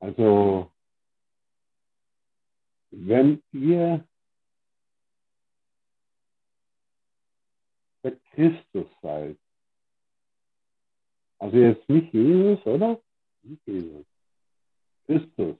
Also, 0.00 0.72
wenn 2.90 3.42
ihr 3.52 4.06
der 8.02 8.16
Christus 8.32 8.86
seid, 9.02 9.38
also 11.38 11.56
jetzt 11.56 11.88
nicht 11.88 12.12
Jesus, 12.12 12.64
oder? 12.66 13.00
Nicht 13.42 13.66
Jesus. 13.66 14.06
Christus. 15.06 15.56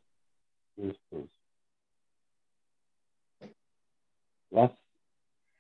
Christus. 0.74 1.30
Was 4.50 4.70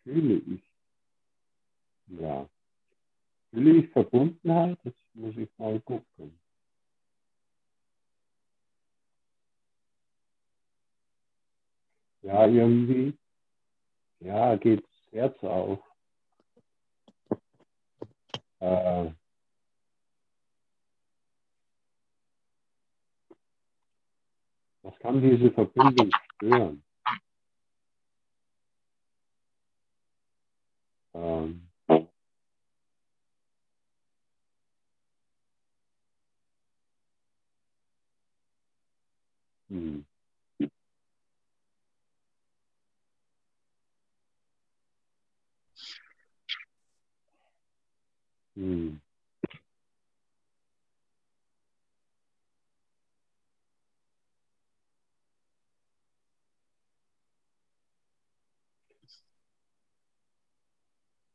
fühle 0.02 0.38
ich? 0.38 0.62
Ja. 2.06 2.48
Fühle 3.50 3.78
ich 3.78 3.90
Verbundenheit? 3.90 4.78
Das 4.84 4.94
muss 5.14 5.36
ich 5.36 5.48
mal 5.58 5.80
gucken. 5.80 6.38
Ja, 12.28 12.46
irgendwie. 12.46 13.18
Ja, 14.20 14.56
geht 14.56 14.82
das 14.84 15.12
Herz 15.12 15.44
auf. 15.44 15.80
Äh, 18.60 19.12
was 24.82 24.98
kann 25.00 25.22
diese 25.22 25.50
Verbindung 25.52 26.10
stören? 26.36 26.84
Ähm, 31.14 31.68
hm. 39.68 40.06
Hm. 48.58 49.00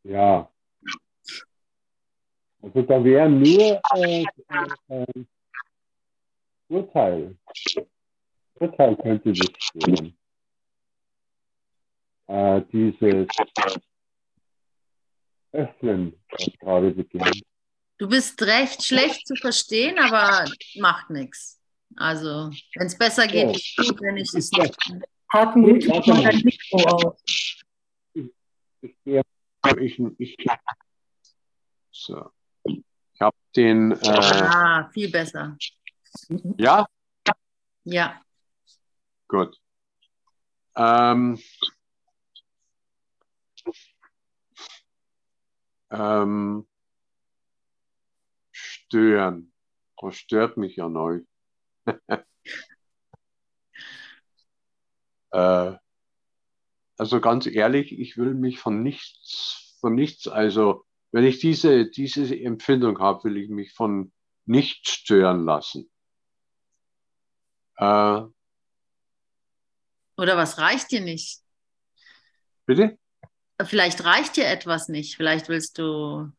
Ja. 0.03 0.49
Also 2.61 2.81
da 2.81 3.03
wäre 3.03 3.29
nur 3.29 3.81
äh, 3.95 4.25
äh, 4.89 5.03
äh, 5.03 5.25
Urteil. 6.69 7.37
Urteil 8.59 8.97
könnte 8.97 9.31
das 9.31 9.49
stören. 9.59 10.17
Äh, 12.27 12.61
dieses 12.73 13.27
Öffnen, 15.53 16.13
was 16.31 16.49
gerade 16.59 16.91
beginnt. 16.91 17.41
Du 17.99 18.09
bist 18.09 18.41
recht 18.41 18.83
schlecht 18.83 19.27
zu 19.27 19.35
verstehen, 19.35 19.97
aber 19.99 20.45
macht 20.79 21.09
nichts. 21.09 21.59
Also, 21.95 22.49
wenn 22.75 22.87
es 22.87 22.97
besser 22.97 23.27
geht, 23.27 23.45
Ja. 23.45 23.51
ist 23.51 23.75
gut, 23.77 24.01
wenn 24.01 24.17
ich 24.17 24.33
es 24.33 24.51
nicht. 24.51 24.75
Warte 25.31 25.59
mach 25.59 26.05
mal. 26.07 26.23
dein 26.23 26.41
Mikro 26.41 26.77
aus. 26.89 27.23
Ich 28.81 28.95
gehe 29.05 29.21
ich, 29.79 29.99
ich, 30.17 30.37
so. 31.91 32.31
Ich 32.65 33.21
habe 33.21 33.37
den, 33.55 33.91
äh, 33.91 33.97
Ah, 34.09 34.89
viel 34.91 35.09
besser. 35.09 35.55
ja, 36.57 36.85
Ja. 37.85 38.19
gut. 39.27 39.55
Ähm, 40.75 41.39
ähm, 45.93 46.67
stören. 48.51 49.53
Was 50.01 50.17
stört 50.17 50.57
mich 50.57 50.81
an 50.81 50.97
euch? 50.97 51.23
äh, 55.31 55.73
also 56.97 57.21
ganz 57.21 57.45
ehrlich, 57.47 57.97
ich 57.97 58.17
will 58.17 58.33
mich 58.33 58.59
von 58.59 58.83
nichts, 58.83 59.77
von 59.79 59.95
nichts, 59.95 60.27
also 60.27 60.85
wenn 61.11 61.23
ich 61.23 61.39
diese, 61.39 61.89
diese 61.89 62.37
Empfindung 62.37 62.99
habe, 62.99 63.23
will 63.25 63.37
ich 63.37 63.49
mich 63.49 63.71
von 63.73 64.11
nichts 64.45 64.89
stören 64.89 65.45
lassen. 65.45 65.89
Äh, 67.77 68.23
Oder 70.17 70.37
was 70.37 70.57
reicht 70.57 70.91
dir 70.91 71.01
nicht? 71.01 71.39
bitte? 72.65 72.97
Vielleicht 73.61 74.03
reicht 74.03 74.35
dir 74.35 74.47
etwas 74.47 74.89
nicht. 74.89 75.15
Vielleicht 75.15 75.47
willst 75.49 75.77
du 75.77 76.31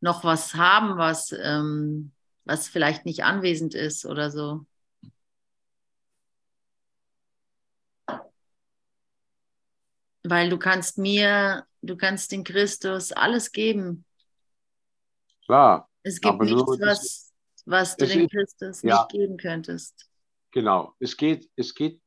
noch 0.00 0.24
was 0.24 0.54
haben, 0.54 0.98
was, 0.98 1.32
ähm, 1.32 2.12
was 2.44 2.68
vielleicht 2.68 3.06
nicht 3.06 3.24
anwesend 3.24 3.74
ist 3.74 4.04
oder 4.04 4.30
so. 4.30 4.66
Weil 10.22 10.48
du 10.48 10.58
kannst 10.58 10.98
mir, 10.98 11.66
du 11.82 11.96
kannst 11.96 12.32
den 12.32 12.44
Christus 12.44 13.12
alles 13.12 13.52
geben. 13.52 14.04
Klar, 15.44 15.88
Es 16.02 16.20
gibt 16.20 16.40
nichts, 16.40 16.62
was, 16.80 17.32
was 17.66 17.96
du 17.96 18.06
dem 18.06 18.24
ist- 18.24 18.30
Christus 18.30 18.82
ja. 18.82 19.00
nicht 19.00 19.08
geben 19.10 19.36
könntest. 19.36 20.08
genau. 20.50 20.94
Es 21.00 21.16
geht, 21.16 21.50
es 21.56 21.74
geht, 21.74 22.00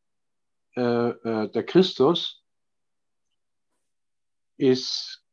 äh, 0.75 0.81
äh, 0.81 1.51
der 1.51 1.63
Christus 1.65 2.36
ist 4.57 5.23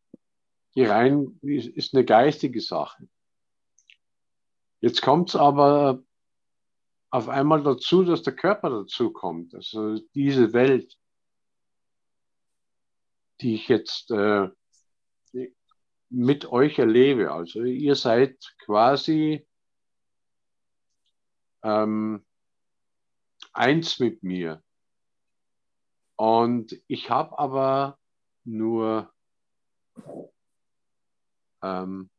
die 0.74 0.84
rein, 0.84 1.38
ist, 1.42 1.94
eine 1.94 2.04
geistige 2.04 2.60
Sache. 2.60 3.08
Jetzt 4.80 5.02
kommt 5.02 5.30
es 5.30 5.36
aber 5.36 6.02
auf 7.10 7.28
einmal 7.28 7.62
dazu, 7.62 8.04
dass 8.04 8.22
der 8.22 8.34
Körper 8.34 8.70
dazu 8.70 9.12
kommt. 9.12 9.54
Also 9.54 9.98
diese 10.14 10.52
Welt, 10.52 10.98
die 13.40 13.54
ich 13.54 13.68
jetzt 13.68 14.10
äh, 14.10 14.48
mit 16.10 16.46
euch 16.46 16.78
erlebe. 16.78 17.32
Also 17.32 17.62
ihr 17.62 17.94
seid 17.94 18.54
quasi 18.58 19.46
ähm, 21.62 22.24
eins 23.52 24.00
mit 24.00 24.22
mir. 24.22 24.62
Und 26.16 26.80
ich 26.86 27.10
habe 27.10 27.38
aber 27.38 27.98
nur 28.44 29.13
ähm, 31.62 32.10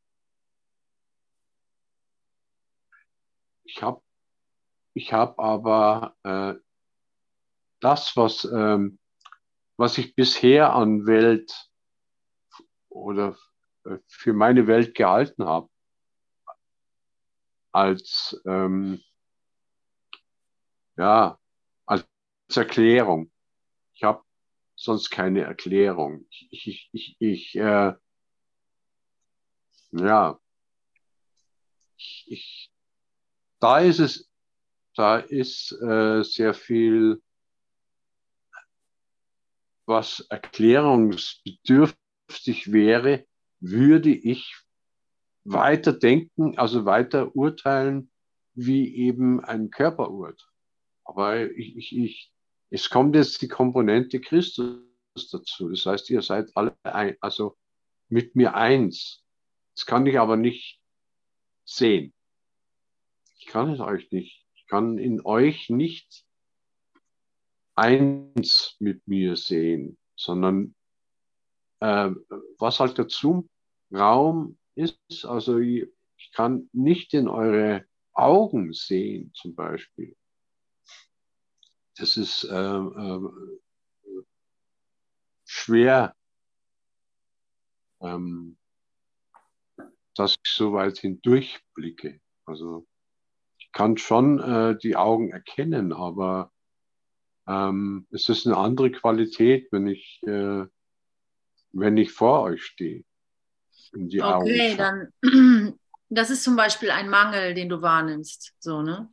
ich 3.64 3.82
habe 3.82 4.02
ich 4.94 5.12
habe 5.12 5.38
aber 5.38 6.16
äh, 6.22 6.54
das, 7.80 8.16
was, 8.16 8.44
ähm, 8.44 8.98
was 9.76 9.98
ich 9.98 10.14
bisher 10.14 10.72
an 10.72 11.06
Welt 11.06 11.70
oder 12.88 13.36
äh, 13.84 13.98
für 14.08 14.32
meine 14.32 14.66
Welt 14.66 14.94
gehalten 14.94 15.44
habe, 15.44 15.68
als, 17.72 18.40
ähm, 18.46 19.02
ja, 20.96 21.38
als 21.84 22.06
Erklärung. 22.54 23.30
Ich 23.92 24.02
habe 24.02 24.24
sonst 24.76 25.10
keine 25.10 25.42
Erklärung. 25.42 26.26
Ich, 26.30 26.66
ich, 26.66 26.88
ich, 26.92 27.16
ich 27.18 27.56
äh, 27.56 27.94
ja, 29.92 30.38
ich, 31.96 32.26
ich, 32.28 32.70
da 33.60 33.78
ist 33.78 34.00
es, 34.00 34.28
da 34.94 35.18
ist 35.18 35.72
äh, 35.80 36.22
sehr 36.22 36.52
viel, 36.54 37.22
was 39.86 40.20
erklärungsbedürftig 40.28 42.72
wäre, 42.72 43.26
würde 43.60 44.10
ich 44.10 44.56
weiter 45.44 45.92
denken, 45.92 46.58
also 46.58 46.84
weiter 46.84 47.36
urteilen, 47.36 48.10
wie 48.54 48.96
eben 48.96 49.44
ein 49.44 49.70
Körper 49.70 50.10
urteilt. 50.10 50.50
Aber 51.04 51.40
ich, 51.40 51.76
ich, 51.76 51.96
ich, 51.96 52.32
es 52.70 52.90
kommt 52.90 53.14
jetzt 53.14 53.40
die 53.42 53.48
Komponente 53.48 54.20
Christus 54.20 54.80
dazu. 55.30 55.68
Das 55.68 55.86
heißt, 55.86 56.10
ihr 56.10 56.22
seid 56.22 56.50
alle 56.54 56.76
ein, 56.82 57.16
also 57.20 57.56
mit 58.08 58.36
mir 58.36 58.54
eins. 58.54 59.22
Das 59.74 59.86
kann 59.86 60.06
ich 60.06 60.18
aber 60.18 60.36
nicht 60.36 60.80
sehen. 61.64 62.12
Ich 63.38 63.46
kann 63.46 63.70
es 63.70 63.80
euch 63.80 64.10
nicht. 64.10 64.46
Ich 64.54 64.66
kann 64.66 64.98
in 64.98 65.24
euch 65.24 65.70
nicht 65.70 66.24
eins 67.74 68.76
mit 68.78 69.06
mir 69.06 69.36
sehen, 69.36 69.98
sondern 70.16 70.74
äh, 71.80 72.10
was 72.58 72.80
halt 72.80 72.98
dazu 72.98 73.48
Raum 73.92 74.58
ist, 74.74 75.24
also 75.24 75.58
ich, 75.58 75.86
ich 76.16 76.32
kann 76.32 76.68
nicht 76.72 77.14
in 77.14 77.28
eure 77.28 77.84
Augen 78.12 78.72
sehen, 78.72 79.32
zum 79.34 79.54
Beispiel. 79.54 80.16
Das 81.98 82.16
ist 82.16 82.44
äh, 82.44 82.54
äh, 82.54 83.20
schwer, 85.44 86.14
ähm, 88.00 88.58
dass 90.14 90.32
ich 90.32 90.52
so 90.52 90.72
weit 90.72 90.98
hindurchblicke. 90.98 92.20
Also 92.44 92.86
ich 93.58 93.72
kann 93.72 93.96
schon 93.96 94.40
äh, 94.40 94.78
die 94.78 94.96
Augen 94.96 95.30
erkennen, 95.30 95.92
aber 95.92 96.52
ähm, 97.46 98.06
es 98.10 98.28
ist 98.28 98.46
eine 98.46 98.56
andere 98.56 98.90
Qualität, 98.90 99.68
wenn 99.72 99.86
ich 99.86 100.20
äh, 100.26 100.66
wenn 101.72 101.96
ich 101.96 102.12
vor 102.12 102.42
euch 102.42 102.62
stehe. 102.64 103.04
In 103.94 104.08
die 104.08 104.22
Okay, 104.22 104.76
Augen. 104.76 105.12
dann, 105.22 105.78
das 106.08 106.30
ist 106.30 106.42
zum 106.42 106.56
Beispiel 106.56 106.90
ein 106.90 107.08
Mangel, 107.08 107.54
den 107.54 107.68
du 107.68 107.82
wahrnimmst, 107.82 108.54
so, 108.58 108.82
ne? 108.82 109.10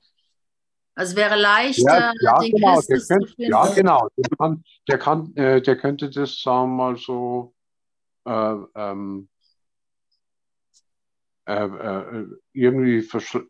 Also 0.95 1.11
es 1.11 1.15
wäre 1.15 1.35
leichter, 1.35 2.13
Ja, 2.13 2.13
ja, 2.21 2.39
den 2.39 2.51
genau, 2.51 2.81
der 2.81 2.97
Christus 2.97 3.07
zu 3.07 3.13
könnte, 3.13 3.33
finden. 3.35 3.51
ja, 3.51 3.65
genau. 3.73 4.07
Der, 4.15 4.37
kann, 4.37 4.63
der, 4.87 4.97
kann, 4.99 5.35
äh, 5.35 5.61
der 5.61 5.77
könnte 5.77 6.09
das, 6.09 6.39
sagen 6.41 6.71
wir 6.71 6.75
mal 6.91 6.97
so, 6.97 7.53
äh, 8.25 8.55
ähm, 8.75 9.29
äh, 11.45 11.65
äh, 11.65 12.25
irgendwie 12.53 12.97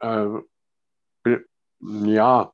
äh, 0.01 1.37
ja, 2.05 2.51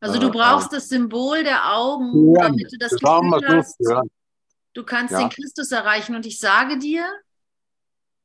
Also 0.00 0.18
du 0.18 0.28
äh, 0.28 0.30
brauchst 0.30 0.72
das 0.72 0.88
Symbol 0.88 1.44
der 1.44 1.74
Augen, 1.74 2.34
Ja, 2.34 2.44
damit 2.48 2.72
du 2.72 2.78
das 2.78 2.92
wir 2.92 2.98
Gefühl 2.98 3.40
so, 3.48 3.56
hast, 3.56 3.76
ja. 3.80 4.02
du 4.74 4.84
kannst 4.84 5.14
den 5.14 5.28
Christus 5.28 5.70
erreichen. 5.72 6.16
Und 6.16 6.24
ich 6.26 6.38
sage 6.38 6.78
dir, 6.78 7.06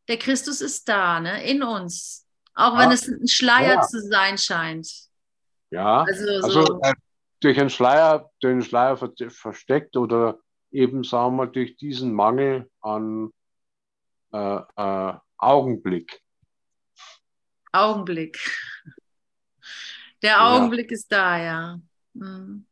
der 0.08 0.18
Christus 0.18 0.62
ist 0.62 0.88
da, 0.88 1.20
ne, 1.20 1.44
in 1.44 1.64
uns. 1.64 2.26
Auch 2.56 2.78
wenn 2.78 2.92
es 2.92 3.08
ein 3.08 3.28
Schleier 3.28 3.82
zu 3.82 4.02
sein 4.02 4.38
scheint. 4.38 5.07
Ja, 5.70 6.04
Also, 6.04 6.26
also 6.44 6.66
so, 6.66 6.82
äh, 6.82 6.94
durch 7.42 7.60
einen 7.60 7.70
Schleier, 7.70 8.30
den 8.42 8.62
Schleier 8.62 8.98
ver 8.98 9.12
versteckt 9.30 9.98
oder 9.98 10.40
eben, 10.72 11.04
sagen 11.04 11.36
wir, 11.38 11.48
durch 11.48 11.78
diesen 11.78 12.14
Mangel 12.14 12.70
an 12.82 13.32
äh, 14.34 14.60
äh, 14.76 15.14
Augenblick. 15.38 16.22
Augenblick. 17.72 18.40
Der 20.22 20.32
Ja. 20.32 20.56
Augenblick 20.58 20.92
ist 20.92 21.12
da, 21.12 21.38
ja. 21.42 21.80
Mhm. 22.14 22.66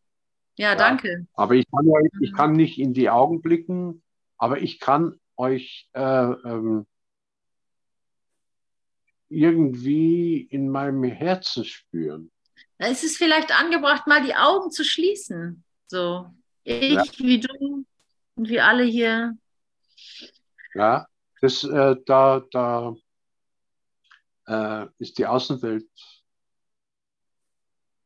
Ja, 0.57 0.69
Ja. 0.69 0.75
danke. 0.75 1.27
Aber 1.33 1.53
ich 1.53 1.69
kann, 1.69 1.87
euch, 1.87 2.09
ich 2.21 2.31
Mhm. 2.31 2.35
kann 2.35 2.51
nicht 2.53 2.79
in 2.79 2.93
die 2.93 3.09
Augen 3.09 3.41
blicken, 3.41 4.01
aber 4.37 4.61
ich 4.61 4.79
kann 4.79 5.19
euch 5.37 5.89
äh, 5.93 6.01
ähm, 6.01 6.87
irgendwie 9.29 10.41
in 10.41 10.69
meinem 10.69 11.03
Herzen 11.03 11.65
spüren. 11.65 12.31
Da 12.78 12.88
ist 12.88 13.03
es 13.03 13.17
vielleicht 13.17 13.57
angebracht, 13.57 14.07
mal 14.07 14.23
die 14.23 14.36
Augen 14.36 14.71
zu 14.71 14.84
schließen. 14.84 15.63
So, 15.88 16.34
ich 16.63 16.93
Ja. 16.93 17.03
wie 17.17 17.39
du 17.39 17.86
und 18.36 18.49
wir 18.49 18.65
alle 18.65 18.84
hier. 18.84 19.38
Ja, 20.73 21.07
das, 21.41 21.63
äh, 21.63 21.95
da, 22.05 22.43
da 22.51 22.95
äh, 24.47 24.88
ist 24.99 25.17
die 25.17 25.26
Außenwelt. 25.26 25.89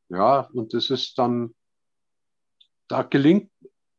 Ja, 0.09 0.41
und 0.53 0.73
das 0.73 0.89
ist 0.89 1.17
dann, 1.17 1.55
da 2.87 3.03
gelingt, 3.03 3.51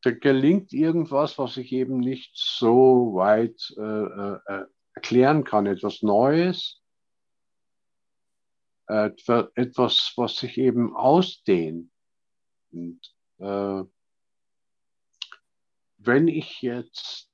da 0.03 0.11
gelingt 0.11 0.73
irgendwas, 0.73 1.39
was 1.39 1.57
ich 1.57 1.73
eben 1.73 1.99
nicht 1.99 2.33
so 2.35 3.15
weit 3.15 3.61
äh, 3.77 3.83
äh, 3.83 4.39
äh, 4.47 4.67
erklären 4.95 5.45
kann. 5.45 5.67
Etwas 5.67 6.03
Neues, 6.03 6.80
etwas, 9.55 10.13
was 10.17 10.37
sich 10.37 10.59
eben 10.59 10.97
ausdehnt. 10.97 11.91
Und 12.73 13.01
äh, 13.39 13.85
wenn 15.99 16.29
ich 16.29 16.63
jetzt 16.63 17.31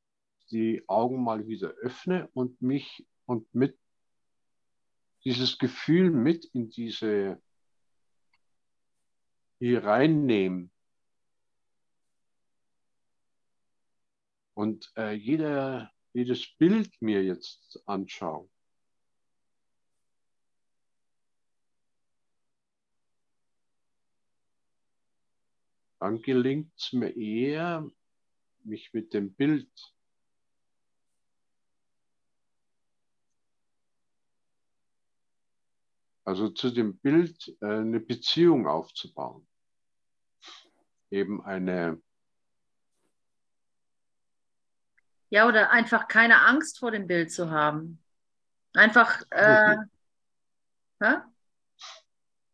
die 0.50 0.84
Augen 0.88 1.22
mal 1.22 1.46
wieder 1.46 1.68
öffne 1.68 2.28
und 2.34 2.61
mich 2.62 3.07
und 3.26 3.52
mit 3.54 3.78
dieses 5.24 5.59
Gefühl 5.59 6.11
mit 6.11 6.44
in 6.52 6.70
diese 6.70 7.42
hier 9.59 9.84
reinnehmen. 9.84 10.70
Und 14.54 14.92
äh, 14.96 15.12
jeder, 15.12 15.92
jedes 16.12 16.46
Bild 16.57 16.90
mir 17.00 17.22
jetzt 17.24 17.80
anschaue. 17.86 18.48
Dann 26.07 26.22
gelingt 26.22 26.72
es 26.78 26.92
mir 26.92 27.16
eher, 27.16 27.84
mich 28.62 28.92
mit 28.92 29.12
dem 29.12 29.34
Bild 29.34 29.68
also 36.22 36.48
zu 36.50 36.70
dem 36.70 36.96
Bild 36.98 37.57
äh, 37.61 37.66
eine 37.66 37.98
Beziehung 37.98 38.68
aufzubauen. 38.68 39.48
Eben 41.11 41.44
eine, 41.44 42.00
Ja, 45.30 45.48
oder 45.48 45.72
einfach 45.72 46.07
keine 46.07 46.42
Angst 46.42 46.78
vor 46.78 46.92
dem 46.92 47.09
Bild 47.09 47.32
zu 47.32 47.50
haben. 47.50 48.00
Einfach, 48.74 49.22
äh? 49.30 49.76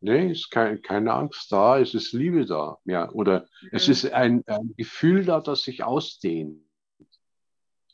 nee, 0.03 0.31
ist 0.31 0.51
kein, 0.51 0.81
keine 0.81 1.13
Angst 1.13 1.51
da, 1.51 1.79
es 1.79 1.93
ist 1.93 2.11
Liebe 2.11 2.45
da. 2.45 2.77
Ja, 2.85 3.09
oder 3.11 3.47
es 3.71 3.87
Mhm. 3.87 3.91
ist 3.91 4.05
ein, 4.11 4.43
ein 4.47 4.73
Gefühl 4.77 5.25
da, 5.25 5.39
das 5.39 5.63
sich 5.63 5.83
ausdehnt. 5.83 6.61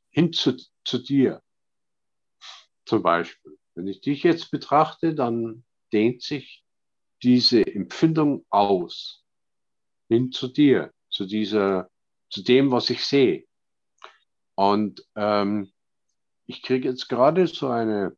Hin 0.09 0.33
zu, 0.33 0.57
zu 0.83 0.97
dir. 0.97 1.41
Zum 2.85 3.03
Beispiel. 3.03 3.57
Wenn 3.75 3.87
ich 3.87 4.01
dich 4.01 4.23
jetzt 4.23 4.51
betrachte, 4.51 5.13
dann 5.13 5.63
dehnt 5.93 6.23
sich 6.23 6.65
diese 7.21 7.65
Empfindung 7.65 8.45
aus. 8.49 9.23
Hin 10.07 10.31
zu 10.31 10.47
dir, 10.47 10.91
zu 11.09 11.25
dieser, 11.25 11.89
zu 12.29 12.43
dem, 12.43 12.71
was 12.71 12.89
ich 12.89 13.05
sehe. 13.05 13.45
Und 14.55 15.05
ähm, 15.15 15.71
ich 16.47 16.63
kriege 16.63 16.89
jetzt 16.89 17.07
gerade 17.07 17.45
so 17.47 17.69
eine 17.69 18.17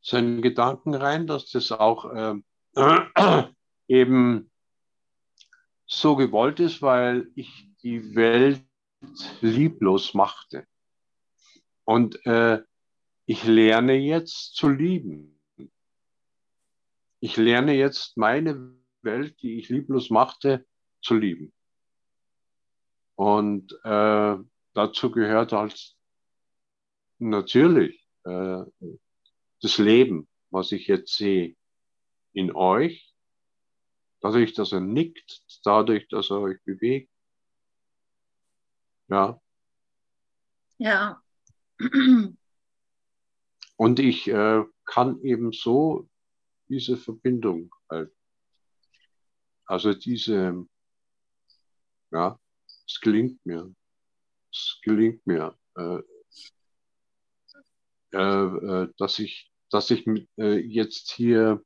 so 0.00 0.16
einen 0.16 0.40
Gedanken 0.42 0.94
rein, 0.94 1.26
dass 1.26 1.50
das 1.50 1.70
auch 1.70 2.10
ähm, 2.14 2.44
eben 3.88 4.50
so 5.86 6.16
gewollt 6.16 6.60
ist, 6.60 6.80
weil 6.82 7.30
ich 7.34 7.68
die 7.82 8.14
Welt 8.14 8.64
lieblos 9.40 10.14
machte. 10.14 10.66
Und 11.84 12.24
äh, 12.26 12.62
ich 13.26 13.44
lerne 13.44 13.94
jetzt 13.94 14.54
zu 14.54 14.68
lieben. 14.68 15.40
Ich 17.20 17.36
lerne 17.36 17.74
jetzt 17.74 18.16
meine 18.16 18.74
Welt, 19.02 19.40
die 19.42 19.58
ich 19.58 19.68
lieblos 19.70 20.10
machte, 20.10 20.66
zu 21.02 21.14
lieben. 21.14 21.52
Und 23.16 23.72
äh, 23.82 24.36
dazu 24.74 25.10
gehört 25.10 25.52
halt 25.52 25.96
natürlich 27.18 28.06
äh, 28.24 28.62
das 29.60 29.78
Leben, 29.78 30.28
was 30.50 30.70
ich 30.70 30.86
jetzt 30.86 31.16
sehe 31.16 31.56
in 32.38 32.54
euch, 32.54 33.12
dadurch, 34.20 34.54
dass 34.54 34.70
er 34.72 34.80
nickt, 34.80 35.42
dadurch, 35.64 36.06
dass 36.08 36.30
er 36.30 36.40
euch 36.40 36.62
bewegt. 36.64 37.10
Ja, 39.08 39.40
Ja. 40.78 41.20
und 43.76 43.98
ich 43.98 44.28
äh, 44.28 44.64
kann 44.84 45.20
eben 45.22 45.52
so 45.52 46.08
diese 46.68 46.96
Verbindung 46.96 47.74
halten. 47.90 48.14
Also 49.66 49.94
diese, 49.94 50.66
ja, 52.12 52.38
es 52.86 53.00
gelingt 53.00 53.44
mir. 53.44 53.74
Es 54.52 54.78
gelingt 54.82 55.26
mir, 55.26 55.58
äh, 55.76 56.00
äh, 58.12 58.18
äh, 58.18 58.92
dass 58.96 59.18
ich, 59.18 59.50
dass 59.70 59.90
ich 59.90 60.06
mit, 60.06 60.28
äh, 60.38 60.58
jetzt 60.58 61.10
hier 61.12 61.62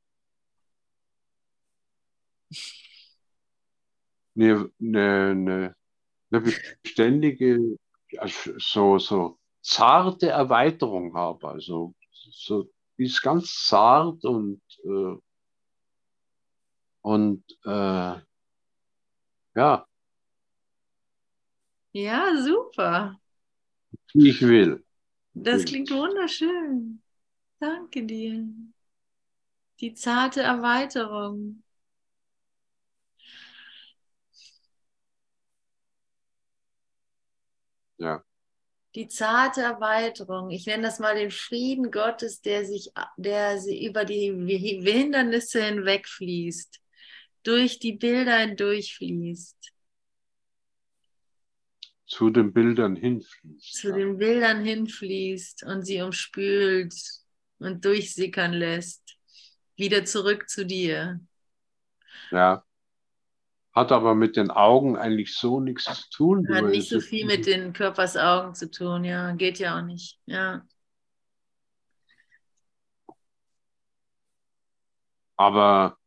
eine, 4.35 4.69
eine, 4.81 5.75
eine, 6.31 6.41
beständige, 6.41 7.77
also 8.17 8.53
so, 8.59 8.97
so 8.99 9.39
zarte 9.61 10.29
Erweiterung 10.29 11.15
habe. 11.15 11.47
Also 11.49 11.95
so, 12.31 12.69
die 12.97 13.05
ist 13.05 13.21
ganz 13.21 13.65
zart 13.67 14.23
und, 14.25 14.61
äh, 14.85 15.17
und 17.01 17.43
äh, 17.65 18.15
ja, 19.55 19.85
Ja, 21.93 22.35
super. 22.43 23.19
ich 24.13 24.41
will. 24.41 24.83
Das 25.35 25.65
klingt 25.65 25.91
wunderschön. 25.91 27.01
Danke 27.59 28.05
dir. 28.05 28.45
Die 29.81 29.93
zarte 29.93 30.41
Erweiterung. 30.41 31.62
Ja, 38.03 38.23
Die 38.95 39.07
zarte 39.07 39.61
Erweiterung. 39.61 40.51
Ich 40.51 40.67
nenne 40.67 40.83
das 40.83 40.99
mal 40.99 41.15
den 41.15 41.31
Frieden 41.31 41.89
Gottes, 41.91 42.41
der 42.41 42.65
sich, 42.65 42.91
der 43.17 43.59
sie 43.59 43.85
über 43.85 44.05
die 44.05 44.31
Hindernisse 44.83 45.63
zu 52.05 52.29
den 52.29 52.53
Bildern 52.53 52.95
hinfließt. 52.95 53.73
zu 53.73 53.91
den 53.91 54.17
Bildern 54.17 54.63
hinfließt 54.63 55.63
und 55.63 55.83
sie 55.83 56.01
umspült 56.01 56.93
und 57.59 57.83
durchsickern 57.83 58.53
lässt. 58.53 59.17
Wieder 59.75 60.05
zurück 60.05 60.49
zu 60.49 60.65
dir. 60.65 61.19
Ja. 62.31 62.65
Hat 63.73 63.91
aber 63.91 64.13
mit 64.13 64.35
den 64.35 64.51
Augen 64.51 64.97
eigentlich 64.97 65.35
so 65.35 65.59
nichts 65.59 65.85
zu 65.85 66.09
tun. 66.11 66.47
Hat 66.53 66.65
nicht 66.65 66.89
so 66.89 66.99
viel 66.99 67.25
mit 67.25 67.47
den 67.47 67.73
Körpersaugen 67.73 68.53
zu 68.53 68.69
tun, 68.69 69.03
ja. 69.03 69.31
Geht 69.33 69.57
ja 69.57 69.77
auch 69.77 69.81
nicht. 69.81 70.19
Ja. 70.27 70.63
Aber 75.35 75.97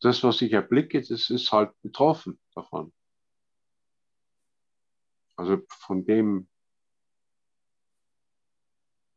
das, 0.00 0.22
was 0.22 0.42
ich 0.42 0.52
erblicke, 0.52 1.00
das 1.00 1.30
ist 1.30 1.50
halt 1.50 1.72
betroffen 1.82 2.38
davon. 2.54 2.92
Also 5.36 5.62
von 5.68 6.04
dem, 6.04 6.48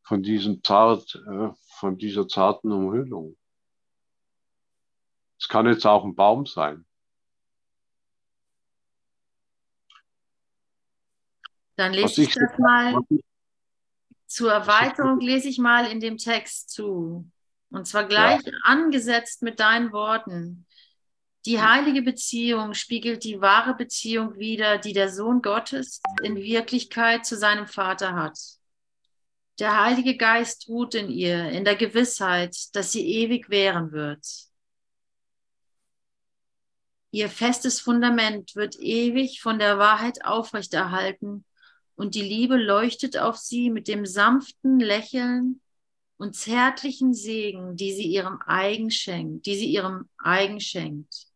von 0.02 0.22
diesem 0.22 0.62
zart, 0.62 1.14
äh, 1.14 1.50
von 1.78 1.98
dieser 1.98 2.26
zarten 2.26 2.72
Umhüllung. 2.72 3.36
Es 5.40 5.48
kann 5.48 5.66
jetzt 5.66 5.86
auch 5.86 6.04
ein 6.04 6.14
Baum 6.14 6.44
sein. 6.44 6.84
Dann 11.76 11.94
lese 11.94 12.22
ich 12.22 12.28
ich- 12.28 12.34
das 12.34 12.58
mal. 12.58 12.94
Zur 14.26 14.52
Erweiterung 14.52 15.18
lese 15.18 15.48
ich 15.48 15.58
mal 15.58 15.90
in 15.90 15.98
dem 15.98 16.18
Text 16.18 16.70
zu. 16.70 17.28
Und 17.70 17.86
zwar 17.86 18.04
gleich 18.04 18.42
angesetzt 18.62 19.42
mit 19.42 19.60
deinen 19.60 19.92
Worten. 19.92 20.66
Die 21.46 21.60
heilige 21.60 22.02
Beziehung 22.02 22.74
spiegelt 22.74 23.24
die 23.24 23.40
wahre 23.40 23.74
Beziehung 23.74 24.36
wider, 24.36 24.76
die 24.76 24.92
der 24.92 25.08
Sohn 25.08 25.40
Gottes 25.40 26.02
in 26.22 26.36
Wirklichkeit 26.36 27.24
zu 27.24 27.36
seinem 27.36 27.66
Vater 27.66 28.12
hat. 28.14 28.38
Der 29.58 29.82
Heilige 29.82 30.16
Geist 30.16 30.68
ruht 30.68 30.94
in 30.94 31.08
ihr, 31.08 31.48
in 31.48 31.64
der 31.64 31.76
Gewissheit, 31.76 32.56
dass 32.74 32.92
sie 32.92 33.06
ewig 33.06 33.48
währen 33.48 33.90
wird. 33.92 34.49
Ihr 37.12 37.28
festes 37.28 37.80
Fundament 37.80 38.54
wird 38.54 38.78
ewig 38.78 39.40
von 39.40 39.58
der 39.58 39.78
Wahrheit 39.78 40.24
aufrechterhalten 40.24 41.44
und 41.96 42.14
die 42.14 42.22
Liebe 42.22 42.56
leuchtet 42.56 43.18
auf 43.18 43.36
sie 43.36 43.70
mit 43.70 43.88
dem 43.88 44.06
sanften 44.06 44.78
Lächeln 44.78 45.60
und 46.18 46.36
zärtlichen 46.36 47.12
Segen, 47.12 47.76
die 47.76 47.92
sie 47.92 48.06
ihrem 48.06 48.40
eigen 48.46 48.90
schenkt, 48.90 49.46
die 49.46 49.56
sie 49.56 49.66
ihrem 49.66 50.08
eigen 50.18 50.60
schenkt. 50.60 51.26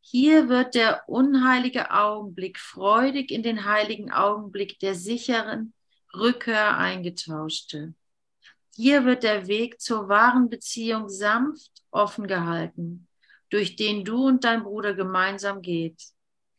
Hier 0.00 0.48
wird 0.48 0.74
der 0.74 1.08
unheilige 1.08 1.90
Augenblick 1.90 2.58
freudig 2.58 3.30
in 3.30 3.42
den 3.42 3.64
heiligen 3.64 4.10
Augenblick 4.12 4.78
der 4.78 4.94
sicheren 4.94 5.74
Rückkehr 6.14 6.76
eingetauschte. 6.76 7.94
Hier 8.76 9.06
wird 9.06 9.22
der 9.22 9.46
Weg 9.46 9.80
zur 9.80 10.10
wahren 10.10 10.50
Beziehung 10.50 11.08
sanft 11.08 11.70
offen 11.90 12.26
gehalten, 12.26 13.08
durch 13.48 13.74
den 13.76 14.04
du 14.04 14.26
und 14.26 14.44
dein 14.44 14.64
Bruder 14.64 14.92
gemeinsam 14.92 15.62
geht, 15.62 16.02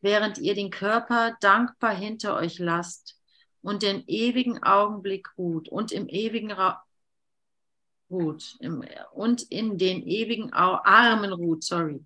während 0.02 0.40
ihr 0.40 0.56
den 0.56 0.72
Körper 0.72 1.38
dankbar 1.42 1.94
hinter 1.94 2.36
euch 2.36 2.58
lasst 2.58 3.22
und 3.62 3.84
den 3.84 4.04
ewigen 4.08 4.64
Augenblick 4.64 5.28
ruht 5.38 5.70
und 5.70 5.92
im 5.92 6.10
ewigen 6.10 6.52
Ra 6.52 6.84
ruht 8.10 8.58
im, 8.62 8.84
und 9.14 9.44
in 9.52 9.78
den 9.78 10.02
ewigen 10.02 10.52
Au 10.54 10.80
Armen 10.84 11.32
ruht, 11.32 11.64
sorry. 11.64 12.04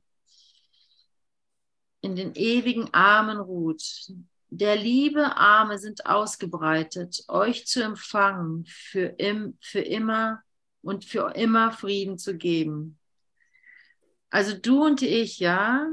In 2.02 2.18
den 2.18 2.36
ewigen 2.36 2.94
Armen 2.94 3.38
ruht. 3.40 4.12
Der 4.54 4.76
Liebe 4.76 5.38
Arme 5.38 5.78
sind 5.80 6.06
ausgebreitet, 6.06 7.24
euch 7.30 7.66
zu 7.68 7.82
empfangen, 7.82 8.66
für, 8.66 9.06
im, 9.18 9.58
für 9.62 9.80
immer 9.80 10.44
und 10.82 11.06
für 11.06 11.34
immer 11.36 11.72
Frieden 11.72 12.18
zu 12.18 12.36
geben. 12.36 13.00
Also 14.30 14.58
du 14.58 14.84
und 14.84 15.02
ich, 15.02 15.40
ja, 15.40 15.90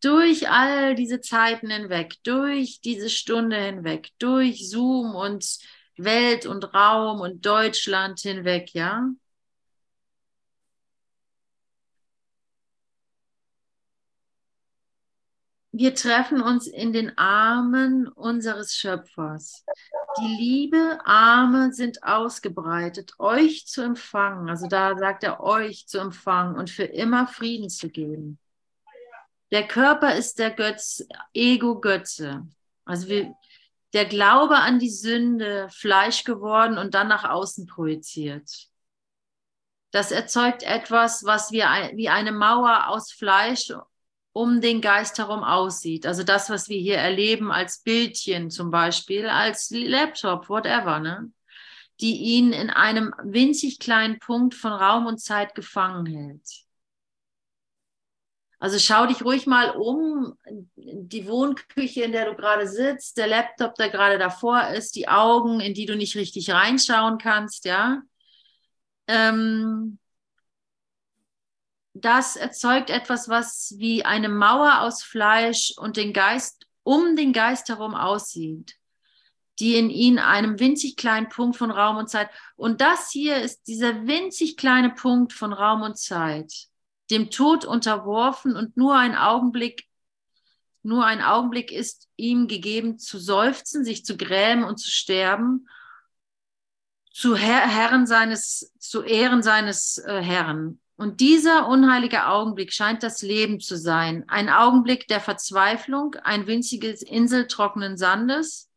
durch 0.00 0.48
all 0.48 0.94
diese 0.94 1.20
Zeiten 1.20 1.70
hinweg, 1.70 2.14
durch 2.22 2.80
diese 2.80 3.10
Stunde 3.10 3.56
hinweg, 3.56 4.10
durch 4.20 4.70
Zoom 4.70 5.16
und 5.16 5.58
Welt 5.96 6.46
und 6.46 6.72
Raum 6.72 7.20
und 7.20 7.44
Deutschland 7.44 8.20
hinweg, 8.20 8.74
ja. 8.74 9.08
Wir 15.78 15.94
treffen 15.94 16.40
uns 16.40 16.66
in 16.66 16.92
den 16.92 17.16
Armen 17.18 18.08
unseres 18.08 18.74
Schöpfers. 18.74 19.64
Die 20.18 20.26
Liebe 20.26 20.98
Arme 21.04 21.72
sind 21.72 22.02
ausgebreitet, 22.02 23.12
euch 23.20 23.64
zu 23.68 23.82
empfangen. 23.82 24.48
Also 24.48 24.66
da 24.66 24.98
sagt 24.98 25.22
er 25.22 25.38
euch 25.38 25.86
zu 25.86 25.98
empfangen 26.00 26.56
und 26.56 26.68
für 26.68 26.82
immer 26.82 27.28
Frieden 27.28 27.70
zu 27.70 27.90
geben. 27.90 28.40
Der 29.52 29.68
Körper 29.68 30.16
ist 30.16 30.40
der 30.40 30.50
Götz, 30.50 31.06
Ego-Götze. 31.32 32.48
Also 32.84 33.06
wir, 33.06 33.36
der 33.92 34.06
Glaube 34.06 34.56
an 34.56 34.80
die 34.80 34.90
Sünde, 34.90 35.68
Fleisch 35.70 36.24
geworden 36.24 36.76
und 36.76 36.94
dann 36.94 37.06
nach 37.06 37.22
außen 37.22 37.68
projiziert. 37.68 38.66
Das 39.92 40.10
erzeugt 40.10 40.64
etwas, 40.64 41.22
was 41.24 41.52
ein, 41.52 41.96
wie 41.96 42.08
eine 42.08 42.32
Mauer 42.32 42.88
aus 42.88 43.12
Fleisch 43.12 43.72
um 44.38 44.60
den 44.60 44.80
Geist 44.80 45.18
herum 45.18 45.42
aussieht. 45.42 46.06
Also 46.06 46.22
das, 46.22 46.48
was 46.48 46.68
wir 46.68 46.78
hier 46.78 46.96
erleben 46.96 47.50
als 47.50 47.82
Bildchen 47.82 48.50
zum 48.50 48.70
Beispiel, 48.70 49.26
als 49.26 49.70
Laptop, 49.70 50.48
whatever, 50.48 51.00
ne? 51.00 51.32
die 52.00 52.14
ihn 52.18 52.52
in 52.52 52.70
einem 52.70 53.12
winzig 53.24 53.80
kleinen 53.80 54.20
Punkt 54.20 54.54
von 54.54 54.72
Raum 54.72 55.06
und 55.06 55.18
Zeit 55.18 55.56
gefangen 55.56 56.06
hält. 56.06 56.48
Also 58.60 58.78
schau 58.78 59.06
dich 59.06 59.24
ruhig 59.24 59.48
mal 59.48 59.70
um, 59.70 60.38
die 60.76 61.26
Wohnküche, 61.26 62.04
in 62.04 62.12
der 62.12 62.26
du 62.26 62.36
gerade 62.36 62.68
sitzt, 62.68 63.16
der 63.16 63.26
Laptop, 63.26 63.74
der 63.74 63.88
gerade 63.88 64.18
davor 64.18 64.68
ist, 64.68 64.94
die 64.94 65.08
Augen, 65.08 65.58
in 65.58 65.74
die 65.74 65.86
du 65.86 65.96
nicht 65.96 66.14
richtig 66.14 66.50
reinschauen 66.50 67.18
kannst, 67.18 67.64
ja. 67.64 68.02
Ähm, 69.08 69.98
das 72.04 72.36
erzeugt 72.36 72.90
etwas, 72.90 73.28
was 73.28 73.74
wie 73.78 74.04
eine 74.04 74.28
Mauer 74.28 74.80
aus 74.80 75.02
Fleisch 75.02 75.74
und 75.76 75.96
den 75.96 76.12
Geist 76.12 76.66
um 76.82 77.16
den 77.16 77.32
Geist 77.32 77.68
herum 77.68 77.94
aussieht, 77.94 78.76
die 79.58 79.76
in 79.76 79.90
ihn 79.90 80.18
einem 80.18 80.58
winzig 80.58 80.96
kleinen 80.96 81.28
Punkt 81.28 81.56
von 81.56 81.70
Raum 81.70 81.96
und 81.96 82.08
Zeit. 82.08 82.30
Und 82.56 82.80
das 82.80 83.10
hier 83.10 83.42
ist 83.42 83.68
dieser 83.68 84.06
winzig 84.06 84.56
kleine 84.56 84.90
Punkt 84.90 85.32
von 85.32 85.52
Raum 85.52 85.82
und 85.82 85.98
Zeit, 85.98 86.52
dem 87.10 87.30
Tod 87.30 87.64
unterworfen 87.64 88.56
und 88.56 88.76
nur 88.76 88.96
ein 88.96 89.14
Augenblick, 89.14 89.86
nur 90.82 91.04
ein 91.04 91.20
Augenblick 91.20 91.72
ist 91.72 92.08
ihm 92.16 92.48
gegeben 92.48 92.98
zu 92.98 93.18
seufzen, 93.18 93.84
sich 93.84 94.04
zu 94.04 94.16
grämen 94.16 94.64
und 94.64 94.78
zu 94.78 94.90
sterben, 94.90 95.68
zu 97.12 97.36
Herr, 97.36 97.68
Herren 97.68 98.06
seines, 98.06 98.72
zu 98.78 99.02
Ehren 99.02 99.42
seines 99.42 99.98
äh, 99.98 100.22
Herrn. 100.22 100.80
Und 100.98 101.20
dieser 101.20 101.68
unheilige 101.68 102.26
Augenblick 102.26 102.72
scheint 102.72 103.04
das 103.04 103.22
Leben 103.22 103.60
zu 103.60 103.78
sein. 103.78 104.24
Ein 104.26 104.48
Augenblick 104.48 105.06
der 105.06 105.20
Verzweiflung, 105.20 106.16
ein 106.24 106.48
winziges 106.48 107.02
Insel 107.02 107.46
trockenen 107.46 107.96
Sandes, 107.96 108.68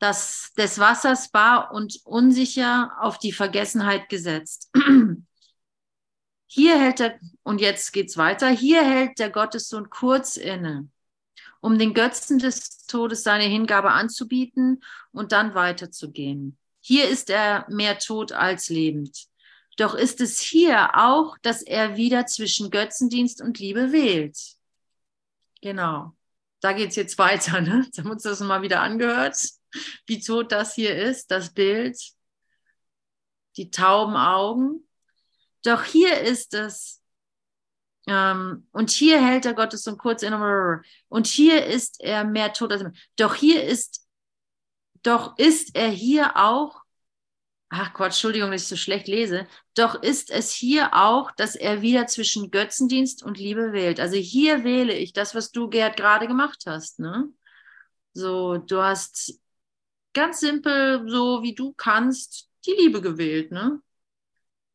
das 0.00 0.52
des 0.58 0.80
Wassers 0.80 1.30
bar 1.30 1.72
und 1.72 2.00
unsicher 2.02 2.96
auf 2.98 3.18
die 3.18 3.30
Vergessenheit 3.30 4.08
gesetzt. 4.08 4.72
Hier 6.46 6.80
hält 6.80 6.98
er, 6.98 7.20
und 7.44 7.60
jetzt 7.60 7.92
geht's 7.92 8.16
weiter, 8.16 8.48
hier 8.48 8.84
hält 8.84 9.20
der 9.20 9.30
Gottessohn 9.30 9.90
kurz 9.90 10.36
inne, 10.36 10.88
um 11.60 11.78
den 11.78 11.94
Götzen 11.94 12.40
des 12.40 12.86
Todes 12.86 13.22
seine 13.22 13.44
Hingabe 13.44 13.92
anzubieten 13.92 14.82
und 15.12 15.30
dann 15.30 15.54
weiterzugehen. 15.54 16.58
Hier 16.80 17.08
ist 17.08 17.30
er 17.30 17.66
mehr 17.68 17.98
tot 18.00 18.32
als 18.32 18.68
lebend. 18.68 19.28
Doch 19.76 19.94
ist 19.94 20.20
es 20.20 20.40
hier 20.40 20.96
auch, 20.96 21.36
dass 21.38 21.62
er 21.62 21.96
wieder 21.96 22.26
zwischen 22.26 22.70
Götzendienst 22.70 23.42
und 23.42 23.58
Liebe 23.58 23.92
wählt. 23.92 24.38
Genau. 25.60 26.14
Da 26.60 26.72
geht's 26.72 26.96
jetzt 26.96 27.18
weiter. 27.18 27.60
Ne? 27.60 27.82
Jetzt 27.84 27.98
haben 27.98 28.06
wir 28.06 28.12
uns 28.12 28.22
das 28.22 28.40
mal 28.40 28.62
wieder 28.62 28.80
angehört, 28.80 29.36
wie 30.06 30.20
tot 30.20 30.52
das 30.52 30.74
hier 30.74 30.96
ist, 30.96 31.30
das 31.30 31.52
Bild, 31.52 31.98
die 33.56 33.70
tauben 33.70 34.16
Augen. 34.16 34.86
Doch 35.62 35.82
hier 35.84 36.20
ist 36.20 36.54
es, 36.54 37.02
ähm, 38.06 38.66
und 38.72 38.90
hier 38.90 39.24
hält 39.24 39.44
der 39.44 39.54
Gottes 39.54 39.86
und 39.86 39.98
kurz 39.98 40.22
in, 40.22 40.34
und 41.08 41.26
hier 41.26 41.64
ist 41.64 42.00
er 42.00 42.24
mehr 42.24 42.52
tot 42.52 42.72
als, 42.72 42.84
doch 43.16 43.34
hier 43.34 43.64
ist, 43.64 44.06
doch 45.02 45.38
ist 45.38 45.74
er 45.74 45.88
hier 45.88 46.36
auch 46.36 46.83
ach 47.68 47.92
Gott, 47.94 48.06
Entschuldigung, 48.06 48.50
dass 48.50 48.62
ich 48.62 48.68
so 48.68 48.76
schlecht 48.76 49.08
lese, 49.08 49.46
doch 49.74 50.02
ist 50.02 50.30
es 50.30 50.52
hier 50.52 50.94
auch, 50.94 51.30
dass 51.32 51.56
er 51.56 51.82
wieder 51.82 52.06
zwischen 52.06 52.50
Götzendienst 52.50 53.22
und 53.22 53.38
Liebe 53.38 53.72
wählt. 53.72 54.00
Also 54.00 54.16
hier 54.16 54.64
wähle 54.64 54.94
ich 54.94 55.12
das, 55.12 55.34
was 55.34 55.50
du, 55.50 55.68
Gerd, 55.68 55.96
gerade 55.96 56.26
gemacht 56.26 56.64
hast. 56.66 57.00
Ne? 57.00 57.28
So, 58.12 58.58
du 58.58 58.82
hast 58.82 59.40
ganz 60.12 60.40
simpel, 60.40 61.08
so 61.08 61.42
wie 61.42 61.54
du 61.54 61.72
kannst, 61.72 62.48
die 62.66 62.72
Liebe 62.72 63.00
gewählt. 63.00 63.50
Ne? 63.50 63.80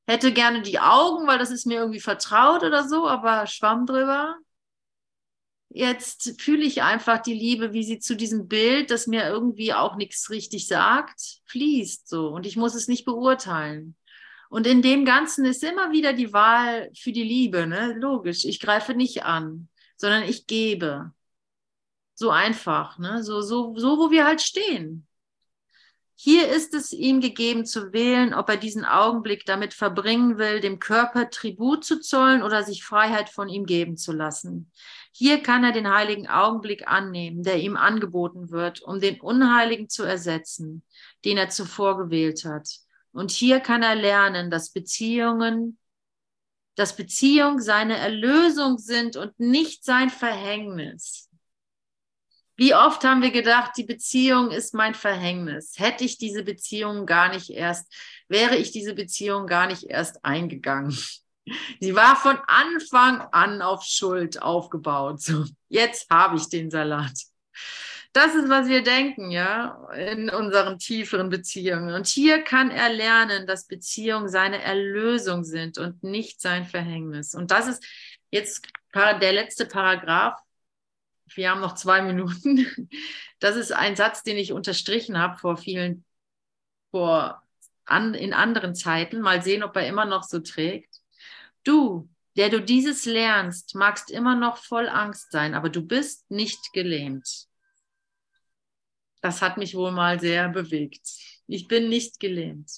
Hätte 0.07 0.33
gerne 0.33 0.61
die 0.61 0.79
Augen, 0.79 1.27
weil 1.27 1.39
das 1.39 1.51
ist 1.51 1.65
mir 1.65 1.79
irgendwie 1.79 2.01
vertraut 2.01 2.63
oder 2.63 2.87
so, 2.87 3.07
aber 3.07 3.47
schwamm 3.47 3.85
drüber. 3.85 4.37
Jetzt 5.69 6.41
fühle 6.41 6.65
ich 6.65 6.81
einfach 6.81 7.21
die 7.21 7.33
Liebe, 7.33 7.73
wie 7.73 7.83
sie 7.83 7.99
zu 7.99 8.15
diesem 8.15 8.47
Bild, 8.47 8.89
das 8.89 9.05
mir 9.05 9.27
irgendwie 9.27 9.73
auch 9.73 9.95
nichts 9.97 10.31
richtig 10.31 10.67
sagt, 10.67 11.41
fließt 11.45 12.07
so. 12.07 12.29
Und 12.29 12.47
ich 12.47 12.57
muss 12.57 12.73
es 12.73 12.87
nicht 12.87 13.05
beurteilen. 13.05 13.95
Und 14.49 14.65
in 14.65 14.81
dem 14.81 15.05
Ganzen 15.05 15.45
ist 15.45 15.63
immer 15.63 15.91
wieder 15.91 16.13
die 16.13 16.33
Wahl 16.33 16.89
für 16.95 17.11
die 17.11 17.23
Liebe, 17.23 17.67
ne? 17.67 17.93
Logisch. 17.93 18.45
Ich 18.45 18.59
greife 18.59 18.95
nicht 18.95 19.23
an, 19.23 19.69
sondern 19.95 20.23
ich 20.23 20.47
gebe. 20.47 21.13
So 22.15 22.31
einfach, 22.31 22.97
ne? 22.97 23.23
So, 23.23 23.41
so, 23.41 23.77
so, 23.77 23.99
wo 23.99 24.09
wir 24.09 24.25
halt 24.25 24.41
stehen. 24.41 25.07
Hier 26.15 26.49
ist 26.49 26.73
es 26.73 26.91
ihm 26.91 27.21
gegeben 27.21 27.65
zu 27.65 27.93
wählen, 27.93 28.33
ob 28.33 28.49
er 28.49 28.57
diesen 28.57 28.83
Augenblick 28.83 29.45
damit 29.45 29.73
verbringen 29.73 30.37
will, 30.37 30.59
dem 30.59 30.79
Körper 30.79 31.29
Tribut 31.29 31.85
zu 31.85 32.01
zollen 32.01 32.43
oder 32.43 32.63
sich 32.63 32.83
Freiheit 32.83 33.29
von 33.29 33.47
ihm 33.47 33.65
geben 33.65 33.95
zu 33.95 34.11
lassen. 34.11 34.69
Hier 35.11 35.41
kann 35.41 35.63
er 35.63 35.71
den 35.71 35.91
heiligen 35.91 36.27
Augenblick 36.27 36.87
annehmen, 36.87 37.43
der 37.43 37.57
ihm 37.57 37.75
angeboten 37.75 38.51
wird, 38.51 38.81
um 38.81 38.99
den 38.99 39.19
unheiligen 39.19 39.89
zu 39.89 40.03
ersetzen, 40.03 40.83
den 41.25 41.37
er 41.37 41.49
zuvor 41.49 41.97
gewählt 41.97 42.45
hat. 42.45 42.69
Und 43.11 43.31
hier 43.31 43.59
kann 43.59 43.83
er 43.83 43.95
lernen, 43.95 44.49
dass 44.51 44.71
Beziehungen, 44.71 45.77
dass 46.75 46.95
Beziehung 46.95 47.59
seine 47.59 47.97
Erlösung 47.97 48.77
sind 48.77 49.17
und 49.17 49.37
nicht 49.39 49.83
sein 49.83 50.09
Verhängnis. 50.09 51.29
Wie 52.55 52.75
oft 52.75 53.05
haben 53.05 53.21
wir 53.21 53.31
gedacht, 53.31 53.71
die 53.77 53.85
Beziehung 53.85 54.51
ist 54.51 54.73
mein 54.73 54.93
Verhängnis. 54.93 55.75
Hätte 55.77 56.03
ich 56.03 56.17
diese 56.17 56.43
Beziehung 56.43 57.05
gar 57.05 57.33
nicht 57.33 57.49
erst, 57.49 57.87
wäre 58.27 58.57
ich 58.57 58.71
diese 58.71 58.93
Beziehung 58.93 59.47
gar 59.47 59.67
nicht 59.67 59.83
erst 59.83 60.23
eingegangen. 60.25 60.97
Sie 61.79 61.95
war 61.95 62.15
von 62.15 62.37
Anfang 62.47 63.21
an 63.31 63.61
auf 63.61 63.83
Schuld 63.83 64.41
aufgebaut. 64.41 65.21
So, 65.21 65.45
jetzt 65.67 66.09
habe 66.09 66.37
ich 66.37 66.49
den 66.49 66.69
Salat. 66.69 67.13
Das 68.13 68.33
ist, 68.33 68.49
was 68.49 68.67
wir 68.67 68.81
denken, 68.81 69.29
ja, 69.29 69.87
in 69.95 70.29
unseren 70.29 70.79
tieferen 70.79 71.29
Beziehungen. 71.29 71.93
Und 71.93 72.07
hier 72.07 72.41
kann 72.41 72.71
er 72.71 72.89
lernen, 72.89 73.45
dass 73.45 73.67
Beziehungen 73.67 74.29
seine 74.29 74.61
Erlösung 74.61 75.43
sind 75.43 75.77
und 75.77 76.03
nicht 76.03 76.41
sein 76.41 76.65
Verhängnis. 76.65 77.35
Und 77.35 77.51
das 77.51 77.67
ist 77.67 77.85
jetzt 78.31 78.67
der 78.95 79.33
letzte 79.33 79.67
Paragraph 79.67 80.41
wir 81.35 81.49
haben 81.49 81.61
noch 81.61 81.75
zwei 81.75 82.01
Minuten. 82.01 82.89
Das 83.39 83.55
ist 83.55 83.71
ein 83.71 83.95
Satz, 83.95 84.23
den 84.23 84.35
ich 84.35 84.51
unterstrichen 84.51 85.17
habe 85.17 85.37
vor 85.37 85.55
vielen, 85.55 86.03
vor 86.91 87.41
an, 87.85 88.13
in 88.13 88.33
anderen 88.33 88.75
Zeiten. 88.75 89.21
Mal 89.21 89.41
sehen, 89.41 89.63
ob 89.63 89.77
er 89.77 89.87
immer 89.87 90.03
noch 90.03 90.23
so 90.23 90.39
trägt. 90.39 90.88
Du, 91.69 92.09
der 92.35 92.49
du 92.49 92.61
dieses 92.61 93.05
lernst, 93.05 93.75
magst 93.75 94.09
immer 94.09 94.33
noch 94.33 94.57
voll 94.57 94.89
Angst 94.89 95.31
sein, 95.31 95.53
aber 95.53 95.69
du 95.69 95.85
bist 95.85 96.31
nicht 96.31 96.73
gelähmt. 96.73 97.45
Das 99.21 99.43
hat 99.43 99.57
mich 99.57 99.75
wohl 99.75 99.91
mal 99.91 100.19
sehr 100.19 100.49
bewegt. 100.49 101.07
Ich 101.45 101.67
bin 101.67 101.87
nicht 101.87 102.19
gelähmt. 102.19 102.71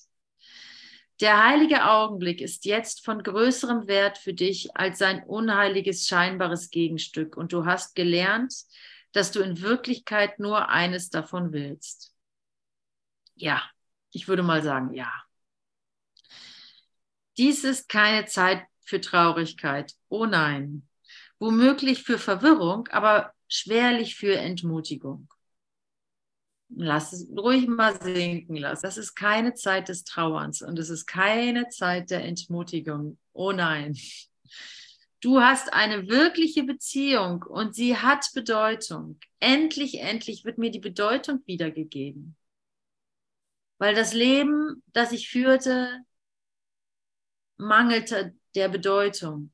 Der 1.21 1.41
heilige 1.41 1.89
Augenblick 1.89 2.41
ist 2.41 2.65
jetzt 2.65 3.05
von 3.05 3.23
größerem 3.23 3.87
Wert 3.87 4.17
für 4.17 4.33
dich 4.33 4.75
als 4.75 4.99
sein 4.99 5.23
unheiliges 5.23 6.05
scheinbares 6.05 6.69
Gegenstück 6.69 7.37
und 7.37 7.53
du 7.53 7.63
hast 7.63 7.95
gelernt, 7.95 8.53
dass 9.13 9.31
du 9.31 9.39
in 9.39 9.61
Wirklichkeit 9.61 10.37
nur 10.37 10.67
eines 10.67 11.09
davon 11.09 11.53
willst. 11.53 12.13
Ja, 13.35 13.63
ich 14.11 14.27
würde 14.27 14.43
mal 14.43 14.61
sagen, 14.61 14.93
ja. 14.93 15.13
Dies 17.37 17.63
ist 17.63 17.87
keine 17.87 18.25
Zeit 18.25 18.65
für 18.83 19.01
Traurigkeit. 19.01 19.93
Oh 20.09 20.25
nein. 20.25 20.87
Womöglich 21.39 22.03
für 22.03 22.17
Verwirrung, 22.17 22.87
aber 22.89 23.33
schwerlich 23.47 24.15
für 24.15 24.35
Entmutigung 24.35 25.27
lass 26.75 27.13
es 27.13 27.27
ruhig 27.29 27.67
mal 27.67 27.99
sinken 28.01 28.55
lassen. 28.55 28.83
Das 28.83 28.97
ist 28.97 29.15
keine 29.15 29.53
Zeit 29.53 29.89
des 29.89 30.03
Trauerns 30.03 30.61
und 30.61 30.79
es 30.79 30.89
ist 30.89 31.05
keine 31.05 31.67
Zeit 31.69 32.11
der 32.11 32.23
Entmutigung. 32.23 33.17
Oh 33.33 33.51
nein. 33.51 33.97
Du 35.19 35.39
hast 35.39 35.71
eine 35.73 36.07
wirkliche 36.07 36.63
Beziehung 36.63 37.43
und 37.43 37.75
sie 37.75 37.97
hat 37.97 38.25
Bedeutung. 38.33 39.19
Endlich, 39.39 39.99
endlich 39.99 40.45
wird 40.45 40.57
mir 40.57 40.71
die 40.71 40.79
Bedeutung 40.79 41.43
wiedergegeben. 41.45 42.35
Weil 43.77 43.93
das 43.93 44.13
Leben, 44.13 44.83
das 44.93 45.11
ich 45.11 45.29
führte, 45.29 45.99
mangelte 47.57 48.35
der 48.55 48.69
Bedeutung. 48.69 49.51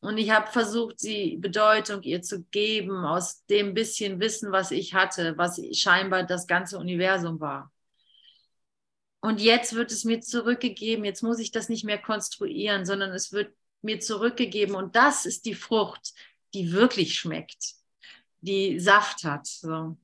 Und 0.00 0.18
ich 0.18 0.30
habe 0.30 0.50
versucht, 0.50 1.02
die 1.02 1.36
Bedeutung 1.36 2.02
ihr 2.02 2.22
zu 2.22 2.42
geben 2.44 3.04
aus 3.04 3.44
dem 3.46 3.72
bisschen 3.72 4.18
Wissen, 4.18 4.50
was 4.50 4.72
ich 4.72 4.94
hatte, 4.94 5.38
was 5.38 5.60
scheinbar 5.72 6.24
das 6.24 6.48
ganze 6.48 6.78
Universum 6.78 7.38
war. 7.38 7.72
Und 9.20 9.40
jetzt 9.40 9.74
wird 9.74 9.92
es 9.92 10.04
mir 10.04 10.20
zurückgegeben. 10.20 11.04
Jetzt 11.04 11.22
muss 11.22 11.38
ich 11.38 11.52
das 11.52 11.68
nicht 11.68 11.84
mehr 11.84 11.98
konstruieren, 11.98 12.84
sondern 12.84 13.12
es 13.12 13.32
wird 13.32 13.54
mir 13.80 14.00
zurückgegeben. 14.00 14.74
Und 14.74 14.96
das 14.96 15.24
ist 15.24 15.46
die 15.46 15.54
Frucht, 15.54 16.12
die 16.54 16.72
wirklich 16.72 17.14
schmeckt, 17.14 17.74
die 18.40 18.80
Saft 18.80 19.22
hat. 19.22 19.46
So. 19.46 19.96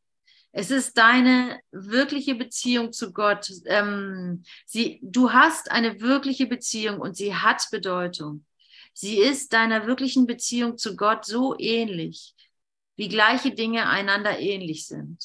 Es 0.53 0.71
ist 0.71 0.97
deine 0.97 1.61
wirkliche 1.73 2.35
Beziehung 2.35 2.93
zu 2.93 3.13
Gott. 3.13 3.51
Ähm, 3.67 4.43
sie, 4.67 4.99
du 5.03 5.33
hast 5.33 5.71
eine 5.71 6.01
wirkliche 6.01 6.47
Beziehung 6.47 7.01
und 7.01 7.17
sie 7.17 7.35
hat 7.35 7.69
Bedeutung. 7.71 8.45
Sie 8.93 9.19
ist 9.19 9.53
deiner 9.53 9.87
wirklichen 9.87 10.27
Beziehung 10.27 10.77
zu 10.79 10.97
Gott 10.97 11.25
so 11.25 11.55
ähnlich, 11.59 12.35
wie 12.97 13.09
gleiche 13.09 13.53
Dinge 13.55 13.89
einander 13.89 14.39
ähnlich 14.41 14.87
sind. 14.87 15.23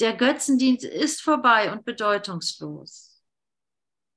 Der 0.00 0.16
Götzendienst 0.16 0.84
ist 0.84 1.20
vorbei 1.22 1.72
und 1.72 1.84
bedeutungslos. 1.84 3.07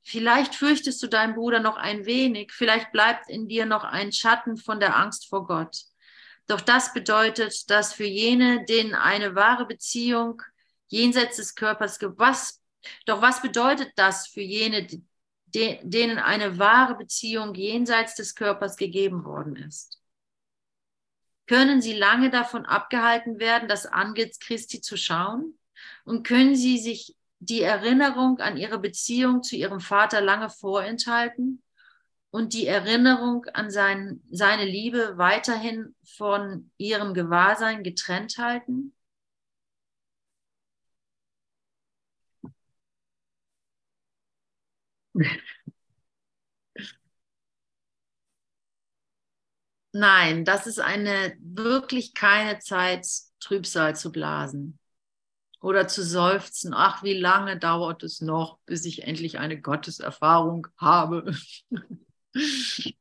Vielleicht 0.03 0.55
fürchtest 0.55 1.01
du 1.03 1.07
deinen 1.07 1.35
Bruder 1.35 1.59
noch 1.59 1.77
ein 1.77 2.05
wenig, 2.05 2.51
vielleicht 2.51 2.91
bleibt 2.91 3.29
in 3.29 3.47
dir 3.47 3.65
noch 3.65 3.83
ein 3.83 4.11
Schatten 4.11 4.57
von 4.57 4.79
der 4.79 4.97
Angst 4.97 5.29
vor 5.29 5.45
Gott. 5.45 5.77
Doch 6.47 6.61
das 6.61 6.93
bedeutet, 6.93 7.69
dass 7.69 7.93
für 7.93 8.05
jene, 8.05 8.65
denen 8.65 8.95
eine 8.95 9.35
wahre 9.35 9.65
Beziehung 9.65 10.41
jenseits 10.87 11.37
des 11.37 11.55
Körpers 11.55 11.99
was, 12.17 12.61
doch 13.05 13.21
was 13.21 13.41
bedeutet 13.41 13.91
das 13.95 14.27
für 14.27 14.41
jene, 14.41 14.87
de, 15.45 15.79
denen 15.83 16.17
eine 16.17 16.57
wahre 16.57 16.95
Beziehung 16.95 17.53
jenseits 17.53 18.15
des 18.15 18.35
Körpers 18.35 18.77
gegeben 18.77 19.23
worden 19.23 19.55
ist? 19.55 20.01
Können 21.47 21.81
sie 21.81 21.93
lange 21.93 22.29
davon 22.29 22.65
abgehalten 22.65 23.39
werden, 23.39 23.67
das 23.67 23.85
Antlitz 23.85 24.39
Christi 24.39 24.81
zu 24.81 24.97
schauen? 24.97 25.57
Und 26.05 26.25
können 26.25 26.55
sie 26.55 26.77
sich 26.77 27.15
die 27.41 27.63
Erinnerung 27.63 28.39
an 28.39 28.55
ihre 28.55 28.79
Beziehung 28.79 29.41
zu 29.43 29.55
ihrem 29.55 29.79
Vater 29.79 30.21
lange 30.21 30.49
vorenthalten 30.49 31.63
und 32.29 32.53
die 32.53 32.67
Erinnerung 32.67 33.45
an 33.53 33.71
sein, 33.71 34.21
seine 34.29 34.65
Liebe 34.65 35.17
weiterhin 35.17 35.95
von 36.05 36.71
ihrem 36.77 37.13
Gewahrsein 37.15 37.83
getrennt 37.83 38.37
halten? 38.37 38.93
Nein, 49.93 50.45
das 50.45 50.67
ist 50.67 50.79
eine 50.79 51.35
wirklich 51.39 52.13
keine 52.13 52.59
Zeit, 52.59 53.05
Trübsal 53.39 53.95
zu 53.95 54.11
blasen 54.11 54.79
oder 55.61 55.87
zu 55.87 56.03
seufzen. 56.03 56.73
Ach, 56.73 57.03
wie 57.03 57.13
lange 57.13 57.57
dauert 57.57 58.03
es 58.03 58.19
noch, 58.21 58.57
bis 58.65 58.83
ich 58.85 59.03
endlich 59.03 59.39
eine 59.39 59.61
Gotteserfahrung 59.61 60.67
habe? 60.77 61.33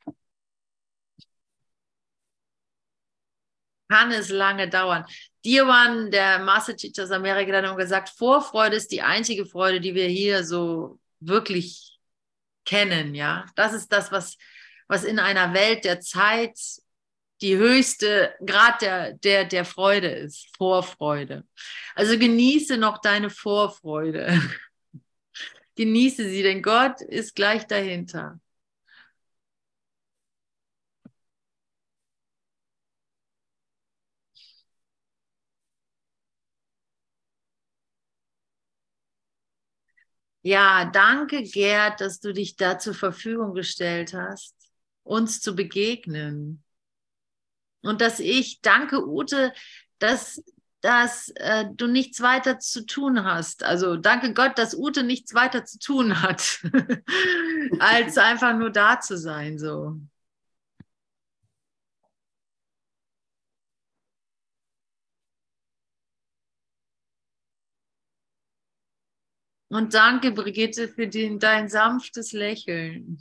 Kann 3.88 4.12
es 4.12 4.28
lange 4.28 4.68
dauern. 4.68 5.04
Dirwan, 5.44 6.12
der 6.12 6.38
Master 6.38 6.76
Teacher 6.76 7.04
aus 7.04 7.10
Amerika, 7.10 7.52
hat 7.60 7.76
gesagt, 7.76 8.10
Vorfreude 8.10 8.76
ist 8.76 8.92
die 8.92 9.02
einzige 9.02 9.46
Freude, 9.46 9.80
die 9.80 9.94
wir 9.96 10.06
hier 10.06 10.44
so 10.44 11.00
wirklich 11.18 11.98
kennen, 12.64 13.14
ja. 13.14 13.46
Das 13.56 13.72
ist 13.72 13.90
das, 13.90 14.12
was, 14.12 14.36
was 14.86 15.02
in 15.02 15.18
einer 15.18 15.54
Welt 15.54 15.84
der 15.84 16.00
Zeit 16.00 16.56
die 17.42 17.56
höchste 17.56 18.34
Grad 18.44 18.82
der, 18.82 19.14
der, 19.14 19.44
der 19.44 19.64
Freude 19.64 20.08
ist, 20.08 20.46
Vorfreude. 20.56 21.44
Also 21.94 22.18
genieße 22.18 22.76
noch 22.76 22.98
deine 23.00 23.30
Vorfreude. 23.30 24.40
genieße 25.76 26.28
sie, 26.28 26.42
denn 26.42 26.62
Gott 26.62 27.00
ist 27.00 27.34
gleich 27.34 27.66
dahinter. 27.66 28.38
Ja, 40.42 40.86
danke, 40.86 41.42
Gerd, 41.42 42.00
dass 42.00 42.20
du 42.20 42.32
dich 42.32 42.56
da 42.56 42.78
zur 42.78 42.94
Verfügung 42.94 43.52
gestellt 43.54 44.14
hast, 44.14 44.54
uns 45.02 45.40
zu 45.40 45.54
begegnen. 45.54 46.62
Und 47.82 48.00
dass 48.00 48.20
ich, 48.20 48.60
danke, 48.60 49.06
Ute, 49.06 49.52
dass, 49.98 50.42
dass 50.80 51.30
äh, 51.36 51.66
du 51.74 51.86
nichts 51.86 52.20
weiter 52.20 52.58
zu 52.58 52.84
tun 52.84 53.24
hast. 53.24 53.64
Also 53.64 53.96
danke 53.96 54.34
Gott, 54.34 54.58
dass 54.58 54.74
Ute 54.74 55.02
nichts 55.02 55.34
weiter 55.34 55.64
zu 55.64 55.78
tun 55.78 56.22
hat, 56.22 56.60
als 57.78 58.18
einfach 58.18 58.56
nur 58.56 58.70
da 58.70 59.00
zu 59.00 59.16
sein. 59.16 59.58
So. 59.58 59.98
Und 69.72 69.94
danke, 69.94 70.32
Brigitte, 70.32 70.88
für 70.88 71.06
den, 71.06 71.38
dein 71.38 71.68
sanftes 71.68 72.32
Lächeln. 72.32 73.20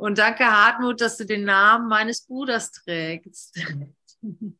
Und 0.00 0.16
danke, 0.16 0.46
Hartmut, 0.46 1.02
dass 1.02 1.18
du 1.18 1.26
den 1.26 1.44
Namen 1.44 1.86
meines 1.86 2.22
Bruders 2.22 2.72
trägst. 2.72 3.54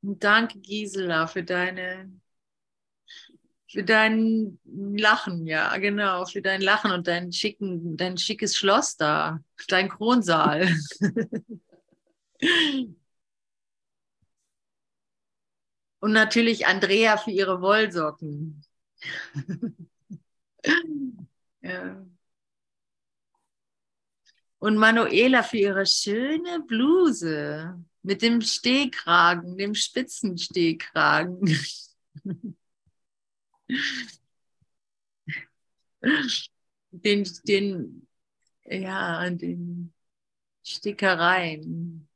Und 0.00 0.24
danke, 0.24 0.58
Gisela, 0.60 1.26
für 1.26 1.42
deine, 1.42 2.10
für 3.68 3.84
dein 3.84 4.58
Lachen, 4.64 5.46
ja, 5.46 5.76
genau, 5.76 6.24
für 6.24 6.40
dein 6.40 6.62
Lachen 6.62 6.90
und 6.90 7.06
dein 7.06 7.32
schicken, 7.32 7.98
dein 7.98 8.16
schickes 8.16 8.56
Schloss 8.56 8.96
da, 8.96 9.40
dein 9.68 9.90
Kronsaal. 9.90 10.74
Und 16.00 16.12
natürlich 16.12 16.66
Andrea 16.66 17.18
für 17.18 17.30
ihre 17.30 17.60
Wollsocken. 17.60 18.64
ja. 21.62 22.06
Und 24.58 24.76
Manuela 24.76 25.42
für 25.42 25.56
ihre 25.56 25.86
schöne 25.86 26.60
Bluse 26.60 27.84
mit 28.02 28.22
dem 28.22 28.40
Stehkragen, 28.40 29.58
dem 29.58 29.74
Spitzenstehkragen. 29.74 31.58
den, 36.90 37.28
den, 37.44 38.06
ja, 38.64 39.28
den 39.30 39.92
Stickereien 40.64 42.08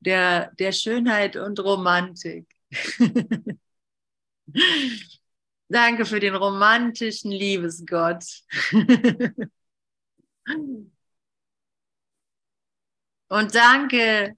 der, 0.00 0.52
der 0.58 0.72
Schönheit 0.72 1.36
und 1.36 1.60
Romantik. 1.60 2.46
Danke 5.74 6.06
für 6.06 6.20
den 6.20 6.36
romantischen 6.36 7.32
Liebesgott. 7.32 8.22
und 13.28 13.52
danke 13.52 14.36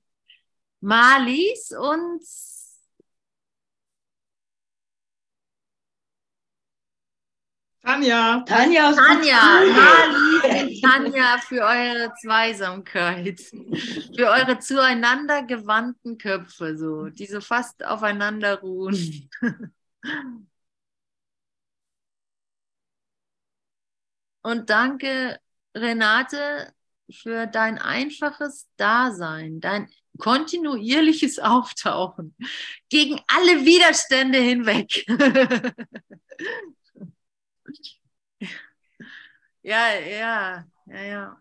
Malis 0.81 1.73
und 1.79 2.23
Tanja. 7.83 8.43
Tanja 8.49 8.89
aus 8.89 8.97
Tanja, 8.97 9.61
und 9.61 10.81
Tanja 10.81 11.37
für 11.47 11.61
eure 11.61 12.15
Zweisamkeit, 12.23 13.41
für 14.17 14.31
eure 14.31 14.59
zueinander 14.59 15.43
gewandten 15.43 16.17
Köpfe, 16.17 16.79
so, 16.79 17.11
die 17.11 17.27
so 17.27 17.43
fast 17.43 17.85
aufeinander 17.85 18.61
ruhen. 18.61 19.29
Und 24.47 24.71
danke, 24.71 25.41
Renate, 25.77 26.73
für 27.11 27.49
dein 27.49 27.79
einfaches 27.79 28.69
Dasein, 28.77 29.61
dein 29.61 29.89
kontinuierliches 30.19 31.39
Auftauchen 31.41 32.37
gegen 32.89 33.21
alle 33.27 33.65
Widerstände 33.65 34.39
hinweg. 34.39 35.05
Ja, 39.63 39.95
ja, 39.99 40.65
ja, 40.87 41.03
ja. 41.03 41.37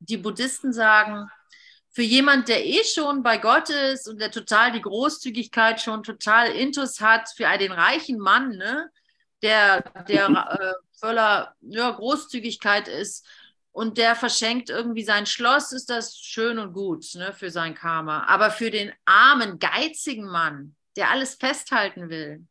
Die 0.00 0.16
Buddhisten 0.18 0.72
sagen, 0.72 1.30
für 1.90 2.02
jemand, 2.02 2.48
der 2.48 2.64
eh 2.64 2.84
schon 2.84 3.22
bei 3.22 3.38
Gott 3.38 3.68
ist 3.70 4.08
und 4.08 4.20
der 4.20 4.30
total 4.30 4.72
die 4.72 4.80
Großzügigkeit 4.80 5.80
schon 5.80 6.02
total 6.02 6.50
intus 6.52 7.00
hat, 7.00 7.28
für 7.36 7.46
den 7.58 7.72
reichen 7.72 8.18
Mann, 8.18 8.50
ne, 8.56 8.90
der, 9.42 9.82
der 10.08 10.28
äh, 10.60 10.98
voller 10.98 11.54
ja, 11.60 11.90
Großzügigkeit 11.90 12.88
ist 12.88 13.26
und 13.72 13.98
der 13.98 14.14
verschenkt 14.14 14.70
irgendwie 14.70 15.04
sein 15.04 15.26
Schloss, 15.26 15.72
ist 15.72 15.90
das 15.90 16.16
schön 16.16 16.58
und 16.58 16.72
gut 16.72 17.06
ne, 17.14 17.32
für 17.32 17.50
sein 17.50 17.74
Karma. 17.74 18.24
Aber 18.24 18.50
für 18.50 18.70
den 18.70 18.92
armen, 19.04 19.58
geizigen 19.58 20.26
Mann, 20.26 20.76
der 20.96 21.10
alles 21.10 21.34
festhalten 21.34 22.08
will, 22.08 22.46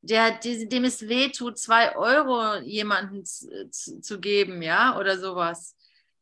der, 0.00 0.38
dem 0.38 0.84
es 0.84 1.08
weh 1.08 1.30
tut, 1.30 1.58
zwei 1.58 1.96
Euro 1.96 2.58
jemanden 2.62 3.24
zu, 3.24 3.68
zu, 3.70 4.00
zu, 4.00 4.20
geben, 4.20 4.62
ja, 4.62 4.98
oder 4.98 5.18
sowas. 5.18 5.75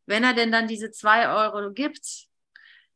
Wenn 0.06 0.24
er 0.24 0.34
denn 0.34 0.52
dann 0.52 0.68
diese 0.68 0.90
zwei 0.90 1.28
Euro 1.28 1.72
gibt, 1.72 2.28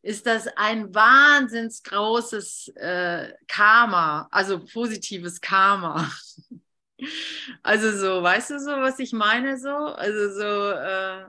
ist 0.03 0.27
das 0.27 0.47
ein 0.57 0.95
wahnsinns 0.95 1.83
großes 1.83 2.69
äh, 2.77 3.33
Karma, 3.47 4.29
also 4.31 4.65
positives 4.65 5.41
Karma. 5.41 6.11
Also 7.63 7.97
so, 7.97 8.25
weißt 8.25 8.51
du 8.51 8.59
so, 8.59 8.73
was 8.73 8.99
ich 8.99 9.13
meine 9.13 9.57
so? 9.57 9.69
Also 9.71 10.33
so, 10.33 10.71
äh, 10.73 11.27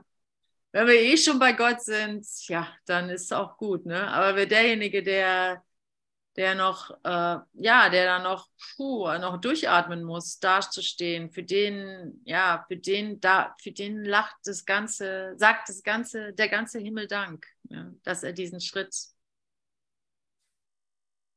wenn 0.72 0.86
wir 0.86 0.94
eh 0.94 1.16
schon 1.16 1.38
bei 1.38 1.52
Gott 1.52 1.80
sind, 1.82 2.26
ja, 2.48 2.68
dann 2.86 3.08
ist 3.10 3.26
es 3.26 3.32
auch 3.32 3.56
gut, 3.56 3.86
ne? 3.86 4.08
Aber 4.08 4.36
wer 4.36 4.46
derjenige, 4.46 5.02
der 5.02 5.62
der 6.40 6.54
noch, 6.54 6.90
äh, 7.04 7.36
ja, 7.52 7.90
der 7.90 8.06
da 8.06 8.18
noch, 8.18 8.48
puh, 8.74 9.06
noch 9.18 9.42
durchatmen 9.42 10.02
muss, 10.02 10.38
dazustehen, 10.38 11.30
für 11.30 11.42
den, 11.42 12.22
ja, 12.24 12.64
für 12.66 12.78
den, 12.78 13.20
da, 13.20 13.54
für 13.60 13.72
den 13.72 14.06
lacht 14.06 14.36
das 14.44 14.64
Ganze, 14.64 15.34
sagt 15.36 15.68
das 15.68 15.82
Ganze, 15.82 16.32
der 16.32 16.48
ganze 16.48 16.78
Himmel 16.78 17.08
Dank, 17.08 17.46
ja, 17.64 17.92
dass 18.04 18.22
er 18.22 18.32
diesen 18.32 18.62
Schritt 18.62 18.96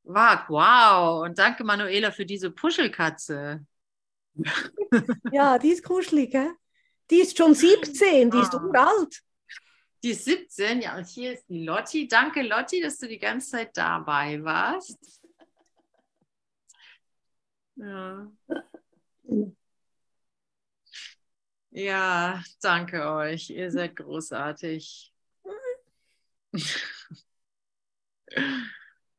wagt. 0.03 0.49
Wow, 0.49 1.25
und 1.25 1.37
danke 1.37 1.65
Manuela 1.65 2.11
für 2.11 2.25
diese 2.25 2.49
Puschelkatze. 2.49 3.65
Ja, 5.33 5.59
die 5.59 5.71
ist 5.71 5.83
kuschelig, 5.83 6.31
gell? 6.31 6.51
Die 7.09 7.19
ist 7.19 7.37
schon 7.37 7.53
17, 7.55 8.31
die 8.31 8.39
ist 8.39 8.55
Ah. 8.55 8.63
uralt. 8.63 9.21
Die 10.03 10.09
ist 10.09 10.25
17, 10.25 10.81
ja, 10.81 10.97
und 10.97 11.07
hier 11.07 11.31
ist 11.31 11.47
die 11.47 11.63
Lotti. 11.63 12.09
Danke, 12.09 12.41
Lotti, 12.41 12.81
dass 12.81 12.97
du 12.97 13.07
die 13.07 13.19
ganze 13.19 13.51
Zeit 13.51 13.77
dabei 13.77 14.43
warst. 14.43 15.21
Ja. 17.75 18.29
Ja, 21.71 22.43
danke 22.61 23.09
euch. 23.09 23.49
Ihr 23.49 23.71
seid 23.71 23.95
großartig. 23.95 25.13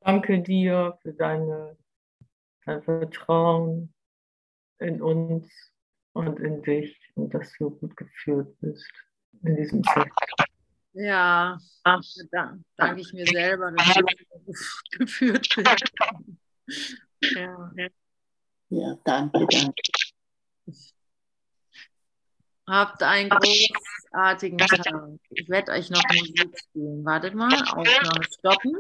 Danke 0.01 0.43
dir 0.43 0.99
für 1.01 1.15
deine, 1.15 1.79
dein 2.67 2.83
Vertrauen 2.83 3.95
in 4.79 5.01
uns 5.01 5.51
und 6.13 6.39
in 6.41 6.63
dich 6.63 6.97
und 7.15 7.33
dass 7.33 7.53
du 7.59 7.71
gut 7.71 7.97
geführt 7.97 8.55
bist 8.61 8.93
in 9.43 9.57
diesem 9.57 9.83
Zeit. 9.83 10.13
Ja, 10.95 11.59
da 11.83 12.01
danke 12.77 13.01
ich 13.01 13.13
mir 13.13 13.27
selber, 13.27 13.73
dass 13.73 13.97
ich 13.97 14.91
geführt 14.99 15.49
bin. 15.57 16.39
Ja. 17.37 17.71
Ja, 18.71 18.99
danke, 19.05 19.47
danke. 19.47 19.83
Habt 22.67 23.03
einen 23.03 23.29
großartigen 23.29 24.59
Tag. 24.59 25.19
Ich 25.31 25.49
werde 25.49 25.73
euch 25.73 25.91
noch 25.91 26.03
Musik 26.13 26.59
spielen. 26.59 27.05
Wartet 27.05 27.35
mal, 27.35 27.53
Aufnahme 27.53 28.25
stoppen. 28.25 28.77